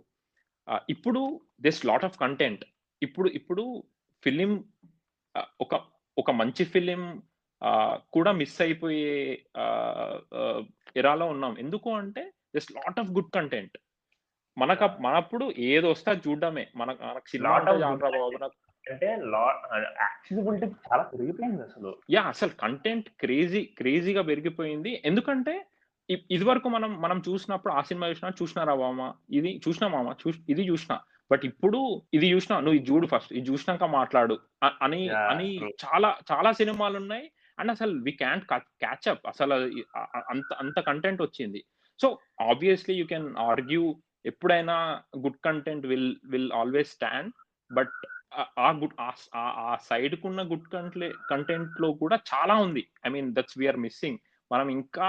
uh, 0.68 0.80
ఇప్పుడు 0.88 1.22
దిస్ 1.60 1.80
లాట్ 1.90 2.06
ఆఫ్ 2.08 2.18
కంటెంట్ 2.18 2.64
ఇప్పుడు 3.02 3.28
ఇప్పుడు 3.38 3.64
ఫిలిం 4.22 4.52
uh, 5.34 5.48
ఒక 5.60 5.74
ఒక 6.16 6.30
మంచి 6.40 6.64
ఫిలిం 6.64 7.04
కూడా 8.10 8.30
మిస్ 8.32 8.58
అయిపోయే 8.62 9.14
ఎరాలో 10.96 11.26
ఉన్నాం. 11.26 11.52
ఎందుకు 11.58 11.90
అంటే 11.94 12.22
this 12.54 12.70
lot 12.72 12.98
of 13.00 13.10
good 13.10 13.30
content 13.32 13.76
మనకు 14.58 14.86
మనప్పుడు 15.00 15.52
ఏది 15.58 15.86
వస్తే 15.86 16.12
చూడడమే. 16.26 16.66
మన 16.76 16.96
మనకు 17.02 17.28
సినిమా 17.28 17.54
అంటే 17.54 19.06
యాక్సెసిబిలిటీ 20.00 20.66
చాలా 20.66 21.02
పెరిగిపోయింది 21.02 21.62
అసలు. 21.62 21.90
యా 22.10 22.22
అసలు 22.22 22.52
కంటెంట్ 22.62 23.08
క్రేజీ 23.20 23.64
క్రేజీగా 23.78 24.22
పెరిగిపోయింది. 24.22 25.02
ఎందుకంటే 25.04 25.66
ఇది 26.30 26.44
వరకు 26.44 26.68
మనం 26.68 27.00
మనం 27.00 27.22
చూసినప్పుడు 27.28 27.72
ఆ 27.72 27.82
సినిమా 27.82 28.08
చూసినా 28.08 28.30
చూసినారా 28.42 28.74
మామ? 28.74 29.12
ఇది 29.30 29.60
చూసినా 29.68 29.88
మామ? 29.88 30.14
చూ 30.22 30.32
ఇది 30.48 30.62
చూసినా. 30.62 31.00
బట్ 31.30 31.44
ఇప్పుడు 31.44 32.02
ఇది 32.14 32.26
చూసినా 32.32 32.60
నువ్వు 32.60 32.74
ఇది 32.74 32.90
చూడు 32.90 33.06
ఫస్ట్ 33.06 33.32
ఇది 33.32 33.50
చూసినాక 33.50 33.84
మాట్లాడు. 33.84 34.38
అని 34.82 35.08
అని 35.08 35.48
చాలా 35.84 36.16
చాలా 36.32 36.52
సినిమాలు 36.52 36.96
ఉన్నాయి 36.96 37.30
అండ్ 37.58 37.70
అసలు 37.70 38.02
వి 38.02 38.12
క్యాంట్ 38.12 38.44
క్యాచ్ 38.60 39.08
అప్ 39.08 39.26
అసలు 39.26 39.54
అంత 40.30 40.54
అంత 40.54 40.80
కంటెంట్ 40.80 41.22
వచ్చింది. 41.22 41.64
So 42.00 42.18
obviously 42.50 42.94
you 42.94 43.06
can 43.06 43.36
argue 43.36 43.84
ఎప్పుడైనా 44.26 45.02
good 45.18 45.40
content 45.44 45.86
will 45.86 46.16
will 46.24 46.52
always 46.52 46.90
stand 46.90 47.32
but 47.72 47.96
ఆ 48.58 48.70
గుడ్ 48.70 48.96
ఆ 49.36 49.76
సైడ్ 49.82 50.14
కున్న 50.22 50.42
గుడ్ 50.42 50.68
కంటే 50.72 51.12
కంటెంట్లో 51.30 51.92
కూడా 51.92 52.16
చాలా 52.34 52.54
ఉంది. 52.54 52.82
I 53.06 53.08
mean 53.08 53.34
that's 53.34 53.58
we're 53.58 53.76
missing. 53.76 54.18
మనం 54.52 54.68
ఇంకా 54.68 55.08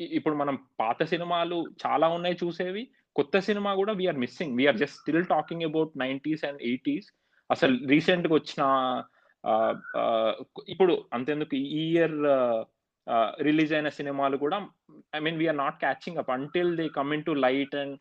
ఇప్పుడు 0.00 0.34
మనం 0.34 0.58
పాత 0.80 1.02
సినిమాలు 1.02 1.58
చాలా 1.86 2.08
ఉన్నాయి 2.08 2.36
చూసేవి. 2.44 2.82
కొత్త 3.16 3.38
సినిమా 3.38 3.74
కూడా 3.74 3.92
we're 3.92 4.16
missing. 4.16 4.56
We're 4.56 4.76
just 4.76 4.98
still 4.98 5.26
talking 5.26 5.62
about 5.62 5.92
nineties 5.98 6.44
and 6.44 6.62
eighties. 6.62 7.08
అసలు 7.50 7.74
రీసెంట్గా 7.88 8.34
వచ్చిన 8.34 8.62
ఇప్పుడు 10.68 10.94
అంతెందుకు 11.12 11.54
ఈ 11.54 11.82
ఇయర్ 11.92 12.16
రిలీజ్ 13.48 13.72
అయిన 13.76 13.88
సినిమాలు 13.98 14.36
కూడా 14.44 14.58
I 15.16 15.20
mean 15.26 15.38
we're 15.42 15.58
not 15.64 15.78
catching 15.84 16.18
up. 16.22 16.32
Until 16.38 16.70
they 16.80 16.86
come 16.98 17.12
in 17.16 17.24
to 17.28 17.34
light 17.46 17.76
and 17.82 17.96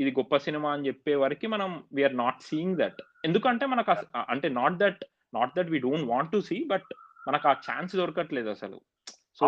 ఇది 0.00 0.10
గొప్ప 0.18 0.36
సినిమా 0.46 0.68
అని 0.74 0.86
చెప్పే 0.88 1.14
వరకు 1.22 1.48
మనం 1.54 1.70
వీఆర్ 1.96 2.16
నాట్ 2.24 2.44
సీయింగ్ 2.50 2.78
దట్. 2.82 3.00
ఎందుకంటే 3.28 3.64
మనకు 3.72 3.92
అంటే 4.34 4.48
not 4.60 4.78
that 4.82 5.02
not 5.38 5.52
that 5.58 5.72
we 5.74 5.80
don't 5.88 6.08
want 6.12 6.32
to 6.36 6.40
see 6.50 6.58
but 6.72 6.88
మనకు 7.28 7.48
ఆ 7.52 7.54
ఛాన్స్ 7.66 7.92
దొరకట్లేదు 8.00 8.48
అసలు. 8.56 8.78
సో 9.40 9.44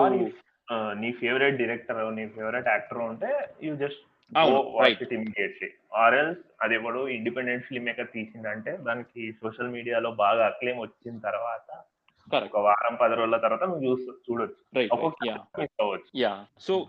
నీ 1.01 1.09
ఫేవరెట్ 1.23 1.59
డైరెక్టర్ 1.63 1.99
నీ 2.19 2.27
ఫేవరెట్ 2.37 2.69
యాక్టర్ 2.75 3.01
ఉంటే 3.11 3.31
you 3.67 3.73
just 3.83 4.03
immediately. 5.17 5.69
Or 6.03 6.15
else 6.21 6.41
అది 6.65 6.75
ఎవడు 6.79 7.01
ఇండిపెండెంట్ 7.17 7.67
ఫిల్మ్ 7.69 7.87
మేకర్ 7.89 8.09
తీసిందంటే 8.15 8.73
దానికి 8.87 9.21
సోషల్ 9.43 9.75
మీడియాలో 9.77 10.11
బాగా 10.25 10.43
అక్లేమ్ 10.53 10.81
వచ్చిన 10.85 11.19
తర్వాత 11.29 11.69
ఒక 12.35 12.59
వారం 12.59 12.95
పది 12.95 13.15
రోజుల 13.15 13.37
తర్వాత 13.37 13.65
నువ్వు 13.65 13.85
చూస్తూ 13.85 14.13
చూడొచ్చు. 14.27 14.63
యా 16.15 16.33
సో 16.61 16.89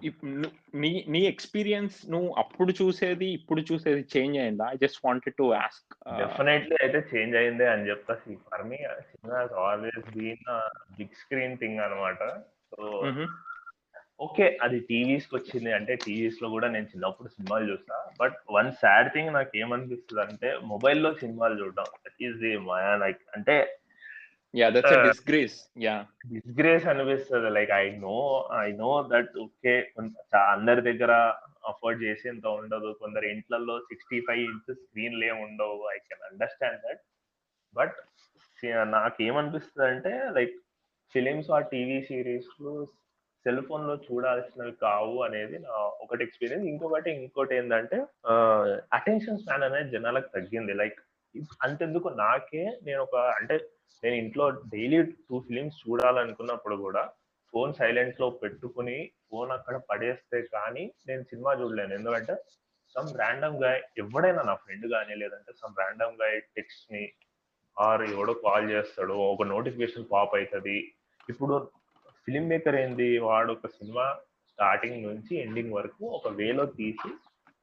నీ 0.75 1.05
నీ 1.07 1.21
ఎక్స్పీరియన్స్ 1.25 2.11
నువ్వు 2.11 2.33
అప్పుడు 2.37 2.73
చూసేది 2.81 3.25
ఇప్పుడు 3.25 3.61
చూసేది 3.61 4.05
చేంజ్ 4.17 4.37
అయిందా? 4.37 4.65
I 4.73 4.75
just 4.75 5.01
wanted 5.05 5.35
to 5.35 5.53
ask 5.53 6.19
definitely 6.19 6.75
అయితే 6.81 7.01
చేంజ్ 7.15 7.35
అయిందే 7.35 7.67
అని 7.67 7.89
చెప్తా. 7.89 8.15
For 8.49 8.63
me 8.63 8.77
cinema 9.11 9.47
always 9.57 10.17
been 10.17 10.45
big 10.97 11.19
screen 11.23 11.57
thing 11.57 11.79
అనమాట 11.79 12.23
సో 12.75 13.03
ఓకే 14.21 14.57
అది 14.61 14.79
టీవీస్కి 14.79 15.35
వచ్చింది. 15.35 15.73
అంటే 15.73 15.95
టీవీస్లో 15.95 16.49
కూడా 16.49 16.67
నేను 16.67 16.85
చిన్నప్పుడు 16.85 17.27
సినిమాలు 17.27 17.71
చూస్తా. 17.71 18.09
బట్ 18.21 18.37
వన్ 18.51 18.71
సాడ్ 18.71 19.13
థింగ్ 19.13 19.33
నాకు 19.33 19.57
ఏమనిపిస్తుంది 19.57 20.21
అంటే 20.21 20.57
మొబైల్లో 20.63 21.13
సినిమాలు 21.13 21.63
చూడడం. 21.63 21.83
దట్ 21.83 22.23
ఈస్ 22.23 22.37
ది 22.37 22.53
లైక్ 22.97 23.21
అంటే 23.35 23.79
yeah 24.53 24.67
Uh, 24.67 24.99
disgrace 25.07 25.55
yeah 25.85 25.95
disgrace 26.33 26.85
అనిపిస్తుంది. 26.91 27.49
Like 27.57 27.71
I 27.79 27.85
know 28.05 28.17
I 28.65 28.67
know 28.81 28.91
that 29.11 29.33
okay 29.45 29.73
అందరి 30.55 30.81
దగ్గర 30.89 31.11
అఫోర్డ్ 31.71 31.99
చేసేంత 32.05 32.45
ఉండదు. 32.59 32.89
కొందరు 33.01 33.25
ఇంట్లలో 33.33 33.75
సిక్స్టీ 33.89 34.19
ఫైవ్ 34.27 34.41
ఇంచెస్ 34.51 34.81
స్క్రీన్లు 34.85 35.25
ఏమి 35.29 35.41
ఉండవు. 35.47 35.77
I 35.95 35.97
can 36.07 36.23
understand 36.29 36.79
that 36.85 37.03
but 37.75 37.97
నాకేమనిపిస్తుంది 38.97 39.87
అంటే 39.93 40.13
లైక్ 40.37 40.55
ఫిలిమ్స్ 41.15 41.51
ఆ 41.57 41.59
టీవీ 41.73 41.99
సిరీస్ 42.09 42.49
సెల్ 43.45 43.61
ఫోన్లో 43.67 43.95
చూడాల్సినవి 44.05 44.73
కావు 44.85 45.17
అనేది 45.27 45.57
నా 45.65 45.75
ఒకటి 46.03 46.21
ఎక్స్పీరియన్స్ 46.27 46.65
ఇంకొకటి 46.71 47.09
ఇంకోటి 47.19 47.53
ఏంటంటే 47.59 47.97
అటెన్షన్ 48.97 49.41
స్పాన్ 49.43 49.65
అనేది 49.67 49.89
జనాలకు 49.95 50.29
తగ్గింది. 50.37 50.73
లైక్ 50.81 50.99
అంతెందుకు 51.67 52.09
నాకే 52.23 52.63
నేను 52.87 53.01
ఒక 53.07 53.17
అంటే 53.39 53.55
నేను 54.03 54.15
ఇంట్లో 54.23 54.45
డైలీ 54.73 54.99
టూ 55.27 55.37
ఫిలిమ్స్ 55.47 55.77
చూడాలనుకున్నప్పుడు 55.83 56.75
కూడా 56.85 57.03
ఫోన్ 57.53 57.71
సైలెంట్లో 57.73 58.27
పెట్టుకుని 58.41 58.97
ఫోన్ 59.29 59.51
అక్కడ 59.55 59.75
పడేస్తే 59.89 60.39
కానీ 60.55 60.83
నేను 61.07 61.23
సినిమా 61.31 61.51
చూడలేను. 61.53 61.93
ఎందుకంటే 61.93 62.33
సమ్ 62.95 63.09
ర్యాండమ్గా 63.21 63.71
ఎవడైనా 64.03 64.41
నా 64.49 64.55
ఫ్రెండ్ 64.55 64.85
కానీ 64.95 65.13
లేదంటే 65.21 65.51
సమ్ 65.61 65.79
ర్యాండమ్గా 65.81 66.27
టెక్స్ట్ని 66.57 67.03
ఆర్ 67.77 68.03
ఎవడో 68.11 68.33
కాల్ 68.45 68.67
చేస్తాడు 68.71 69.15
ఒక 69.33 69.45
నోటిఫికేషన్ 69.53 70.11
పాప్ 70.13 70.35
అవుతుంది 70.35 70.77
ఇప్పుడు 71.29 71.55
ఫిలిం 72.27 72.45
మేకర్ 72.51 72.77
ఏంది? 72.83 73.09
వాడు 73.27 73.49
ఒక 73.51 73.67
సినిమా 73.77 74.05
స్టార్టింగ్ 74.51 75.01
నుంచి 75.07 75.33
ఎండింగ్ 75.45 75.75
వరకు 75.79 76.03
ఒక 76.17 76.27
వేలో 76.39 76.65
తీసి 76.79 77.09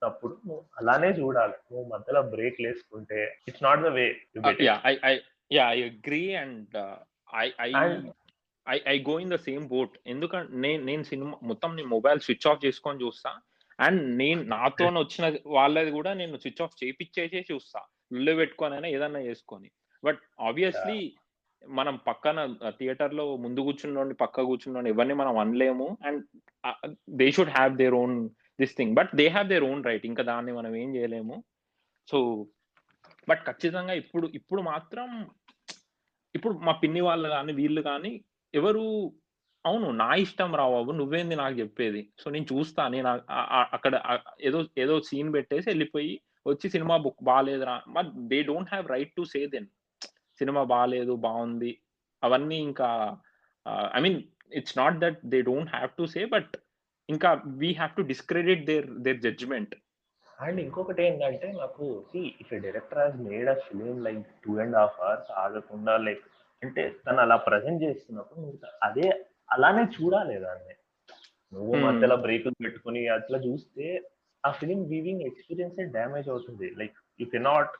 అప్పుడు 0.02 0.34
నువ్వు 0.46 0.62
అలానే 0.78 1.10
చూడాలి. 1.18 1.56
నువ్వు 1.70 1.84
మధ్యలో 1.92 2.20
బ్రేక్ 2.34 2.58
వేసుకుంటే 2.66 3.20
it's 3.48 3.64
not 3.66 3.82
the 3.86 3.90
way 3.96 4.06
I 5.04 5.14
yeah 5.50 5.64
I 5.76 5.80
agree 5.90 6.24
and 6.42 6.76
I 7.44 7.46
I 7.66 7.70
I 8.66 8.76
I 8.94 8.96
go 9.08 9.14
in 9.24 9.32
the 9.34 9.38
same 9.48 9.64
boat 9.74 9.94
ఎందుకంటే 10.06 10.52
నేను 10.64 10.82
నేను 10.90 11.02
సినిమా 11.10 11.34
మొత్తం 11.50 11.70
నేను 11.76 11.90
మొబైల్ 11.96 12.20
స్విచ్ 12.26 12.46
ఆఫ్ 12.50 12.62
చేసుకొని 12.64 13.02
చూస్తా. 13.04 13.32
అండ్ 13.78 14.02
నేను 14.22 14.42
నాతో 14.54 14.84
వచ్చిన 15.00 15.26
వాళ్ళది 15.56 15.90
కూడా 15.90 16.10
నేను 16.20 16.36
స్విచ్ 16.44 16.62
ఆఫ్ 16.64 16.78
చేపిచ్చేసే 16.82 17.42
చూస్తా. 17.50 17.80
ఇల్లు 18.16 18.34
పెట్టుకొని 18.40 18.88
ఏదన్నా 18.96 19.20
చేసుకొని. 19.28 19.68
బట్ 20.02 20.20
ఆబ్వియస్లీ 20.48 20.98
మనం 21.62 21.94
పక్కన 22.08 22.38
థియేటర్లో 22.78 23.24
ముందు 23.44 23.60
కూర్చున్నోండి 23.66 24.14
పక్క 24.22 24.42
కూర్చున్నోండి 24.48 24.90
ఎవరిని 24.94 25.14
మనం 25.20 25.34
అనలేము. 25.42 25.86
And 26.08 26.22
they 27.20 27.26
should 27.36 27.54
have 27.58 27.72
their 27.82 27.96
own 28.02 28.16
this 28.60 28.76
thing 28.78 28.92
but 28.98 29.10
they 29.20 29.26
have 29.28 29.48
their 29.52 29.66
own 29.70 29.84
right 29.90 30.06
ఇంకా 30.10 30.22
దాన్ని 30.32 30.52
మనం 30.52 30.72
ఏం 30.82 30.90
చేయలేము. 30.96 31.36
సో 32.08 32.18
బట్ 33.28 33.42
ఖచ్చితంగా 33.48 33.94
ఇప్పుడు 34.02 34.26
ఇప్పుడు 34.38 34.62
మాత్రం 34.72 35.08
ఇప్పుడు 36.34 36.54
మా 36.66 36.72
పిన్ని 36.82 37.02
వాళ్ళు 37.08 37.28
కానీ 37.36 37.52
వీళ్ళు 37.60 37.82
కానీ 37.90 38.12
ఎవరు 38.54 38.84
అవును 39.64 39.88
నా 40.00 40.08
ఇష్టం 40.22 40.50
రా 40.60 40.64
బాబు 40.72 40.92
నువ్వేంది 40.98 41.36
నాకు 41.40 41.56
చెప్పేది. 41.60 42.00
సో 42.20 42.26
నేను 42.34 42.46
చూస్తా 42.52 42.82
నేను 42.94 43.08
అక్కడ 43.76 43.94
ఏదో 44.48 44.58
ఏదో 44.84 44.94
సీన్ 45.08 45.30
పెట్టేసి 45.36 45.66
వెళ్ళిపోయి 45.70 46.12
వచ్చి 46.46 46.66
cinema 46.74 46.96
book 47.04 47.22
బాగాలేదురా 47.30 47.76
but 47.96 48.10
they 48.30 48.38
don't 48.50 48.72
have 48.72 48.90
right 48.94 49.14
to 49.18 49.24
say 49.32 49.40
then. 49.54 49.68
Cinema 50.40 50.62
బాగాలేదు 50.72 51.14
బాగుంది 51.26 51.72
అవన్నీ 52.22 52.58
ఇంకా 52.68 52.88
I 53.96 54.00
mean 54.06 54.18
it's 54.60 54.76
not 54.82 54.98
that 55.04 55.18
they 55.34 55.40
don't 55.50 55.72
have 55.76 55.92
to 56.00 56.06
say 56.14 56.22
but 56.34 56.52
ఇంకా 57.08 57.30
we 57.62 57.70
have 57.80 57.94
to 57.98 58.04
discredit 58.12 58.62
their 58.70 58.88
their 59.06 59.20
judgement. 59.26 59.74
And 60.40 60.60
ఇంకొకటి 60.60 61.02
ఏంటంటే 61.02 61.52
నాకు 61.52 62.04
see 62.12 62.34
if 62.40 62.60
director 62.60 62.98
has 62.98 63.16
made 63.16 63.48
a 63.48 63.54
film 63.54 64.04
like 64.04 64.26
two 64.44 64.58
and 64.58 64.76
half 64.76 65.00
hours 65.00 65.30
ఆగకుండా 65.30 65.96
like 65.96 66.24
అంటే 66.62 66.96
తను 67.06 67.20
అలా 67.20 67.36
present 67.36 67.82
చేస్తున్నప్పుడు 67.82 68.66
అదే 68.82 69.24
అలానే 69.50 69.82
చూడాలి 69.82 70.38
దాన్ని. 70.38 70.74
నువ్వు. 71.54 71.74
మధ్యలో 71.74 72.16
బ్రేకులు 72.16 72.64
పెట్టుకుని 72.64 73.08
అట్లా 73.08 73.38
చూస్తే 73.38 74.08
ఆ 74.46 74.50
ఫిలిం 74.50 74.84
వీవింగ్ 74.84 75.20
ఎక్స్పీరియన్స్ 75.20 75.92
డ్యామేజ్ 75.92 76.28
అవుతుంది. 76.28 76.70
Like 76.70 76.96
you 77.20 77.26
cannot 77.26 77.70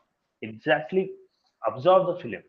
exactly 0.42 1.18
observe 1.64 2.12
the 2.12 2.14
film. 2.14 2.42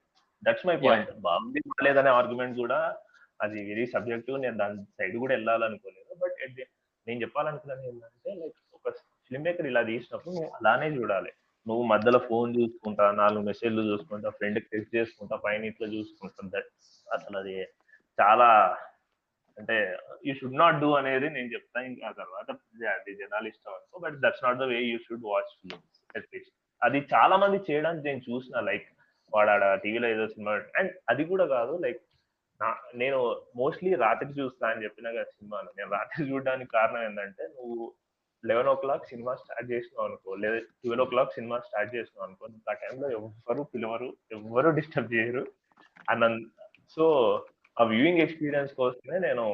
That's 0.44 0.68
my 0.68 0.78
point. 0.78 1.12
బాగుంది 1.12 1.60
బాగాలేదనే 1.60 2.10
ఆర్గ్యుమెంట్ 2.10 2.58
కూడా 2.58 2.96
అది 3.42 3.68
వెరీ 3.68 3.86
సబ్జెక్టివ్. 3.86 4.42
నేను 4.42 4.58
దాని 4.58 4.84
సైడ్ 4.84 5.18
కూడా 5.18 5.34
వెళ్ళాలనుకోలేదు. 5.34 6.20
బట్ 6.20 6.66
నేను 7.08 7.22
చెప్పాలనుకున్నది 7.22 7.88
ఏంటంటే 7.88 8.34
లైక్ 8.36 8.56
ఒక 8.74 8.94
ఫిల్మ్ 9.28 9.46
మేకర్ 9.48 9.68
ఇలా 9.72 9.82
తీసినప్పుడు 9.92 10.34
నువ్వు 10.38 10.52
అలానే 10.58 10.88
చూడాలి. 10.98 11.32
నువ్వు 11.68 11.84
మధ్యలో 11.92 12.20
ఫోన్ 12.30 12.50
చూసుకుంటా 12.58 13.06
నాలుగు 13.22 13.44
మెసేజ్లు 13.50 13.84
చూసుకుంటా 13.92 14.30
ఫ్రెండ్ 14.40 14.60
టెక్స్ట్ 14.72 14.96
చేసుకుంటా 14.98 15.36
పైన 15.46 15.64
ఇట్లా 15.72 15.88
చూసుకుంటా. 15.96 16.42
దట్ 16.56 16.70
అసలు 17.08 17.38
అది 17.42 17.56
చాలా 18.18 18.50
అంటే 19.58 19.76
యూ 20.28 20.34
షుడ్ 20.40 20.60
నాట్ 20.62 20.80
డూ 20.84 20.90
అనేది 21.00 21.28
నేను 21.36 21.50
చెప్తాను 21.56 21.88
ఇంకా 21.92 22.10
తర్వాత. 22.22 22.48
అది 22.96 23.12
జనాలు 23.22 23.48
ఇష్టం 23.54 24.02
but 24.06 24.18
that's 24.26 24.44
not 24.48 24.60
the 24.64 24.68
way 24.74 24.80
you 24.92 24.98
should 25.08 25.26
watch 25.32 25.54
films 25.62 26.02
at least 26.20 26.54
అది 26.82 27.00
చాలా 27.14 27.36
మంది 27.44 27.58
చేయడానికి 27.70 28.04
నేను 28.10 28.22
చూసిన 28.30 28.60
లైక్ 28.70 28.88
వాడు 29.34 29.52
ఆడ 29.54 29.66
టీవీలో 29.84 30.08
ఏదో 30.16 30.26
సినిమా 30.34 30.52
అండ్ 30.80 30.92
అది 31.12 31.24
కూడా 31.32 31.46
కాదు 31.56 31.74
లైక్ 31.86 32.02
నేను 32.96 33.18
మోస్ట్లీ 33.62 33.92
రాత్రి 34.04 34.30
చూస్తా 34.40 34.66
అని 34.72 34.84
చెప్పిన 34.86 35.24
సినిమాను 35.32 35.70
నేను 35.78 35.90
రాత్రి 35.98 36.22
చూడడానికి 36.30 36.70
కారణం 36.78 37.02
ఏంటంటే 37.08 37.44
నువ్వు 37.56 37.80
లెవెన్ 38.50 38.70
ఓ 38.72 38.76
క్లాక్ 38.84 39.10
సినిమా 39.12 39.34
స్టార్ట్ 39.42 39.68
చేసినావు 39.72 40.06
అనుకో 40.08 40.36
లేదా 40.44 40.58
ట్వెల్వ్ 40.82 41.04
ఓ 41.06 41.08
క్లాక్ 41.14 41.36
సినిమా 41.38 41.58
స్టార్ట్ 41.68 41.92
చేసినావు 41.96 42.26
అనుకో 42.28 42.48
నీకు 42.54 42.70
ఆ 42.72 42.76
టైంలో 42.84 43.08
ఎవ్వరు 43.18 43.64
పిలవరు 43.74 44.10
ఎవ్వరు 44.32 44.70
డిస్టర్బ్ 44.80 45.14
చేయరు. 45.14 45.44
అన్న 46.10 46.24
సో 46.96 47.06
ఆ 47.78 47.84
వ్యూయింగ్ 47.84 48.24
ఎక్స్పీరియన్స్ 48.26 48.74
కోసమే 48.82 49.18
నేను 49.28 49.46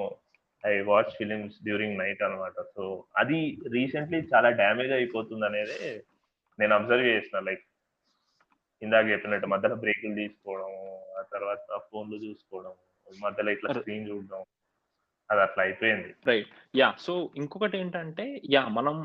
I 0.63 0.73
watch 0.89 1.11
films 1.19 1.57
during 1.63 1.99
night 1.99 2.21
అనమాట 2.23 2.57
సో 2.75 2.83
అది 3.17 3.39
రీసెంట్లీ 3.71 4.19
చాలా 4.33 4.49
డ్యామేజ్ 4.61 4.91
అయిపోతుంది 4.91 5.45
అనేది 5.45 5.77
నేను 6.59 6.73
అబ్జర్వ్ 6.75 7.05
చేసిన. 7.05 7.39
లైక్ 7.49 7.63
ఇందాక 8.81 9.05
చెప్పినట్టు 9.09 9.47
మధ్యలో 9.47 9.75
బ్రేకులు 9.75 10.15
తీసుకోవడం 10.15 10.71
ఆ 11.19 11.21
తర్వాత 11.33 11.79
ఫోన్లు 11.91 12.17
చూసుకోవడం 12.25 12.73
మధ్యలో 13.07 13.51
ఇట్లా 13.51 13.73
స్క్రీన్ 13.73 14.09
చూడడం. 14.09 14.41
అది 15.31 15.41
అట్లా 15.41 15.61
అయిపోయింది. 15.63 16.09
రైట్ 16.27 16.49
యా 16.75 16.89
సో 16.99 17.13
ఇంకొకటి 17.37 17.77
ఏంటంటే 17.77 18.25
యా 18.51 18.63
మనం 18.77 18.95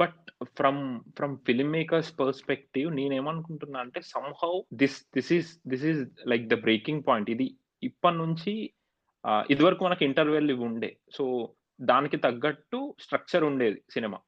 but 0.00 0.20
from 0.58 0.82
from 1.16 1.34
film 1.46 1.72
makers 1.72 2.10
perspective 2.20 2.88
నేనేమనుకుంటున్నా 2.96 3.80
అంటే 3.80 4.00
somehow 4.02 4.52
this 4.74 4.98
this 5.16 5.32
is 5.32 5.50
this 5.68 5.84
is 5.84 6.02
like 6.28 6.46
the 6.46 6.58
breaking 6.60 7.02
point 7.08 7.30
ఇది 7.30 7.48
ఇప్పటి 7.82 8.16
నుంచి 8.16 8.54
ఇదివరకు 9.50 9.82
మనకి 9.84 10.04
ఇంటర్వెల్ 10.04 10.50
ఇవి 10.50 10.64
ఉండే. 10.64 10.90
సో 11.12 11.24
దానికి 11.80 12.16
తగ్గట్టు 12.16 12.94
స్ట్రక్చర్ 13.00 13.44
ఉండేది 13.44 13.78
cinema. 13.90 14.18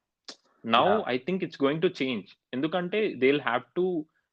Now. 0.65 0.85
I 1.09 1.17
think 1.19 1.45
it's 1.45 1.63
going 1.65 1.83
to 1.83 1.91
change 2.03 2.29
ఎందుకంటే 2.55 3.01
they 3.15 3.27
will 3.27 3.41
have 3.41 3.65
to 3.77 3.85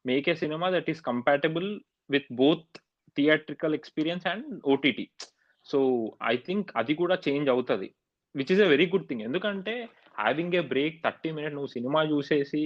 make 0.06 0.30
a 0.30 0.36
cinema 0.36 0.70
that 0.70 0.90
is 0.90 1.02
compatible 1.02 1.70
with 2.10 2.30
both 2.34 2.80
theatrical 3.18 3.74
experience 3.74 4.28
and 4.28 4.48
OTT 4.66 5.06
so 5.72 5.80
I 6.34 6.36
think 6.48 6.70
అది 6.76 6.94
కూడా 7.02 7.16
చేంజ్ 7.28 7.50
అవుతుంది. 7.50 7.88
Which 8.36 8.52
is 8.54 8.64
a 8.66 8.70
very 8.74 8.88
good 8.94 9.08
thing. 9.10 9.26
ఎందుకంటే 9.28 9.76
having 10.20 10.56
a 10.60 10.64
break 10.74 10.98
thirty 11.06 11.30
minute 11.38 11.56
నువ్వు 11.58 11.74
cinema 11.76 12.02
చూసేసి 12.14 12.64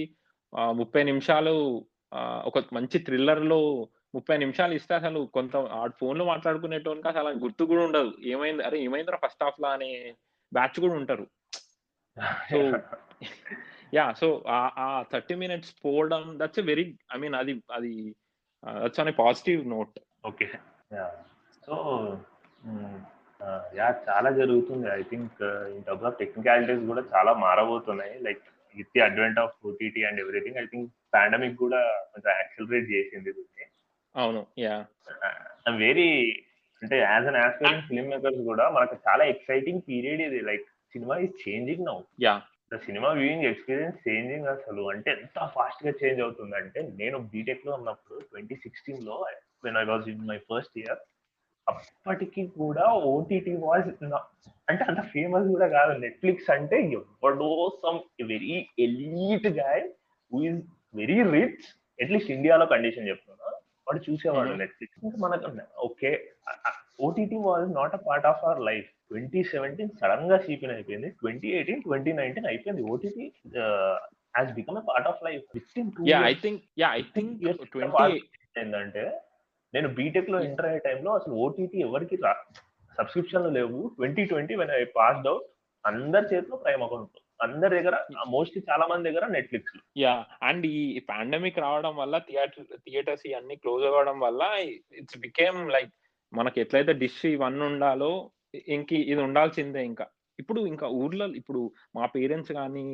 ముప్పై 0.80 1.02
నిమిషాలు 1.02 1.54
ఒక 2.48 2.58
మంచి 2.74 2.98
థ్రిల్లర్లో 3.06 3.60
ముప్పై 4.14 4.36
నిమిషాలు 4.42 4.74
ఇస్తే 4.78 4.92
అసలు 4.94 5.20
కొంత 5.36 5.56
ఆ 5.78 5.80
ఫోన్లో 6.00 6.24
మాట్లాడుకునేటోనికి 6.24 7.08
అసలు 7.08 7.30
గుర్తు 7.44 7.62
కూడా 7.70 7.82
ఉండదు. 7.86 8.12
ఏమైంది? 8.24 8.62
అరే 8.62 8.78
ఏమైందిరా 8.86 9.18
ఫస్ట్ 9.24 9.44
హాఫ్ 9.44 9.60
లా 9.64 9.70
అనే 9.76 9.90
బ్యాచ్ 10.52 10.76
కూడా 10.84 10.94
ఉంటారు. 11.00 11.26
సో 12.50 12.58
యా 13.94 14.04
సో 14.20 14.28
ఆ 14.84 14.86
థర్టీ 15.12 15.34
మినిట్స్ 15.42 15.72
పోవడం 15.84 16.22
దట్స్ 16.40 16.62
వెరీ 16.70 16.84
ఐ 17.14 17.18
మీన్ 17.24 17.36
అది 17.40 17.54
అది 17.78 17.92
దట్స్ 18.82 19.00
అనే 19.00 19.12
positive 19.22 19.60
note. 19.74 19.98
Okay. 20.26 20.48
So 21.66 21.74
yeah 23.78 23.88
చాలా 24.08 24.30
జరుగుతుంది. 24.30 24.86
I 24.90 25.02
think 25.02 25.42
in 25.74 25.84
terms 25.84 26.04
of 26.04 26.18
technicalities 26.18 26.86
కూడా 26.86 27.02
చాలా 27.14 27.32
మారబోతున్నాయి. 27.32 28.18
Like 28.18 28.42
with 28.76 28.88
the 28.96 29.00
advent 29.00 29.38
of 29.38 29.66
OTT 29.66 30.02
and 30.02 30.20
everything 30.20 30.56
I 30.56 30.64
think 30.64 30.90
pandemic 31.14 31.56
కూడా 31.56 31.80
కొంచెం 32.12 32.32
యాక్సిలరేట్ 32.36 32.90
చేసింది 32.90 33.32
దీన్ని. 33.32 33.66
అవును. 34.16 34.46
యా. 34.58 34.86
వెరీ 35.76 36.08
అంటే 36.82 36.98
as 36.98 37.26
an 37.26 37.36
aspiring 37.36 37.82
film 37.82 38.10
makers 38.10 38.42
కూడా 38.44 38.70
మనకు 38.70 38.96
చాలా 39.08 39.24
ఎక్సైటింగ్ 39.24 39.82
పీరియడ్ 39.88 40.20
ఇది. 40.20 40.40
Like 40.40 40.66
cinema 40.92 41.16
is 41.16 41.48
changing 41.48 41.84
now 41.84 42.00
yeah. 42.22 42.42
The 42.74 42.76
cinema 42.76 43.08
viewing 43.08 43.44
experience 43.44 44.08
changing 44.08 44.46
అసలు. 44.46 44.90
అంటే 44.90 45.10
ఎంత 45.10 45.50
ఫాస్ట్గా 45.54 45.92
చేంజ్ 46.04 46.20
అవుతుందంటే 46.20 46.88
నేను 47.00 47.18
బీటెక్లో 47.18 47.72
ఉన్నప్పుడు 47.72 48.18
ట్వంటీ 48.20 48.54
సిక్స్టీన్లో 48.54 49.26
when 49.64 49.76
I 49.76 49.84
was 49.84 50.08
in 50.08 50.28
my 50.28 50.38
first 50.38 50.78
year 50.78 50.98
అప్పటికి 51.70 52.42
కూడా 52.60 52.84
ఓటీటీ 53.12 53.54
వాజ్ 53.66 53.88
అంటే 54.70 54.82
అంత 54.90 55.00
ఫేమస్ 55.12 55.46
కూడా 55.54 55.66
కాదు. 55.74 55.92
నెట్ఫ్లిక్స్ 56.04 56.48
అంటే 56.54 56.76
ఎవడో 56.98 57.50
some 57.82 57.98
very 58.32 58.54
elite 58.84 59.48
guy 59.60 59.82
who 60.32 60.38
is 60.50 60.60
very 61.00 61.18
rich 61.34 61.66
at least 62.02 62.32
ఇండియాలో 62.36 62.66
కండిషన్ 62.74 63.08
చెప్తున్నా. 63.10 63.48
వాడు 63.86 64.00
చూసేవాడు. 64.06 64.54
నెట్ఫ్లిక్స్ 64.62 64.98
ఇంకా 65.06 65.18
మనకు 65.24 65.50
okay 65.88 66.10
OTT 67.06 67.38
was 67.48 67.66
not 67.78 67.94
a 67.98 68.00
part 68.08 68.26
of 68.30 68.42
our 68.46 68.62
life 68.68 68.88
twenty 69.10 69.40
seventeen 69.52 69.92
సడన్గా 70.00 70.36
చీపిన్ 70.46 70.74
అయిపోయింది. 70.76 71.08
ట్వంటీ 71.20 71.48
ఎయిటీన్ 71.58 71.82
ట్వంటీ 71.86 72.12
నైన్టీన్ 72.20 72.48
అయిపోయింది. 72.52 72.82
OTT 72.94 73.26
has 74.36 74.50
become 74.58 74.78
a 74.82 74.84
part 74.90 75.08
of 75.12 75.22
life 75.28 75.44
within 75.82 75.92
two 75.96 76.08
I 76.30 76.34
think 76.44 76.62
I 76.98 77.02
think 77.16 77.44
ఏంటంటే 78.60 79.04
నేను 79.74 79.88
బీటెక్లో 79.98 80.38
ఎంటర్ 80.48 80.68
అయ్యే 80.68 80.80
టైంలో 80.86 81.10
అసలు 81.18 81.34
ఓటీటీ 81.44 81.78
ఎవరికి 81.86 82.16
సబ్స్క్రిప్షన్లు 82.98 83.50
లేవు. 83.58 83.80
Twenty 83.98 84.22
twenty 84.30 84.54
when 84.60 84.72
I 84.80 84.82
passed 84.98 85.28
out 85.32 85.46
అందరి 85.84 86.26
చేతిలో 86.32 86.56
ప్రైమ్ 86.64 86.84
అకౌంట్ 86.86 87.16
అందరి 87.44 87.72
దగ్గర 87.78 87.96
మోస్ట్లీ 88.34 88.60
చాలా 88.68 88.84
మంది 88.90 89.06
దగ్గర 89.08 89.24
నెట్ఫ్లిక్స్ 89.34 89.74
యా 90.02 90.12
అండ్ 90.48 90.64
ఈ 90.76 91.00
పాండమిక్ 91.10 91.58
రావడం 91.64 91.94
వల్ల 92.02 92.18
థియేటర్ 92.28 92.66
థియేటర్స్ 92.86 93.24
ఇవన్నీ 93.30 93.56
క్లోజ్ 93.64 93.84
అవ్వడం 93.88 94.16
వల్ల 94.26 94.42
ఇట్స్ 95.00 95.18
బికేమ్ 95.26 95.58
లైక్ 95.74 95.92
మనకి 96.32 96.58
ఎట్లయితే 96.64 96.92
డిష్ 97.02 97.20
ఇవన్నీ 97.34 97.64
ఉండాలో 97.72 98.10
ఇంక 98.76 98.90
ఇది 99.12 99.20
ఉండాల్సిందే 99.28 99.82
ఇంకా. 99.90 100.06
ఇప్పుడు 100.38 100.60
ఇంకా 100.70 100.86
ఊర్లో 101.02 101.26
ఇప్పుడు 101.40 101.60
మా 101.96 102.04
పేరెంట్స్ 102.14 102.52
కానీ 102.60 102.86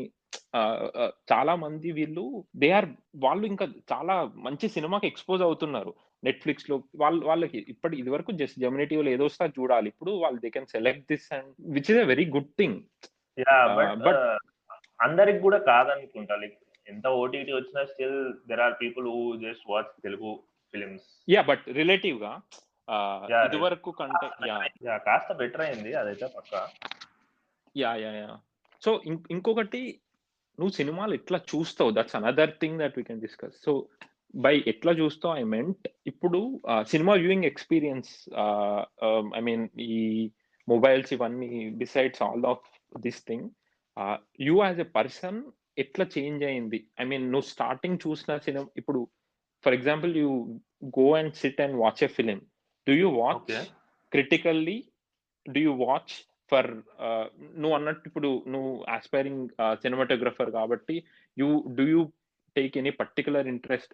చాలా 1.30 1.54
మంది 1.62 1.88
వీళ్ళు 1.98 2.24
దే 2.62 2.68
ఆర్ 2.78 2.88
వాళ్ళు 3.24 3.44
ఇంకా 3.52 3.66
చాలా 3.92 4.16
మంచి 4.46 4.66
సినిమాకి 4.76 5.06
ఎక్స్పోజ్ 5.10 5.42
అవుతున్నారు. 5.48 5.92
నెట్ఫ్లిక్స్లో 6.22 6.76
వాళ్ళు 7.02 7.22
వాళ్ళకి 7.30 7.58
ఇప్పటి 7.72 7.94
ఇది 8.02 8.10
వరకు 8.14 8.32
జస్ట్ 8.40 8.58
జమినీ 8.62 8.84
టీవీలో 8.90 9.10
ఏదో 9.16 9.24
వస్తా 9.28 9.46
చూడాలి. 9.58 9.88
ఇప్పుడు 9.92 10.12
వాళ్ళు 10.24 10.38
they 10.44 10.50
can 10.56 10.68
select 10.74 11.06
this 11.12 11.28
and 11.36 11.50
which 11.76 11.90
is 11.92 12.00
a 12.04 12.06
very 12.12 12.26
good 12.36 12.52
thing 12.60 12.78
yeah 13.38 13.56
Uh, 13.68 13.92
but 14.06 14.22
అందరికి 15.00 15.40
కూడా 15.46 15.58
కాదనుకుంటా. 15.70 16.34
లైక్ 16.42 16.56
ఎంత 16.86 17.06
ఓటీటీ 17.20 17.52
వచ్చినా 17.56 17.82
still 17.90 18.18
there 18.50 18.62
are 18.66 18.74
people 18.82 19.06
who 19.14 19.22
just 19.44 19.64
watch 19.72 19.90
Telugu 20.06 20.30
films 20.74 21.08
yeah 21.28 21.42
but 21.52 21.64
రిలేటివ్గా 21.80 22.34
Yeah, 23.28 23.42
ఇది 23.48 23.58
వరకు 23.64 23.90
కంటే 23.98 24.26
యా 24.86 24.94
కాస్త 25.06 25.32
బెటర్ 25.40 25.62
అయింది 25.66 25.90
అదైతే 26.00 26.26
పక్క. 26.36 26.52
యా 27.76 27.90
యా 28.02 28.10
యా 28.18 28.32
సో 28.82 28.90
ఇంకొకటి 29.34 29.80
నువ్వు 30.58 30.72
సినిమాలు 30.78 31.12
ఎట్లా 31.18 31.38
చూస్తావు. 31.50 31.90
That's 31.98 32.16
another 32.18 32.52
thing 32.62 32.80
that 32.82 32.96
we 32.98 33.04
can 33.10 33.22
discuss 33.24 33.56
so 33.66 33.72
by 34.34 34.64
ఎట్లా 34.66 34.92
చూస్తావు 34.92 35.34
ఐ 35.36 35.42
మెంట్ 35.42 35.88
ఇప్పుడు 36.06 36.60
cinema 36.82 37.14
viewing 37.14 37.44
experience 37.44 38.10
I 39.36 39.40
mean 39.40 39.64
ఈ 39.80 40.30
మొబైల్స్ 40.68 41.12
ఇవన్నీ 41.12 41.70
besides 41.70 42.22
all 42.22 42.46
of 42.46 42.66
this 42.98 43.26
thing 43.26 43.48
you 44.40 44.64
as 44.64 44.80
a 44.80 44.88
person 44.98 45.42
ఎట్లా 45.78 46.06
చేంజ్ 46.18 46.44
అయింది? 46.44 46.86
ఐ 47.00 47.04
మీన్ 47.04 47.24
నువ్వు 47.32 47.48
స్టార్టింగ్ 47.48 47.98
చూసిన 48.06 48.36
సినిమా 48.36 48.66
ఇప్పుడు 48.76 49.08
for 49.64 49.74
example 49.74 50.16
you 50.16 50.30
go 50.98 51.06
and 51.14 51.34
sit 51.34 51.60
and 51.60 51.76
watch 51.76 52.04
a 52.04 52.06
film. 52.06 52.40
Do 52.86 52.92
you 52.92 53.08
watch. 53.08 53.66
Critically? 54.12 54.78
Do 55.46 55.60
you 55.60 55.72
watch 55.72 56.14
for 56.50 56.70
నువ్వు 57.60 57.74
అన్నట్టు 57.74 58.04
ఇప్పుడు 58.06 58.44
నువ్వు 58.48 58.84
aspiring 58.88 59.48
cinematographer 59.82 60.50
కాబట్టి 60.50 61.04
you 61.38 61.64
do 61.68 61.84
you 61.84 62.12
take 62.56 62.76
any 62.80 62.92
particular 63.02 63.48
interest 63.54 63.92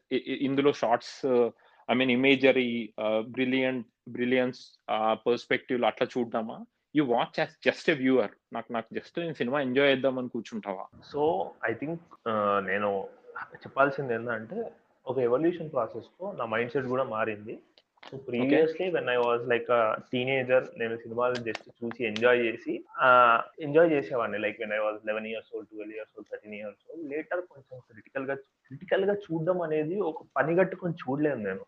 ఇందులో 0.49 0.73
shorts 0.83 1.17
I 1.89 1.95
mean 2.01 2.13
imagery 2.17 2.71
brilliant 3.37 3.87
brilliance 4.17 4.61
perspective 5.27 5.87
అట్లా 5.91 6.07
చూడదామా 6.15 6.59
you 6.97 7.05
watch 7.15 7.39
as 7.41 7.55
just 7.67 7.89
a 7.91 7.97
viewer. 8.03 8.35
నాకు 8.57 8.71
నాకు 8.77 8.89
just 8.99 9.17
నేను 9.21 9.39
సినిమా 9.41 9.61
ఎంజాయ్ 9.69 9.91
చేద్దామని 9.93 10.33
కూర్చుంటావా? 10.35 10.85
సో 11.13 11.23
ఐ 11.71 11.73
థింక్ 11.73 12.05
నేను 12.71 12.91
చెప్పాల్సింది 13.65 14.15
ఏంటంటే 14.15 14.59
ఒక 15.07 15.19
ఎవల్యూషన్ 15.29 15.73
ప్రాసెస్లో 15.75 16.27
నా 16.39 16.45
మైండ్ 16.53 16.73
సెట్ 16.73 16.89
కూడా 16.95 17.05
మారింది. 17.17 17.55
So 18.03 18.17
previously 18.19 18.91
when 18.91 19.09
I 19.09 19.17
was 19.17 19.49
like 19.49 19.69
teenager 20.13 20.67
నేను 20.79 20.97
సినిమాలు 20.97 21.35
జస్ట్ 21.39 21.69
చూసి 21.79 22.05
ఎంజాయ్ 22.05 22.39
చేసి 22.39 22.75
ఎంజాయ్ 23.61 23.93
చేసేవాడిని. 23.93 24.39
Like 24.39 24.61
when 24.61 24.73
I 24.73 24.79
was 24.79 25.07
eleven 25.07 25.27
years 25.27 25.51
old 25.55 25.69
twelve 25.69 25.95
years 25.95 26.13
old 26.17 26.31
thirteen 26.33 26.55
years 26.55 26.83
old 26.91 27.09
later 27.13 27.43
కొంచెం 27.47 27.79
క్రిటికల్గా 27.89 28.35
క్రిటికల్గా 28.69 29.15
చూడడం 29.25 29.63
అనేది 29.63 30.01
ఒక 30.03 30.27
పని 30.37 30.57
కట్టుకొని 30.57 30.95
చూడలేను 30.95 31.43
నేను. 31.43 31.65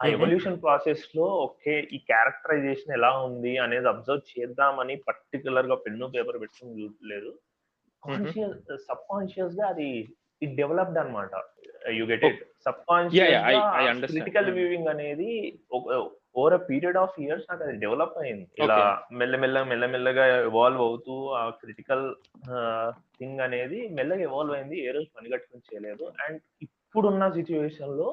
ఆ. 0.00 0.06
ఎవల్యూషన్ 0.06 0.62
ప్రాసెస్లో 0.62 1.26
ఓకే 1.38 1.80
ఈ 1.92 1.98
క్యారెక్టరైజేషన్ 2.06 2.92
ఎలా 2.92 3.18
ఉంది 3.18 3.58
అనేది 3.58 3.88
అబ్జర్వ్ 3.88 4.22
చేద్దామని 4.30 4.96
పర్టికులర్గా 5.08 5.74
పెన్ను 5.76 6.08
పేపర్ 6.08 6.40
పెట్టుకుని 6.40 6.82
చూడలేదు. 6.82 7.30
కాన్షియస్ 8.02 8.58
సబ్ 8.86 9.04
కాన్షియస్గా 9.10 9.66
అది 9.66 9.88
ఇట్ 10.42 10.56
డెవలప్డ్ 10.56 10.98
అనమాట 10.98 11.32
యు 11.82 12.04
గెట్ 12.04 12.24
ఇట్ 12.24 12.40
సబ్ 12.64 12.80
Yeah, 13.14 13.28
yeah, 13.30 13.44
I- 13.44 13.54
I 13.54 13.84
conscious. 13.84 14.12
Critical. 14.12 14.50
Viewing 14.50 14.88
అనేది 14.88 15.30
over 16.36 16.54
a 16.54 16.62
period 16.70 16.96
of 16.96 17.20
years 17.20 17.46
నాకు 17.50 17.62
అది 17.62 17.76
డెవలప్ 17.76 18.18
అయింది. 18.18 18.46
ఇలా 18.62 18.76
మెల్లమెల్ల 19.12 19.62
మెల్లమెల్లగా 19.62 20.26
ఎవాల్వ్ 20.42 20.80
అవుతూ 20.80 21.28
ఆ 21.32 21.50
క్రిటికల్ 21.62 22.04
థింగ్ 23.18 23.40
అనేది 23.40 23.88
మెల్లగా 23.90 24.22
ఎవాల్వ్ 24.22 24.54
అయింది. 24.54 24.76
ఏ 24.86 24.90
రోజు 24.90 25.08
పని 25.16 25.30
కట్టుకుని 25.30 25.62
చేయలేదు. 25.70 26.04
అండ్ 26.24 26.40
ఇప్పుడున్న 26.62 27.30
సిచ్యువేషన్లో 27.30 28.08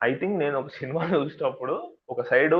ఐ 0.00 0.14
థింక్ 0.14 0.38
నేను 0.38 0.58
ఒక 0.58 0.68
సినిమా 0.70 1.00
చూసేటప్పుడు 1.14 1.76
ఒక 2.08 2.22
సైడ్ 2.22 2.54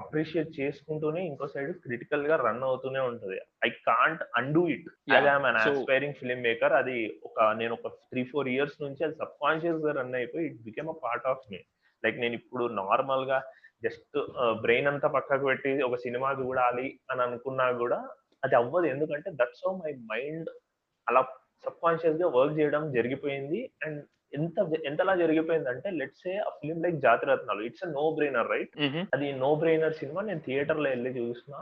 అప్రిషియేట్ 0.00 0.50
చేసుకుంటూనే 0.58 1.20
ఇంకో 1.30 1.46
సైడ్ 1.54 1.70
క్రిటికల్గా 1.84 2.36
రన్ 2.46 2.62
అవుతూనే 2.68 3.00
ఉంటది. 3.10 3.36
I 3.66 3.68
can't 3.88 4.22
undo 4.38 4.62
it 4.74 4.86
an 5.18 5.58
aspiring 5.62 6.16
film 6.20 6.44
maker 6.48 6.74
అది 6.80 6.96
ఒక 7.28 7.46
నేను 7.60 7.74
ఒక 7.78 7.90
త్రీ 8.12 8.22
ఫోర్ 8.32 8.48
ఇయర్స్ 8.54 8.76
నుంచి 8.84 9.02
అది 9.06 9.16
సబ్ 9.20 9.36
కాన్షియస్గా 9.44 9.92
రన్ 10.00 10.16
అయిపోయి 10.20 10.46
it 10.50 10.58
became 10.68 10.90
a 10.94 10.96
part 11.04 11.28
of 11.32 11.44
me 11.52 11.60
like 12.02 12.16
నేను 12.24 12.36
ఇప్పుడు 12.40 12.66
నార్మల్గా 12.82 13.38
జస్ట్ 13.84 14.16
బ్రెయిన్ 14.64 14.88
అంతా 14.92 15.08
పక్కకు 15.16 15.44
పెట్టి 15.50 15.70
ఒక 15.88 15.96
సినిమా 16.06 16.28
చూడాలి 16.40 16.88
అని 17.10 17.22
అనుకున్నా 17.26 17.66
కూడా 17.82 18.00
అది 18.42 18.54
అవ్వదు. 18.60 18.86
ఎందుకంటే 18.94 19.28
దట్స్ 19.40 19.66
మై 19.82 19.92
మైండ్ 20.12 20.50
అలా 21.06 21.20
సబ్ 21.64 21.80
కాన్షియస్గా 21.84 22.28
వర్క్ 22.36 22.56
చేయడం 22.58 22.82
జరిగిపోయింది. 22.96 23.60
అండ్ 23.84 24.00
ఎంత 24.38 24.58
ఎంతలా 24.90 25.14
జరిగిపోయింది 25.14 25.68
అంటే 25.68 25.90
లెట్స్ 25.90 26.26
ఏ 26.32 26.36
ఆ 26.36 26.50
film 26.58 26.82
like 26.82 26.98
Jathiratnalu 27.06 27.62
it's 27.68 27.84
a 27.86 27.90
no 27.90 28.04
brainer 28.10 28.50
right 28.50 28.74
అది 29.14 29.32
నో 29.44 29.54
బ్రెయినర్ 29.54 29.94
సినిమా 29.94 30.22
నేను 30.22 30.40
థియేటర్లో 30.40 30.90
వెళ్ళి 30.90 31.10
చూసిన. 31.20 31.54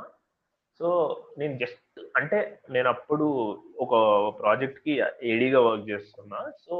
సో 0.81 0.89
నేను 1.39 1.59
జస్ట్ 1.59 2.01
అంటే 2.17 2.39
నేను 2.71 2.89
అప్పుడు 2.89 3.27
ఒక 3.85 3.95
ప్రాజెక్ట్కి 4.41 4.93
ఏడీగా 5.23 5.61
వర్క్ 5.61 5.91
చేస్తున్నా. 5.91 6.53
సో 6.67 6.77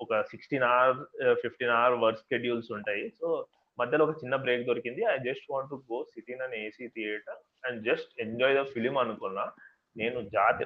ఒక 0.00 0.20
sixteen 0.30 0.64
hour 0.68 1.02
fifteen 1.42 1.70
hour 1.70 2.00
work 2.04 2.18
schedules 2.18 2.72
ఉంటాయి. 2.72 3.04
సో 3.20 3.46
మధ్యలో 3.80 4.04
ఒక 4.04 4.16
చిన్న 4.22 4.36
బ్రేక్ 4.36 4.66
దొరికింది. 4.66 5.02
I 5.02 5.16
just 5.28 5.46
want 5.50 5.70
to 5.70 5.76
go 5.92 5.98
city 6.14 6.34
an 6.46 6.56
AC 6.64 6.86
theatre 6.96 7.40
and 7.66 7.78
just 7.90 8.10
enjoy 8.26 8.56
the 8.58 8.62
film 8.74 8.98
అనుకున్నా. 9.04 9.44
నేను 9.96 10.20
జాతి 10.36 10.64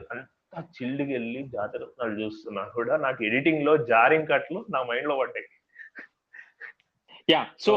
అంత 0.53 0.67
చిల్డ్కి 0.77 1.13
వెళ్ళి 1.13 1.41
జాతరత్నాలు 1.55 2.15
చూస్తున్నా 2.23 2.63
కూడా 2.77 2.95
నాకు 2.97 3.21
ఎడిటింగ్లో 3.25 3.73
జారింగ్ 3.91 4.31
కట్లు 4.33 4.61
నా 4.75 4.79
మైండ్లో 4.83 5.17
పడ్డాయి. 5.21 5.47
యా 7.29 7.41
సో 7.65 7.73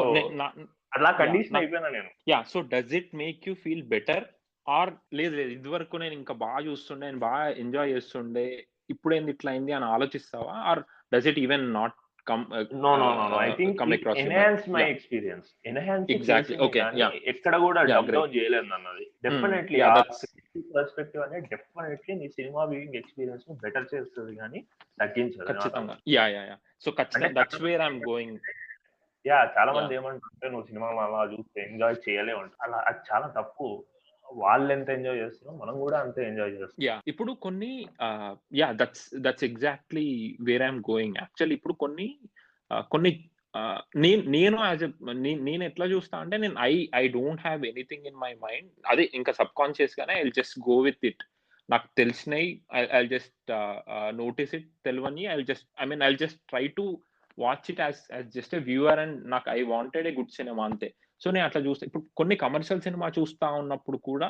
అట్లా 0.96 1.10
కండిషన్ 1.20 1.58
అయిపోయినా 1.60 1.90
నేను. 1.90 2.10
Yeah 2.32 2.40
so 2.44 2.60
does 2.74 2.94
it 3.00 3.12
make 3.16 3.48
you 3.48 3.54
feel 3.64 3.84
better 3.94 4.26
or 4.68 4.92
లేదు 5.14 5.34
లేదు 5.36 5.52
ఇదివరకు 5.58 5.96
నేను 5.98 6.14
ఇంకా 6.14 6.34
బాగా 6.46 6.62
చూస్తుండే 6.66 7.06
నేను 7.06 7.22
బాగా 7.28 7.46
ఎంజాయ్ 7.64 7.94
చేస్తుండే 7.96 8.46
ఇప్పుడేంది 8.90 9.32
ఇట్లా 9.32 9.52
అయింది 9.52 9.74
అని 9.78 9.86
ఆలోచిస్తావా? 9.86 10.56
Or 10.70 10.82
does 11.14 11.28
it 11.32 11.40
even 11.40 11.66
not 11.74 11.96
come 12.28 12.42
no 12.84 12.92
no 13.02 13.08
no 13.24 13.38
I 13.42 13.50
think 13.60 13.74
come 13.80 13.94
across 13.96 14.20
enhance 14.24 14.66
my 14.76 14.84
experience 14.94 15.48
enhance 15.66 16.10
Exactly. 16.16 16.58
Okay. 16.66 16.84
Yeah. 17.02 17.14
ఎక్కడ 17.32 17.54
కూడా 17.66 17.82
Yeah, 17.84 17.92
డబ్. 17.94 18.10
డౌన్ 18.16 18.34
చేయలేదు 18.36 18.74
అన్నది 18.78 19.06
డెఫినెట్లీ 19.26 19.80
Yeah, 19.80 19.94
ఆ 19.94 20.04
పర్స్పెక్టివ్ 20.76 21.22
అనేది 21.26 21.48
డెఫినెట్లీ 21.54 22.16
నీ 22.22 22.28
సినిమా 22.38 22.64
వ్యూయింగ్ 22.72 22.98
ఎక్స్పీరియన్స్ను 23.02 23.54
బెటర్ 23.64 23.88
చేస్తుంది 23.94 24.34
కానీ 24.42 24.60
తగ్గించదు. 24.98 25.46
ఖచ్చితంగా. 25.52 25.96
యా 26.16 26.26
యా 26.36 26.44
యా 26.50 26.58
సో 26.84 26.92
ఖచ్చితంగా 27.00 27.32
that's 27.40 27.62
where 27.66 27.84
I'm 27.84 28.02
going 28.08 28.38
yeah 29.26 29.40
చాలా 29.56 29.72
మంది 29.74 29.94
ఏమంటుంటే 29.98 30.48
నువ్వు 30.52 30.66
సినిమా 30.70 30.88
అలా 31.04 31.24
చూస్తే 31.34 31.60
ఎంజాయ్ 31.68 31.98
చేయలేవు 32.06 32.40
అంట. 32.44 32.54
అలా 32.66 32.78
అది 32.90 33.02
చాలా 33.10 33.28
తప్పు. 33.38 33.68
వాళ్ళు 34.42 34.70
ఎంత 34.76 34.90
ఎంజాయ్ 34.90 35.20
చేస్తున్నారో 35.22 35.58
మనం 35.58 35.76
కూడా 35.80 35.98
అంతే 36.04 36.22
ఎంజాయ్ 36.28 36.54
చేస్తాం 36.54 36.84
యా 36.86 36.96
ఇప్పుడు 37.12 37.32
కొన్ని 37.46 37.72
yeah 38.60 38.70
that's 38.80 39.06
that's 39.26 39.46
exactly 39.50 40.06
where 40.48 40.64
I'm 40.64 40.82
going 40.90 41.20
actually 41.22 41.58
ఇప్పుడు 41.60 41.76
కొన్ని 41.84 42.08
కొన్ని 42.92 43.12
నేను 44.02 44.22
నేను 44.36 44.58
యాజ్ 44.66 44.84
నేను 45.48 45.64
ఎట్లా 45.66 45.86
చూస్తా 45.94 46.18
అంటే 46.24 46.36
నేను 46.38 46.58
I 46.68 46.74
I 46.96 47.04
don't 47.16 47.42
have 47.42 47.62
anything 47.72 48.06
in 48.12 48.20
my 48.22 48.32
mind 48.44 48.72
అదే 48.92 49.06
ఇంకా 49.20 49.32
సబ్ 49.40 49.54
కాన్షియస్ 49.58 49.98
గానే 50.00 50.16
I 50.20 50.32
just 50.40 50.58
go 50.68 50.78
with 50.82 51.06
it 51.10 51.24
నాకు 51.70 51.88
తెలిసినవి 51.96 52.48
ఐ 52.94 53.04
జస్ట్ 53.08 53.52
నోటీస్ 54.16 54.54
ఇట్ 54.58 54.70
తెలియని 54.86 55.26
I 55.30 55.38
just 55.52 55.68
I 55.82 55.86
mean 55.86 56.04
I 56.04 56.12
just 56.24 56.42
try 56.50 56.66
to 56.80 56.86
watch 57.38 57.68
it 57.74 57.82
as 57.82 58.00
as 58.14 58.30
just 58.38 58.56
a 58.56 58.62
viewer 58.66 59.00
and 59.00 59.18
నాకు 59.30 59.50
I 59.52 59.62
wanted 59.70 60.08
a 60.08 60.14
good 60.18 60.34
cinema 60.38 60.64
అంతే. 60.70 60.90
So 61.22 61.32
నేను 61.32 61.46
అట్లా 61.48 61.62
చూస్తా. 61.66 61.86
ఇప్పుడు 61.88 62.04
కొన్ని 62.20 62.36
కమర్షియల్ 62.36 62.86
సినిమా 62.86 63.08
చూస్తా 63.18 63.48
ఉన్నప్పుడు 63.62 63.98
కూడా 64.10 64.30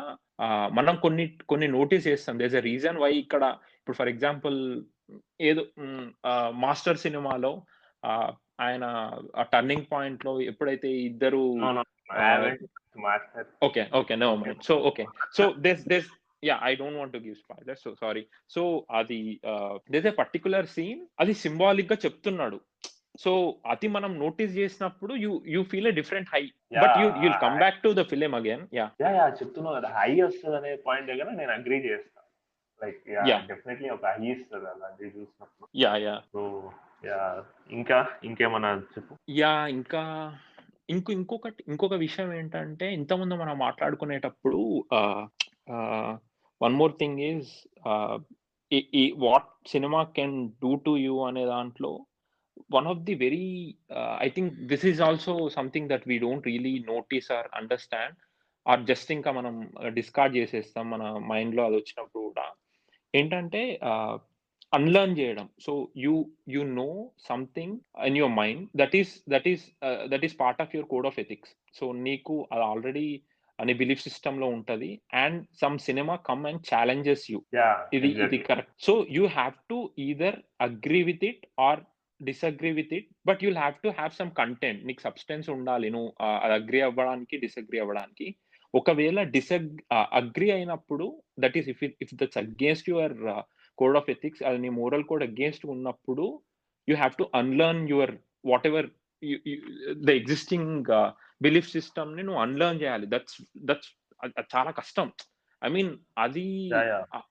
మనం 0.78 0.96
కొన్ని 0.96 1.26
కొన్ని 1.52 1.68
నోటీస్ 1.78 2.08
చేస్తాం. 2.08 2.40
దేస్ 2.44 2.56
ఎ 2.62 2.64
రీజన్ 2.72 2.98
వై 3.04 3.12
ఇక్కడ 3.24 3.44
ఇప్పుడు 3.80 3.98
ఫర్ 4.00 4.12
ఎగ్జాంపుల్ 4.14 4.58
ఏదో 5.42 5.64
మాస్టర్ 6.64 7.04
సినిమాలో 7.06 7.54
ఆయన 8.66 8.86
ఆ 9.36 9.44
టర్నింగ్ 9.54 9.86
పాయింట్లో 9.92 10.42
ఎప్పుడైతే 10.42 10.90
ఇద్దరు 11.10 11.44
okay 13.68 13.84
okay 14.00 14.16
no 14.16 14.30
mind 14.36 14.64
so 14.64 14.76
okay 14.90 15.04
so 15.38 15.44
this 15.66 15.84
this 15.88 16.10
yeah 16.44 16.56
I 16.64 16.72
don't 16.76 17.00
want 17.00 17.18
give 17.18 17.36
spoiler 17.36 17.80
so 17.84 17.90
sorry 18.02 18.24
so 18.56 18.62
అది 19.00 19.20
దిస్ 19.96 20.08
ఏ 20.12 20.14
పర్టికులర్ 20.22 20.68
సీన్ 20.68 21.02
అది 21.20 21.34
సింబాలిక్గా 21.44 21.98
చెప్తున్నాడు. 22.06 22.60
సో 23.16 23.32
అది 23.72 23.88
మనం 23.96 24.12
నోటీస్ 24.20 24.54
చేసినప్పుడు 24.58 25.14
you 25.24 25.32
you 25.54 25.62
feel 25.72 25.90
a 25.90 25.96
different 25.98 26.30
high. 26.34 26.44
But 26.76 26.96
you 27.02 27.08
you'll 27.24 27.40
come 27.44 27.58
back 27.62 27.80
to 27.84 27.90
the 27.98 28.04
film 28.12 28.34
again. 28.40 28.64
Yeah. 28.80 28.86
Yeah 29.04 29.10
yeah 29.18 29.26
చెప్తున్నావు 29.40 29.76
కదా 29.78 29.90
high 29.98 30.12
వస్తుంది 30.22 30.56
అనే 30.60 30.72
పాయింట్ 30.86 31.10
దగ్గర 31.12 31.28
నేను 31.40 31.54
అగ్రీ 31.58 31.80
చేస్తాను 31.88 32.28
లైక్ 32.82 33.02
యా 33.10 33.24
Yeah. 33.30 33.42
డెఫినెట్లీ 33.50 33.90
ఒక 33.96 34.06
హై 34.12 34.30
ఇస్తుంది 34.34 34.68
అలాంటివి 34.72 35.12
చూసినప్పుడు. 35.18 35.68
Yeah 35.76 35.92
yeah. 36.06 36.16
సో 36.32 36.42
యా 37.04 37.20
ఇంకా 37.72 37.98
ఇంకేమన్నా 38.24 38.72
చెప్పు? 38.94 39.14
యా 39.40 39.52
ఇంకా 39.76 40.04
ఇంకో 40.90 41.12
ఇంకొకటి 41.18 41.62
ఇంకొక 41.68 41.96
విషయం 42.04 42.30
ఏంటంటే 42.34 42.86
ఇంతకుముందు 42.94 43.36
మనం 43.42 43.56
మాట్లాడుకునేటప్పుడు 43.60 44.60
one 46.62 46.76
more 46.80 46.94
thing 47.00 47.20
is 47.30 47.52
what 49.24 49.50
cinema 49.72 50.02
can 50.18 50.36
do 50.64 50.72
to 50.86 50.94
you 51.06 51.16
అనే 51.30 51.44
దాంట్లో 51.46 51.92
one 52.76 52.88
of 52.94 53.04
the 53.10 53.16
very 53.26 53.48
I 54.26 54.30
think 54.36 54.54
this 54.72 54.86
is 54.92 55.02
also 55.08 55.34
something 55.58 55.90
that 55.94 56.06
we 56.12 56.18
don't 56.26 56.48
really 56.52 56.76
notice 56.94 57.30
or 57.38 57.48
understand 57.62 58.18
or 58.66 58.82
just 58.90 59.12
ఇంకా 59.18 59.32
మనం 59.40 59.56
డిస్కార్డ్ 60.00 60.36
చేసేస్తాం 60.40 60.86
మన 60.90 61.04
మైండ్లో 61.32 61.64
అది 61.68 61.76
వచ్చినప్పుడు 61.76 62.24
కూడా. 62.28 62.48
ఏంటంటే 63.14 63.62
అన్లర్న్ 64.74 65.16
చేయడం. 65.20 65.48
So 65.66 65.72
you 66.04 66.14
you 66.50 66.62
know 66.82 66.90
something 67.30 67.74
in 68.10 68.18
your 68.22 68.36
mind 68.42 68.64
that 68.82 68.96
is 69.00 69.12
that 69.34 69.48
is 69.54 69.64
that 70.12 70.26
is 70.28 70.36
part 70.44 70.62
of 70.64 70.74
your 70.76 70.90
code 70.94 71.08
of 71.10 71.20
ethics 71.24 71.54
so 71.80 71.88
నీకు 72.08 72.36
అది 72.52 72.66
ఆల్రెడీ 72.72 73.08
అనే 73.60 73.74
బిలీఫ్ 73.82 74.02
సిస్టమ్లో 74.08 74.48
ఉంటది. 74.58 74.92
And 75.24 75.40
some 75.62 75.76
cinema 75.88 76.16
come 76.30 76.46
and 76.52 76.62
challenges 76.72 77.26
you 77.32 77.40
yeah 77.60 77.70
ఇది 77.98 78.10
ఇది 78.26 78.40
correct 78.50 78.74
so 78.88 78.94
you 79.18 79.26
have 79.38 79.58
to 79.74 79.80
either 80.08 80.38
agree 80.68 81.02
with 81.10 81.26
it 81.32 81.44
or 81.68 81.82
disagree 82.24 82.72
with 82.72 82.94
it 82.94 83.08
but 83.26 83.40
you'll 83.44 83.58
have 83.58 83.74
to 83.84 83.88
have 83.88 84.12
some 84.12 84.32
content 84.32 84.86
నీకు 84.86 85.02
substance 85.02 85.50
ఉండాలి 85.50 85.90
నువ్వు. 85.90 86.24
అది 86.24 86.54
agree 86.54 86.82
అవ్వడానికి 86.82 87.38
disagree 87.38 87.80
అవ్వడానికి. 87.80 88.36
ఒకవేళ 88.76 89.24
డిసగ్ 89.24 89.78
agree 89.94 90.52
అయినప్పుడు 90.52 91.22
that 91.40 91.58
is 91.58 91.70
if 91.70 91.84
if 91.84 92.16
that's 92.16 92.38
against 92.38 92.90
your 92.90 93.14
code 93.78 93.98
of 93.98 94.10
ethics 94.10 94.44
అది 94.44 94.58
నీ 94.58 94.70
మోరల్ 94.70 95.04
కోడ్ 95.04 95.24
అగేన్స్ట్ 95.24 95.66
ఉన్నప్పుడు 95.66 96.42
you 96.90 96.96
have 96.96 97.18
to 97.20 97.30
unlearn 97.36 97.90
your 97.90 98.16
whatever 98.68 98.86
the 100.06 100.10
existing 100.10 100.86
belief 101.42 101.72
సిస్టమ్ని 101.72 102.24
నువ్వు 102.24 102.42
అన్లర్న్ 102.42 102.82
చేయాలి. 102.82 103.06
దట్స్ 103.10 103.42
దట్స్ 103.58 103.98
చాలా 104.56 104.72
కష్టం. 104.72 105.12
ఐ 105.64 105.70
మీన్ 105.70 105.98
అది 106.18 106.70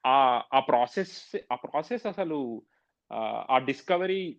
ఆ- 0.06 0.60
ప్రాసెస్ 0.68 1.38
ఆ 1.52 1.54
ప్రాసెస్ 1.54 2.06
అసలు 2.06 2.62
ఆ 3.50 3.60
discovery 3.64 4.38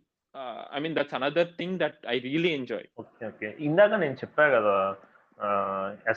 I 0.76 0.80
mean 0.84 0.96
that's 0.98 1.16
another 1.18 1.50
thing 1.58 1.78
that 1.82 2.00
I 2.08 2.18
really 2.28 2.52
enjoy 2.60 2.88
okay 3.02 3.26
okay 3.28 3.50
ఇందాక 3.68 3.94
నేను 4.04 4.16
చెప్పా 4.22 4.46
కదా 4.56 4.76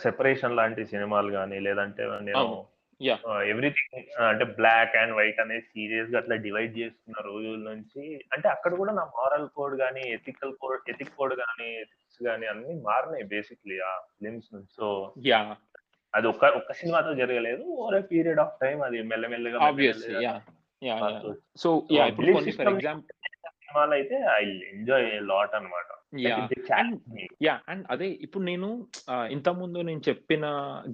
సెపరేషన్ 0.04 0.56
లాంటి 0.56 0.82
సినిమాలు 0.92 1.30
కానీ 1.36 1.58
లేదంటే 1.66 2.04
నేను 2.20 2.38
అవును. 2.40 2.62
Yeah. 3.00 3.20
ఎవ్రీథింగ్ 3.52 3.94
అంటే 4.26 4.44
బ్లాక్ 4.58 4.92
అండ్ 5.00 5.14
వైట్ 5.16 5.38
అనేది 5.42 5.64
సీరియస్గా 5.72 6.16
అట్లా 6.20 6.36
డివైడ్ 6.44 6.74
చేసుకున్న 6.78 7.22
రోజుల 7.28 7.56
నుంచి 7.70 8.02
అంటే 8.34 8.46
అక్కడ 8.52 8.72
కూడా 8.80 8.92
నా 8.98 9.04
మారల్ 9.16 9.46
కోడ్ 9.56 9.74
కానీ 9.80 10.02
ఎథికల్ 10.16 10.52
కోడ్ 10.60 10.90
ఎథిక్ 10.92 11.10
కోడ్ 11.16 11.34
కానీ 11.42 11.68
ఎథిక్స్ 11.82 12.20
కానీ 12.28 12.46
అన్ని 12.52 12.74
మారినాయి 12.86 13.24
బేసిక్లీ 13.32 13.78
ఆ 13.88 13.92
ఫిలిమ్స్ 14.10 14.48
నుంచి. 14.54 14.70
సో 14.78 14.86
యా 15.30 15.40
అది 16.14 16.26
ఒక్క 16.32 16.44
ఒక్క 16.58 16.72
సినిమాతో 16.80 17.12
జరగలేదు. 17.22 17.64
ఓవర్ 17.78 18.06
పీరియడ్ 18.12 18.42
ఆఫ్ 18.44 18.54
టైం 18.62 18.78
అది 18.88 19.00
మెల్లమెల్లగా 19.12 19.58
సో 21.64 21.70
యా 21.96 22.04
ఇప్పుడు 22.12 22.32
ఫర్ 22.60 22.72
ఎగ్జాంపుల్ 22.74 23.12
సినిమాలు 23.74 23.94
అయితే 23.98 24.16
ఐ 24.34 24.42
ఎంజాయ్ 24.72 25.06
లాట్ 25.30 25.54
అనమాట 25.58 25.88
యా. 26.24 26.34
యా 27.46 27.54
అండ్ 27.70 27.84
అదే 27.92 28.08
ఇప్పుడు 28.24 28.44
నేను 28.44 28.68
ఇంత 29.30 29.48
ముందు 29.60 29.78
నేను 29.88 30.02
చెప్పిన 30.08 30.44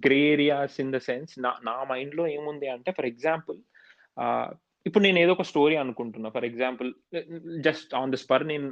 grey 0.07 0.19
areas 0.31 0.77
in 0.85 0.93
the 0.93 1.01
sense 1.09 1.33
నా 1.45 1.51
నా 1.69 1.75
మైండ్లో 1.91 2.25
ఏముంది 2.37 2.69
అంటే 2.75 2.91
ఫర్ 2.99 3.09
ఎగ్జాంపుల్ 3.11 3.59
ఇప్పుడు 4.87 5.03
నేను 5.07 5.19
ఏదో 5.23 5.33
ఒక 5.37 5.45
స్టోరీ 5.51 5.77
అనుకుంటున్నా. 5.77 6.29
For 6.37 6.47
example 6.49 6.91
just 7.67 7.91
on 7.95 8.13
the 8.13 8.19
spur 8.23 8.45
నేను 8.47 8.69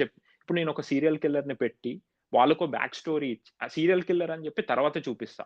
చెప్ 0.00 0.14
ఇప్పుడు 0.40 0.56
నేను 0.58 0.70
ఒక 0.70 0.82
సీరియల్ 0.90 1.18
కిల్లర్ని 1.18 1.56
పెట్టి 1.64 1.92
వాళ్ళకు 2.32 2.64
బ్యాక్ 2.76 2.98
స్టోరీ 3.00 3.30
ఆ 3.60 3.68
సీరియల్ 3.76 4.06
కిల్లర్ 4.08 4.32
అని 4.34 4.46
చెప్పి 4.46 4.62
తర్వాత 4.70 4.96
చూపిస్తా. 5.08 5.44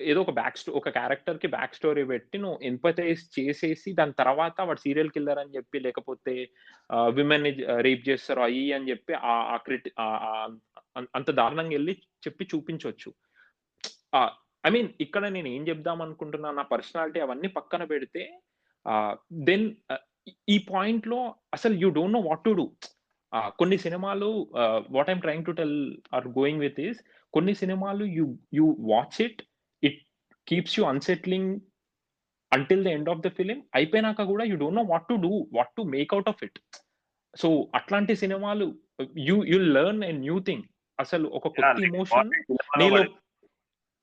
ఏదో 0.00 0.20
ఒక 0.20 0.32
బ్యాక్ 0.36 0.58
స్టో 0.58 0.72
ఒక 0.78 0.90
క్యారెక్టర్కి 0.96 1.48
బ్యాక్ 1.52 1.76
స్టోరీ 1.76 2.02
పెట్టి 2.10 2.36
నువ్వు 2.38 2.58
ఎంపతైజ్ 2.68 3.22
చేసేసి 3.36 3.90
దాని 3.98 4.14
తర్వాత 4.20 4.60
వాడు 4.62 4.80
సీరియల్ 4.84 5.12
కిల్లర్ 5.14 5.40
అని 5.42 5.54
చెప్పి 5.56 5.78
లేకపోతే 5.86 6.34
విమెన్ 7.16 7.46
రేప్ 7.86 8.04
చేస్తారు 8.08 8.42
అయ్యి 8.46 8.66
అని 8.72 8.90
చెప్పి 8.90 9.14
ఆ 9.28 9.56
క్రిటి 9.64 9.90
ఆ- 10.04 10.48
అంత 11.14 11.30
దారుణంగా 11.38 11.74
వెళ్ళి 11.74 11.94
చెప్పి 12.26 12.44
చూపించవచ్చు 12.52 13.10
ఐ 14.64 14.70
మీన్ 14.70 14.90
ఇక్కడ 15.00 15.24
నేను 15.28 15.48
ఏం 15.48 15.64
చెప్దాం 15.68 15.98
అనుకుంటున్నా 16.02 16.50
నా 16.52 16.64
పర్సనాలిటీ 16.70 17.20
అవన్నీ 17.20 17.50
పక్కన 17.58 17.82
పెడితే 17.90 18.22
దెన్ 19.42 19.66
ఈ 20.48 20.58
పాయింట్లో 20.70 21.18
అసలు 21.54 21.74
you 21.82 21.90
don't 21.90 22.16
know 22.16 22.22
what 22.22 22.44
to 22.44 22.52
do 22.52 22.66
కొన్ని 23.58 23.76
సినిమాలు 23.84 24.28
what 24.90 25.10
I'm 25.10 25.22
trying 25.22 25.46
to 25.46 25.54
tell 25.58 25.78
or 26.12 26.26
going 26.36 26.60
with 26.60 26.80
is 26.80 26.98
కొన్ని 27.34 27.54
సినిమాలు 27.56 28.04
you 28.16 28.26
you 28.54 28.66
watch 28.88 29.18
it 29.20 29.40
keeps 30.50 30.76
you 30.78 30.84
unsettling 30.92 31.50
until 32.52 32.82
the 32.86 32.90
end 32.96 33.10
of 33.12 33.22
the 33.26 33.30
film 33.38 33.58
అయిపోయినాక 33.78 34.24
కూడా 34.32 34.44
you 34.50 34.56
don't 34.62 34.80
know 34.80 34.86
what 34.92 35.08
to 35.12 35.16
do 35.26 35.32
what 35.56 35.72
to 35.78 35.82
make 35.94 36.12
out 36.16 36.30
of 36.32 36.42
it 36.46 36.58
so 37.34 37.48
అట్లాంటి 37.78 38.12
సినిమాలు 38.22 38.66
you 39.28 39.36
you 39.52 39.58
learn 39.78 40.02
a 40.10 40.12
new 40.26 40.36
thing 40.48 40.64
అసలు 40.98 41.26
ఒక 41.38 41.48
కొత్త 41.56 41.80
emotion 41.88 42.30
నీలో 42.82 43.00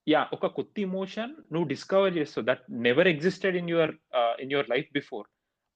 yeah 0.07 0.19
ఒక 0.35 0.47
కొత్త 0.57 0.75
ఇమోషన్ 0.87 1.31
నువ్వు 1.53 1.67
డిస్కవర్ 1.71 2.13
చేస్తావు. 2.17 2.45
That 2.49 2.63
never 2.87 3.07
existed 3.13 3.55
in 3.61 3.69
your 3.73 3.93
in 4.43 4.51
your 4.55 4.69
life 4.73 4.89
before 4.97 5.25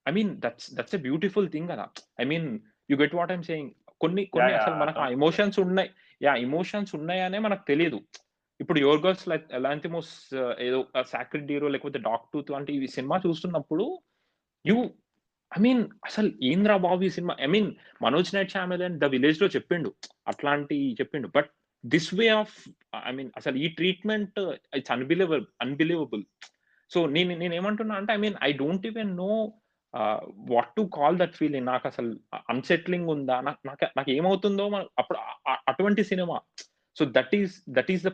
I 0.06 0.12
mean 0.18 0.32
that's 0.44 0.68
that's 0.78 0.96
a 0.98 1.02
beautiful 1.08 1.48
thing 1.56 1.68
కదా. 1.74 1.86
I 2.22 2.26
mean 2.32 2.48
you 2.90 2.98
get 3.04 3.16
what 3.20 3.32
I'm 3.36 3.46
saying 3.50 3.72
కొన్ని 4.04 4.24
కొన్ని. 4.36 4.52
అసలు 4.60 4.76
మనకు 4.84 5.00
ఆ 5.06 5.08
ఎమోషన్స్ 5.18 5.58
ఉన్నాయి. 5.66 5.90
యా 6.22 6.34
ఎమోషన్స్ 6.48 6.92
ఉన్నాయనే 7.00 7.40
మనకు 7.48 7.64
తెలియదు 7.72 8.00
ఇప్పుడు 8.60 8.80
యోర్ 8.80 9.02
గర్ల్స్ 9.06 9.28
లైక్ 9.32 9.46
ఎలాంటిమోస్ 9.60 10.12
ఏదో 10.68 10.80
సాక్రెడ్ 11.14 11.52
హీరో 11.52 11.68
లేకపోతే 11.68 12.00
డాక్ 12.08 12.26
టూత్ 12.34 12.52
లాంటి 12.54 12.72
ఈ 12.78 12.88
సినిమా 12.98 13.18
చూస్తున్నప్పుడు 13.26 13.86
యూ 14.66 14.76
ఐ 15.52 15.60
మీన్ 15.62 15.84
అసలు 16.08 16.30
ఏంద్రా 16.50 16.76
బాబు 16.78 17.02
ఈ 17.04 17.12
cinema? 17.18 17.34
I 17.46 17.48
mean 17.56 17.70
Manoj 18.02 18.32
Night 18.36 18.52
Shyamalan 18.52 18.84
and 18.88 19.00
the 19.00 19.08
విలేజ్లో 19.16 19.48
చెప్పిండు 19.48 19.90
అట్లాంటి 20.28 20.78
చెప్పిండు 21.00 21.28
but 21.38 21.50
this 21.84 22.10
way 22.20 22.26
of 22.42 22.56
I 23.10 23.12
mean 23.18 23.32
అసలు 23.36 23.58
ఈ 23.58 23.68
treatment 23.80 24.38
it's 24.78 24.92
unbelievable 24.92 25.46
unbelievable. 25.62 26.24
So 26.92 27.00
నేను 27.08 27.34
నేను 27.38 27.54
ఏమంటున్నా 27.54 27.96
అంటే 27.96 28.12
I 28.14 28.20
mean 28.26 28.38
I 28.44 28.52
don't 28.62 28.86
even 28.92 29.12
know 29.18 29.32
what 30.54 30.72
to 30.78 30.84
call 30.98 31.18
that 31.18 31.36
feeling. 31.42 31.66
నాకు 31.66 31.86
అసలు 31.88 32.12
అన్సెట్లింగ్ 32.54 33.10
ఉందా? 33.16 33.38
నాకు 33.48 33.62
నాకు 33.68 33.86
నాకు 33.98 34.12
ఏమవుతుందో 34.12 34.66
అప్పుడు 35.02 35.20
అటువంటి 35.72 36.04
cinema. 36.04 36.38
So 37.00 37.06
that 37.18 37.34
is 37.40 37.56
that 37.78 37.92
is 37.96 38.06
the 38.08 38.12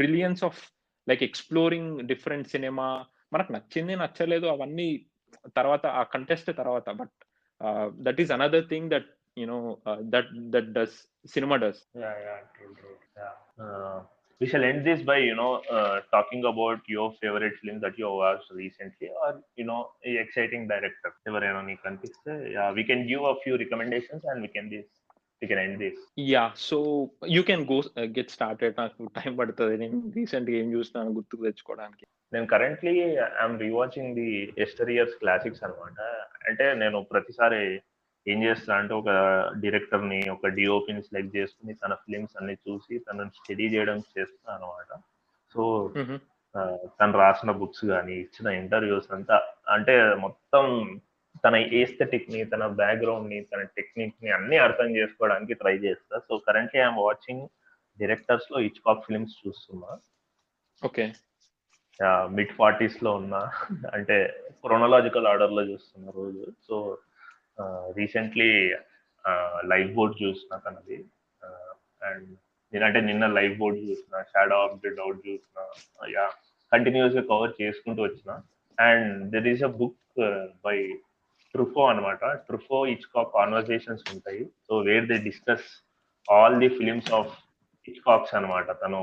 brilliance 0.00 0.42
of 0.48 0.58
like 1.10 1.22
exploring 1.28 1.92
different 2.12 2.48
cinema 2.54 2.88
మనకు 3.34 3.52
నచ్చింది 3.56 3.94
నచ్చలేదు 4.02 4.46
అవన్నీ 4.54 4.88
తర్వాత 5.58 5.86
ఆ 6.00 6.02
కంటెస్ట్ 6.14 6.50
తర్వాత 6.60 6.90
but 7.00 7.16
that 8.06 8.20
is 8.24 8.32
another 8.36 8.68
thing 8.72 8.90
that 8.94 9.08
you know 9.42 9.58
that 10.14 10.30
that 10.54 10.70
does 10.78 10.98
cinema 11.34 11.58
does 11.64 11.82
we 14.40 14.46
shall 14.50 14.64
end 14.66 14.86
this 14.86 15.00
by, 15.02 15.16
you 15.28 15.34
know, 15.38 15.52
uh, 15.76 16.00
talking 16.12 16.44
about 16.50 16.80
your 16.94 17.06
favorite 17.20 17.54
film 17.60 17.80
that 17.84 17.98
you 18.00 18.08
watched 18.20 18.50
recently 18.60 19.08
or, 19.22 19.30
you 19.56 19.64
know, 19.64 19.90
a 20.06 20.16
exciting 20.24 20.68
director. 20.72 21.10
yeah, 22.56 22.72
we 22.72 22.84
can 22.84 23.00
give 23.08 23.22
a 23.30 23.34
few 23.44 23.56
recommendations 23.58 24.22
and 24.24 24.40
we 24.42 24.48
can 24.48 24.70
this 24.70 24.86
we 25.42 25.46
can 25.50 25.58
end 25.64 25.76
this. 25.82 25.96
Yeah 26.32 26.44
so 26.68 26.76
you 27.34 27.40
can 27.48 27.64
go 27.72 27.78
get 28.16 28.32
started 28.36 28.78
నాకు 28.82 29.04
time 29.18 29.32
పడుతుంది. 29.40 29.74
నేను 29.82 29.98
రీసెంట్గా 30.16 30.56
ఏం 30.62 30.68
చూసినాను 30.76 31.12
గుర్తుకు 31.18 31.46
తెచ్చుకోవడానికి. 31.48 32.04
నేను 32.32 32.46
currently 32.54 32.94
I'm 33.42 33.58
rewatching 33.64 34.16
the 34.20 34.30
yesteryears 34.94 35.14
classics 35.22 35.62
అనమాట 35.66 35.98
అంటే 36.48 36.64
నేను 36.82 36.98
ప్రతిసారి 37.12 37.60
ఏం 38.26 38.38
చేస్తా 38.46 38.72
అంటే 38.80 38.92
ఒక 39.00 39.10
డైరెక్టర్ని 39.62 40.18
ఒక 40.34 40.48
డిఓపిని 40.56 41.02
సెలెక్ట్ 41.06 41.36
చేసుకుని 41.38 41.74
తన 41.82 41.92
ఫిలిమ్స్ 42.02 42.36
అన్ని 42.40 42.54
చూసి 42.66 42.94
తనని 43.06 43.32
స్టడీ 43.38 43.66
చేయడం 43.74 44.00
చేస్తాను 44.16 44.52
అనమాట 44.56 44.90
సో 45.52 45.62
తను 46.98 47.16
రాసిన 47.22 47.50
బుక్స్ 47.60 47.84
కానీ 47.92 48.14
ఇచ్చిన 48.24 48.48
ఇంటర్వ్యూస్ 48.62 49.08
అంతా 49.16 49.36
అంటే 49.76 49.94
మొత్తం 50.24 50.64
తన 51.44 51.56
ఏస్థెటిక్ని 51.56 52.44
తన 52.44 52.66
బ్యాక్గ్రౌండ్ని 52.66 53.40
తన 53.40 53.62
టెక్నిక్ని 53.62 54.30
అన్ని 54.30 54.56
అర్థం 54.56 54.96
చేసుకోవడానికి 54.96 55.54
ట్రై 55.54 55.76
చేస్తా. 55.76 56.18
సో 56.18 56.38
కరెంట్లీ 56.38 56.80
ఐఎమ్ 56.80 56.96
వాచింగ్ 56.96 57.48
డైరెక్టర్స్లో 58.00 58.60
ఇచ్ 58.60 58.80
కాక్ 58.86 59.06
ఫిల్మ్స్ 59.06 59.48
చూస్తున్నా. 59.48 59.98
ఓకే. 60.84 61.12
మిడ్ 62.04 62.52
ఫార్టీస్లో 62.52 63.14
ఉన్నా. 63.14 63.52
అంటే 63.92 64.44
క్రొనలాజికల్ 64.66 65.26
ఆర్డర్లో 65.26 65.62
చూస్తున్న 65.62 66.10
రోజు. 66.10 66.46
సో 66.68 66.98
రీసెంట్లీ 67.96 68.74
లైవ్ 69.64 69.94
బోర్డ్ 69.94 70.22
చూసిన 70.22 70.56
తనది. 70.56 71.04
అండ్ 72.02 72.36
నేనంటే 72.72 73.00
నిన్న 73.00 73.26
లైవ్ 73.26 73.58
బోర్డ్ 73.58 73.78
చూసిన 73.78 74.22
షాడో 74.22 74.56
ఆఫ్ 74.56 74.80
ది 74.80 74.88
డౌట్ 74.88 75.28
చూసిన 75.28 75.66
యా 76.10 76.30
కంటిన్యూస్గా 76.72 77.22
కవర్ 77.22 77.62
చేసుకుంటూ 77.62 78.02
వచ్చిన. 78.02 78.40
And 78.80 79.30
there 79.30 79.46
is 79.46 79.62
a 79.62 79.66
book 79.66 80.42
by 80.64 80.98
Truffaut 81.58 81.82
అనమాట 81.90 82.24
ట్రుఫో 82.48 82.78
ఇచ్ 82.94 83.06
కాక్ 83.14 83.30
కాన్వర్సేషన్స్ 83.38 84.04
ఉంటాయి 84.14 84.42
so 84.66 84.74
where 84.88 85.06
they 85.12 85.16
discuss 85.28 85.68
all 86.28 86.56
the 86.62 86.68
films 86.78 87.10
of 87.18 87.32
Hitchcock's 88.08 88.34
అనమాట 88.38 88.70
తను. 88.82 89.00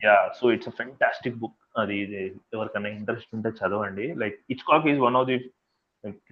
Yeah 0.00 0.14
so 0.38 0.44
it's 0.54 0.70
a 0.70 0.74
fantastic 0.78 1.38
book 1.42 1.58
అది 1.80 1.96
ఎవరికైనా 2.54 2.90
ఇంట్రెస్ట్ 2.98 3.30
ఉంటే 3.36 3.50
చదవండి. 3.60 4.06
Like 4.22 4.36
Hitchcock 4.70 4.86
is 4.92 5.00
one 5.06 5.16
of 5.20 5.28
the 5.30 5.36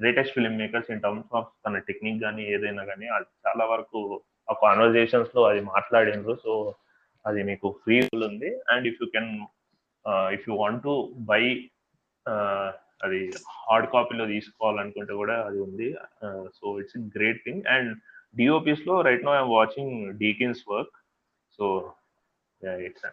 greatest 0.02 0.34
film 0.36 0.56
makers 0.62 0.90
in 0.94 1.02
terms 1.04 1.34
of 1.40 1.48
తన 1.64 1.78
టెక్నిక్ 1.88 2.20
కానీ 2.24 2.44
ఏదైనా 2.54 2.84
కానీ 2.90 3.08
అది 3.16 3.28
చాలా 3.46 3.64
వరకు 3.72 4.00
ఆ 4.48 4.54
కాన్వర్జేషన్స్లో 4.64 5.42
అది 5.50 5.60
మాట్లాడినరు 5.72 6.34
సో 6.44 6.52
అది 7.24 7.40
మీకు 7.50 7.68
ఫ్రీ 7.82 7.96
ఉంది. 8.28 8.50
And 8.72 8.86
if 8.90 9.00
you 9.02 9.08
can 9.16 9.32
if 10.36 10.46
you 10.48 10.54
want 10.62 10.82
to 10.88 10.94
buy 11.32 11.42
అది 13.04 13.20
హార్డ్ 13.66 13.88
కాపీలో 13.94 14.24
తీసుకోవాలనుకుంటే 14.34 15.14
కూడా 15.20 15.36
అది 15.48 15.58
ఉంది. 15.66 15.88
So 16.58 16.64
it's 16.82 16.98
great 17.16 17.40
thing 17.46 17.64
and 17.74 17.90
డిఓపిస్లో 18.40 18.96
right 19.08 19.24
now 19.28 19.32
I'm 19.38 19.52
watching 19.58 19.94
Deakins 20.22 20.62
work 20.72 20.94
so 21.58 21.66
it's 22.88 23.06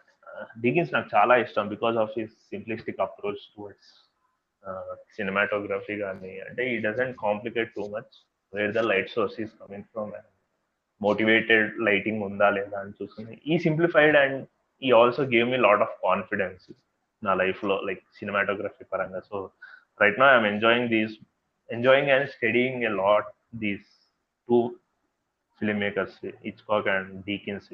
Deakins 0.63 0.91
నాకు 0.95 1.07
చాలా 1.15 1.33
ఇష్టం 1.43 1.67
because 1.75 1.97
of 2.03 2.15
his 2.19 2.33
simplistic 2.53 2.99
approach 3.05 3.43
towards 3.53 3.91
cinematography 5.17 5.95
కానీ 6.05 6.33
అంటే 6.47 6.63
ఈ 6.71 6.75
doesn't 6.85 7.15
complicate 7.25 7.69
too 7.77 7.83
much 7.95 8.13
where 8.53 8.73
the 8.77 8.83
light 8.91 9.13
source 9.15 9.37
is 9.43 9.53
coming 9.61 9.87
from 9.93 10.11
motivated 11.01 11.71
lighting 11.87 12.21
ఉందా 12.27 12.47
లేదా 12.57 12.77
అని 12.83 12.93
చూసుకుని 12.99 13.33
ఈ 13.51 13.57
సింప్లిఫైడ్ 13.65 14.17
అండ్ 14.23 14.37
ఈ 14.81 14.91
also 14.99 15.23
gave 15.33 15.49
me 15.53 15.59
lot 15.67 15.83
of 15.85 15.95
confidence 16.07 16.65
నా 17.21 17.33
లైఫ్లో 17.41 17.75
లైక్ 17.87 18.01
సినిమాటోగ్రఫీ 18.19 18.83
పరంగా. 18.93 19.19
So 19.29 19.37
right 20.01 20.19
now 20.19 20.33
I'm 20.33 20.45
enjoying 20.45 20.89
these 20.89 21.13
enjoying 21.71 22.09
and 22.09 22.29
studying 22.29 22.83
a 22.83 22.89
lot 22.89 23.25
these 23.55 24.15
two 24.49 24.75
film 25.59 25.79
makers 25.79 26.25
Hitchcock 26.45 26.87
and 26.87 27.25
Deakins 27.25 27.73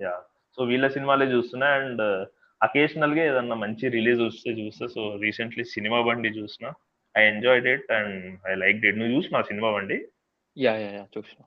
yeah 0.00 0.18
so 0.56 0.64
వీళ్ళ 0.64 0.88
సినిమాలే 0.88 1.26
చూస్తున్నా 1.26 1.66
అండ్ 1.66 2.26
అకేషనల్గా 2.62 3.24
ఏదన్నా 3.24 3.56
మంచి 3.56 3.88
release 3.88 4.20
వస్తే 4.20 4.50
చూస్తా. 4.50 4.86
సో 4.86 5.18
రీసెంట్లీ 5.22 5.64
సినిమా 5.64 6.00
బండి 6.00 6.28
చూసిన. 6.28 6.72
I 7.16 7.22
enjoyed 7.22 7.66
it 7.66 7.92
and 7.92 8.38
I 8.48 8.54
like 8.54 8.84
it 8.84 8.98
నువ్వు 8.98 9.16
చూసిన 9.16 9.40
Cinema 9.40 9.72
Bandi 9.72 10.04
yeah 10.58 10.76
yeah 10.76 10.90
yeah 10.90 11.06
చూసిన. 11.18 11.44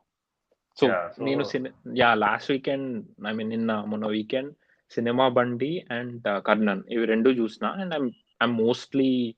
సో 0.79 0.87
Yeah, 0.87 0.99
so- 1.07 1.23
నేను 1.23 1.69
yeah 1.97 2.13
last 2.13 2.51
weekend 2.51 3.05
I 3.27 3.31
mean 3.31 3.49
నిన్న 3.49 3.83
మొన్న 3.87 4.07
weekend 4.07 4.55
Cinema 4.89 5.27
Bandi 5.27 5.85
and 5.91 6.43
Karnan 6.45 6.83
ఇవి 6.89 7.05
రెండు 7.05 7.29
చూసిన. 7.29 7.67
And 7.67 7.93
I'm 7.93 8.11
I'm 8.43 8.53
mostly 8.53 9.35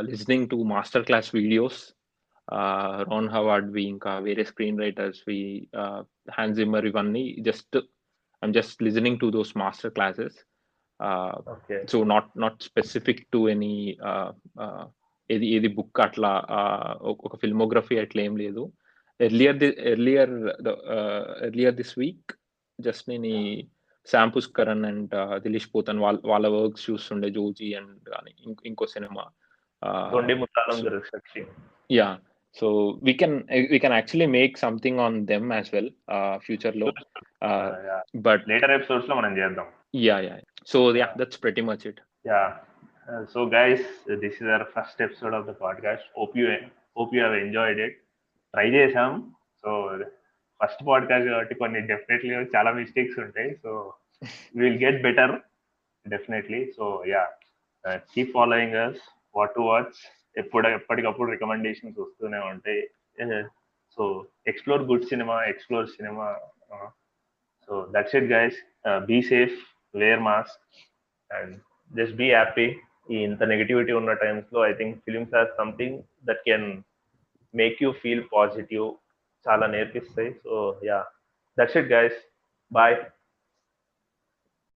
listening 0.00 0.48
to 0.48 0.56
master 0.56 1.04
class 1.04 1.34
videos 1.34 1.94
Ron 3.10 3.28
Howard 3.28 3.70
వి 3.72 3.82
ఇంకా 3.82 4.18
వేరే 4.18 4.44
స్క్రీన్ 4.44 4.78
రైటర్స్ 4.78 5.24
వి 5.28 5.68
హ్యాన్జిమర్ 6.30 6.86
ఇవన్నీ 6.86 7.36
just 7.40 7.76
I'm 8.42 8.54
just 8.54 8.82
listening 8.82 9.20
to 9.20 9.30
those 9.30 9.56
master 9.56 9.92
classes 9.92 10.38
so 11.86 12.04
not 12.04 12.38
not 12.38 12.62
specific 12.62 13.26
to 13.32 13.48
any 13.48 13.96
ఏది 15.30 15.46
ఏది 15.46 15.68
book 15.68 16.00
అట్లా 16.00 16.44
ఒక- 17.00 17.36
ఫిల్మోగ్రఫీ 17.36 17.98
అట్లా 17.98 18.22
ఏం 18.22 18.36
లేదు. 18.36 18.72
Earlier 19.20 19.58
the 19.58 19.66
earlier 19.66 20.48
earlier 21.42 21.74
this 21.74 21.98
week 21.98 22.32
just 22.80 23.08
నేను 23.08 23.32
పుష్కరన్ 24.32 24.84
అండ్ 24.84 25.14
దిలీష్ 25.42 25.74
పోతన్ 25.74 25.98
వాళ్ళ 25.98 26.18
వాళ్ళ 26.24 26.46
వర్క్స్ 26.48 26.90
చూస్తుండే 26.90 27.30
జోజీ 27.30 27.74
అండ్ 27.74 28.10
కానీ 28.10 28.34
ఇంకో- 28.40 29.28
ఇంకో 29.83 29.91
cinema 29.95 30.11
Thondi 30.13 30.35
Muthalam 30.35 30.77
Sakshi 31.09 31.41
yeah 31.91 32.09
so 32.57 32.67
we 33.03 33.13
can 33.13 33.37
we 33.71 33.77
can 33.79 33.95
actually 33.97 34.27
make 34.35 34.55
something 34.57 34.99
on 34.99 35.17
them 35.25 35.47
as 35.53 35.69
well 35.75 35.91
future 36.45 36.77
లో 36.77 36.89
బట్ 38.27 38.43
లేటర్ 38.47 38.75
ఎపిసోడ్స్ 38.77 39.09
లో 39.09 39.15
మనం 39.15 39.33
చేద్దాం 39.37 39.67
yeah 40.03 40.17
yeah 40.27 40.35
so 40.65 40.79
yeah 40.97 41.07
that's 41.17 41.41
pretty 41.43 41.61
much 41.61 41.85
it 41.87 42.01
yeah 42.25 42.41
so 43.33 43.41
guys 43.49 43.85
this 44.23 44.37
is 44.41 44.49
our 44.49 44.65
first 44.75 45.01
episode 45.01 45.35
of 45.39 45.47
the 45.47 45.55
podcast 45.61 46.07
hope 46.17 46.35
you 46.37 46.45
hope 46.97 47.13
you 47.15 47.21
have 47.21 47.37
enjoyed 47.45 47.81
it 47.87 47.97
try 48.53 48.67
చేసాం 48.69 49.11
so 49.63 49.71
first 50.59 50.83
podcast 50.87 51.29
కాబట్టి 51.29 51.55
కొన్ని 51.55 51.81
definitely 51.91 52.31
చాలా 52.55 52.71
mistakes 52.71 53.17
ఉంటాయి 53.19 53.51
so 53.63 53.71
will 54.55 54.79
get 54.85 54.99
better 55.01 55.33
definitely 56.05 56.61
so 56.77 56.85
yeah 57.13 57.23
keep 58.13 58.31
following 58.31 58.77
us 58.85 59.01
What 59.36 59.54
to 59.54 59.60
watch 59.60 59.98
ఎప్పుడు 60.36 60.68
ఎప్పటికప్పుడు 60.68 61.30
recommendations 61.30 61.98
వస్తూనే 61.98 62.38
ఉంటాయి. 62.38 62.90
So 63.96 64.26
explore 64.46 64.82
good 64.82 65.04
cinema 65.04 65.44
explore 65.44 65.86
cinema 65.86 66.38
so 67.66 67.88
that's 67.90 68.16
it 68.16 68.24
guys. 68.24 68.56
Be 69.04 69.22
safe 69.22 69.58
wear 69.94 70.20
mask 70.20 70.86
and 71.32 71.60
just 71.96 72.16
be 72.16 72.30
happy. 72.30 72.76
ఈ 73.10 73.16
ఇంత 73.16 73.42
negativity 73.42 73.92
ఉన్న 73.92 74.12
టైమ్స్లో 74.12 74.66
I 74.68 74.72
think 74.72 74.98
films 74.98 75.34
are 75.34 75.48
something 75.58 76.02
that 76.24 76.42
can 76.46 76.82
make 77.54 77.82
you 77.82 77.92
feel 77.92 78.24
positive. 78.32 78.94
చాలా 79.48 79.66
నేర్పిస్తాయి. 79.66 80.32
So 80.32 80.80
yeah. 80.84 81.06
That's 81.60 81.76
it 81.76 81.92
guys. 81.92 82.14
Bye. 82.72 82.96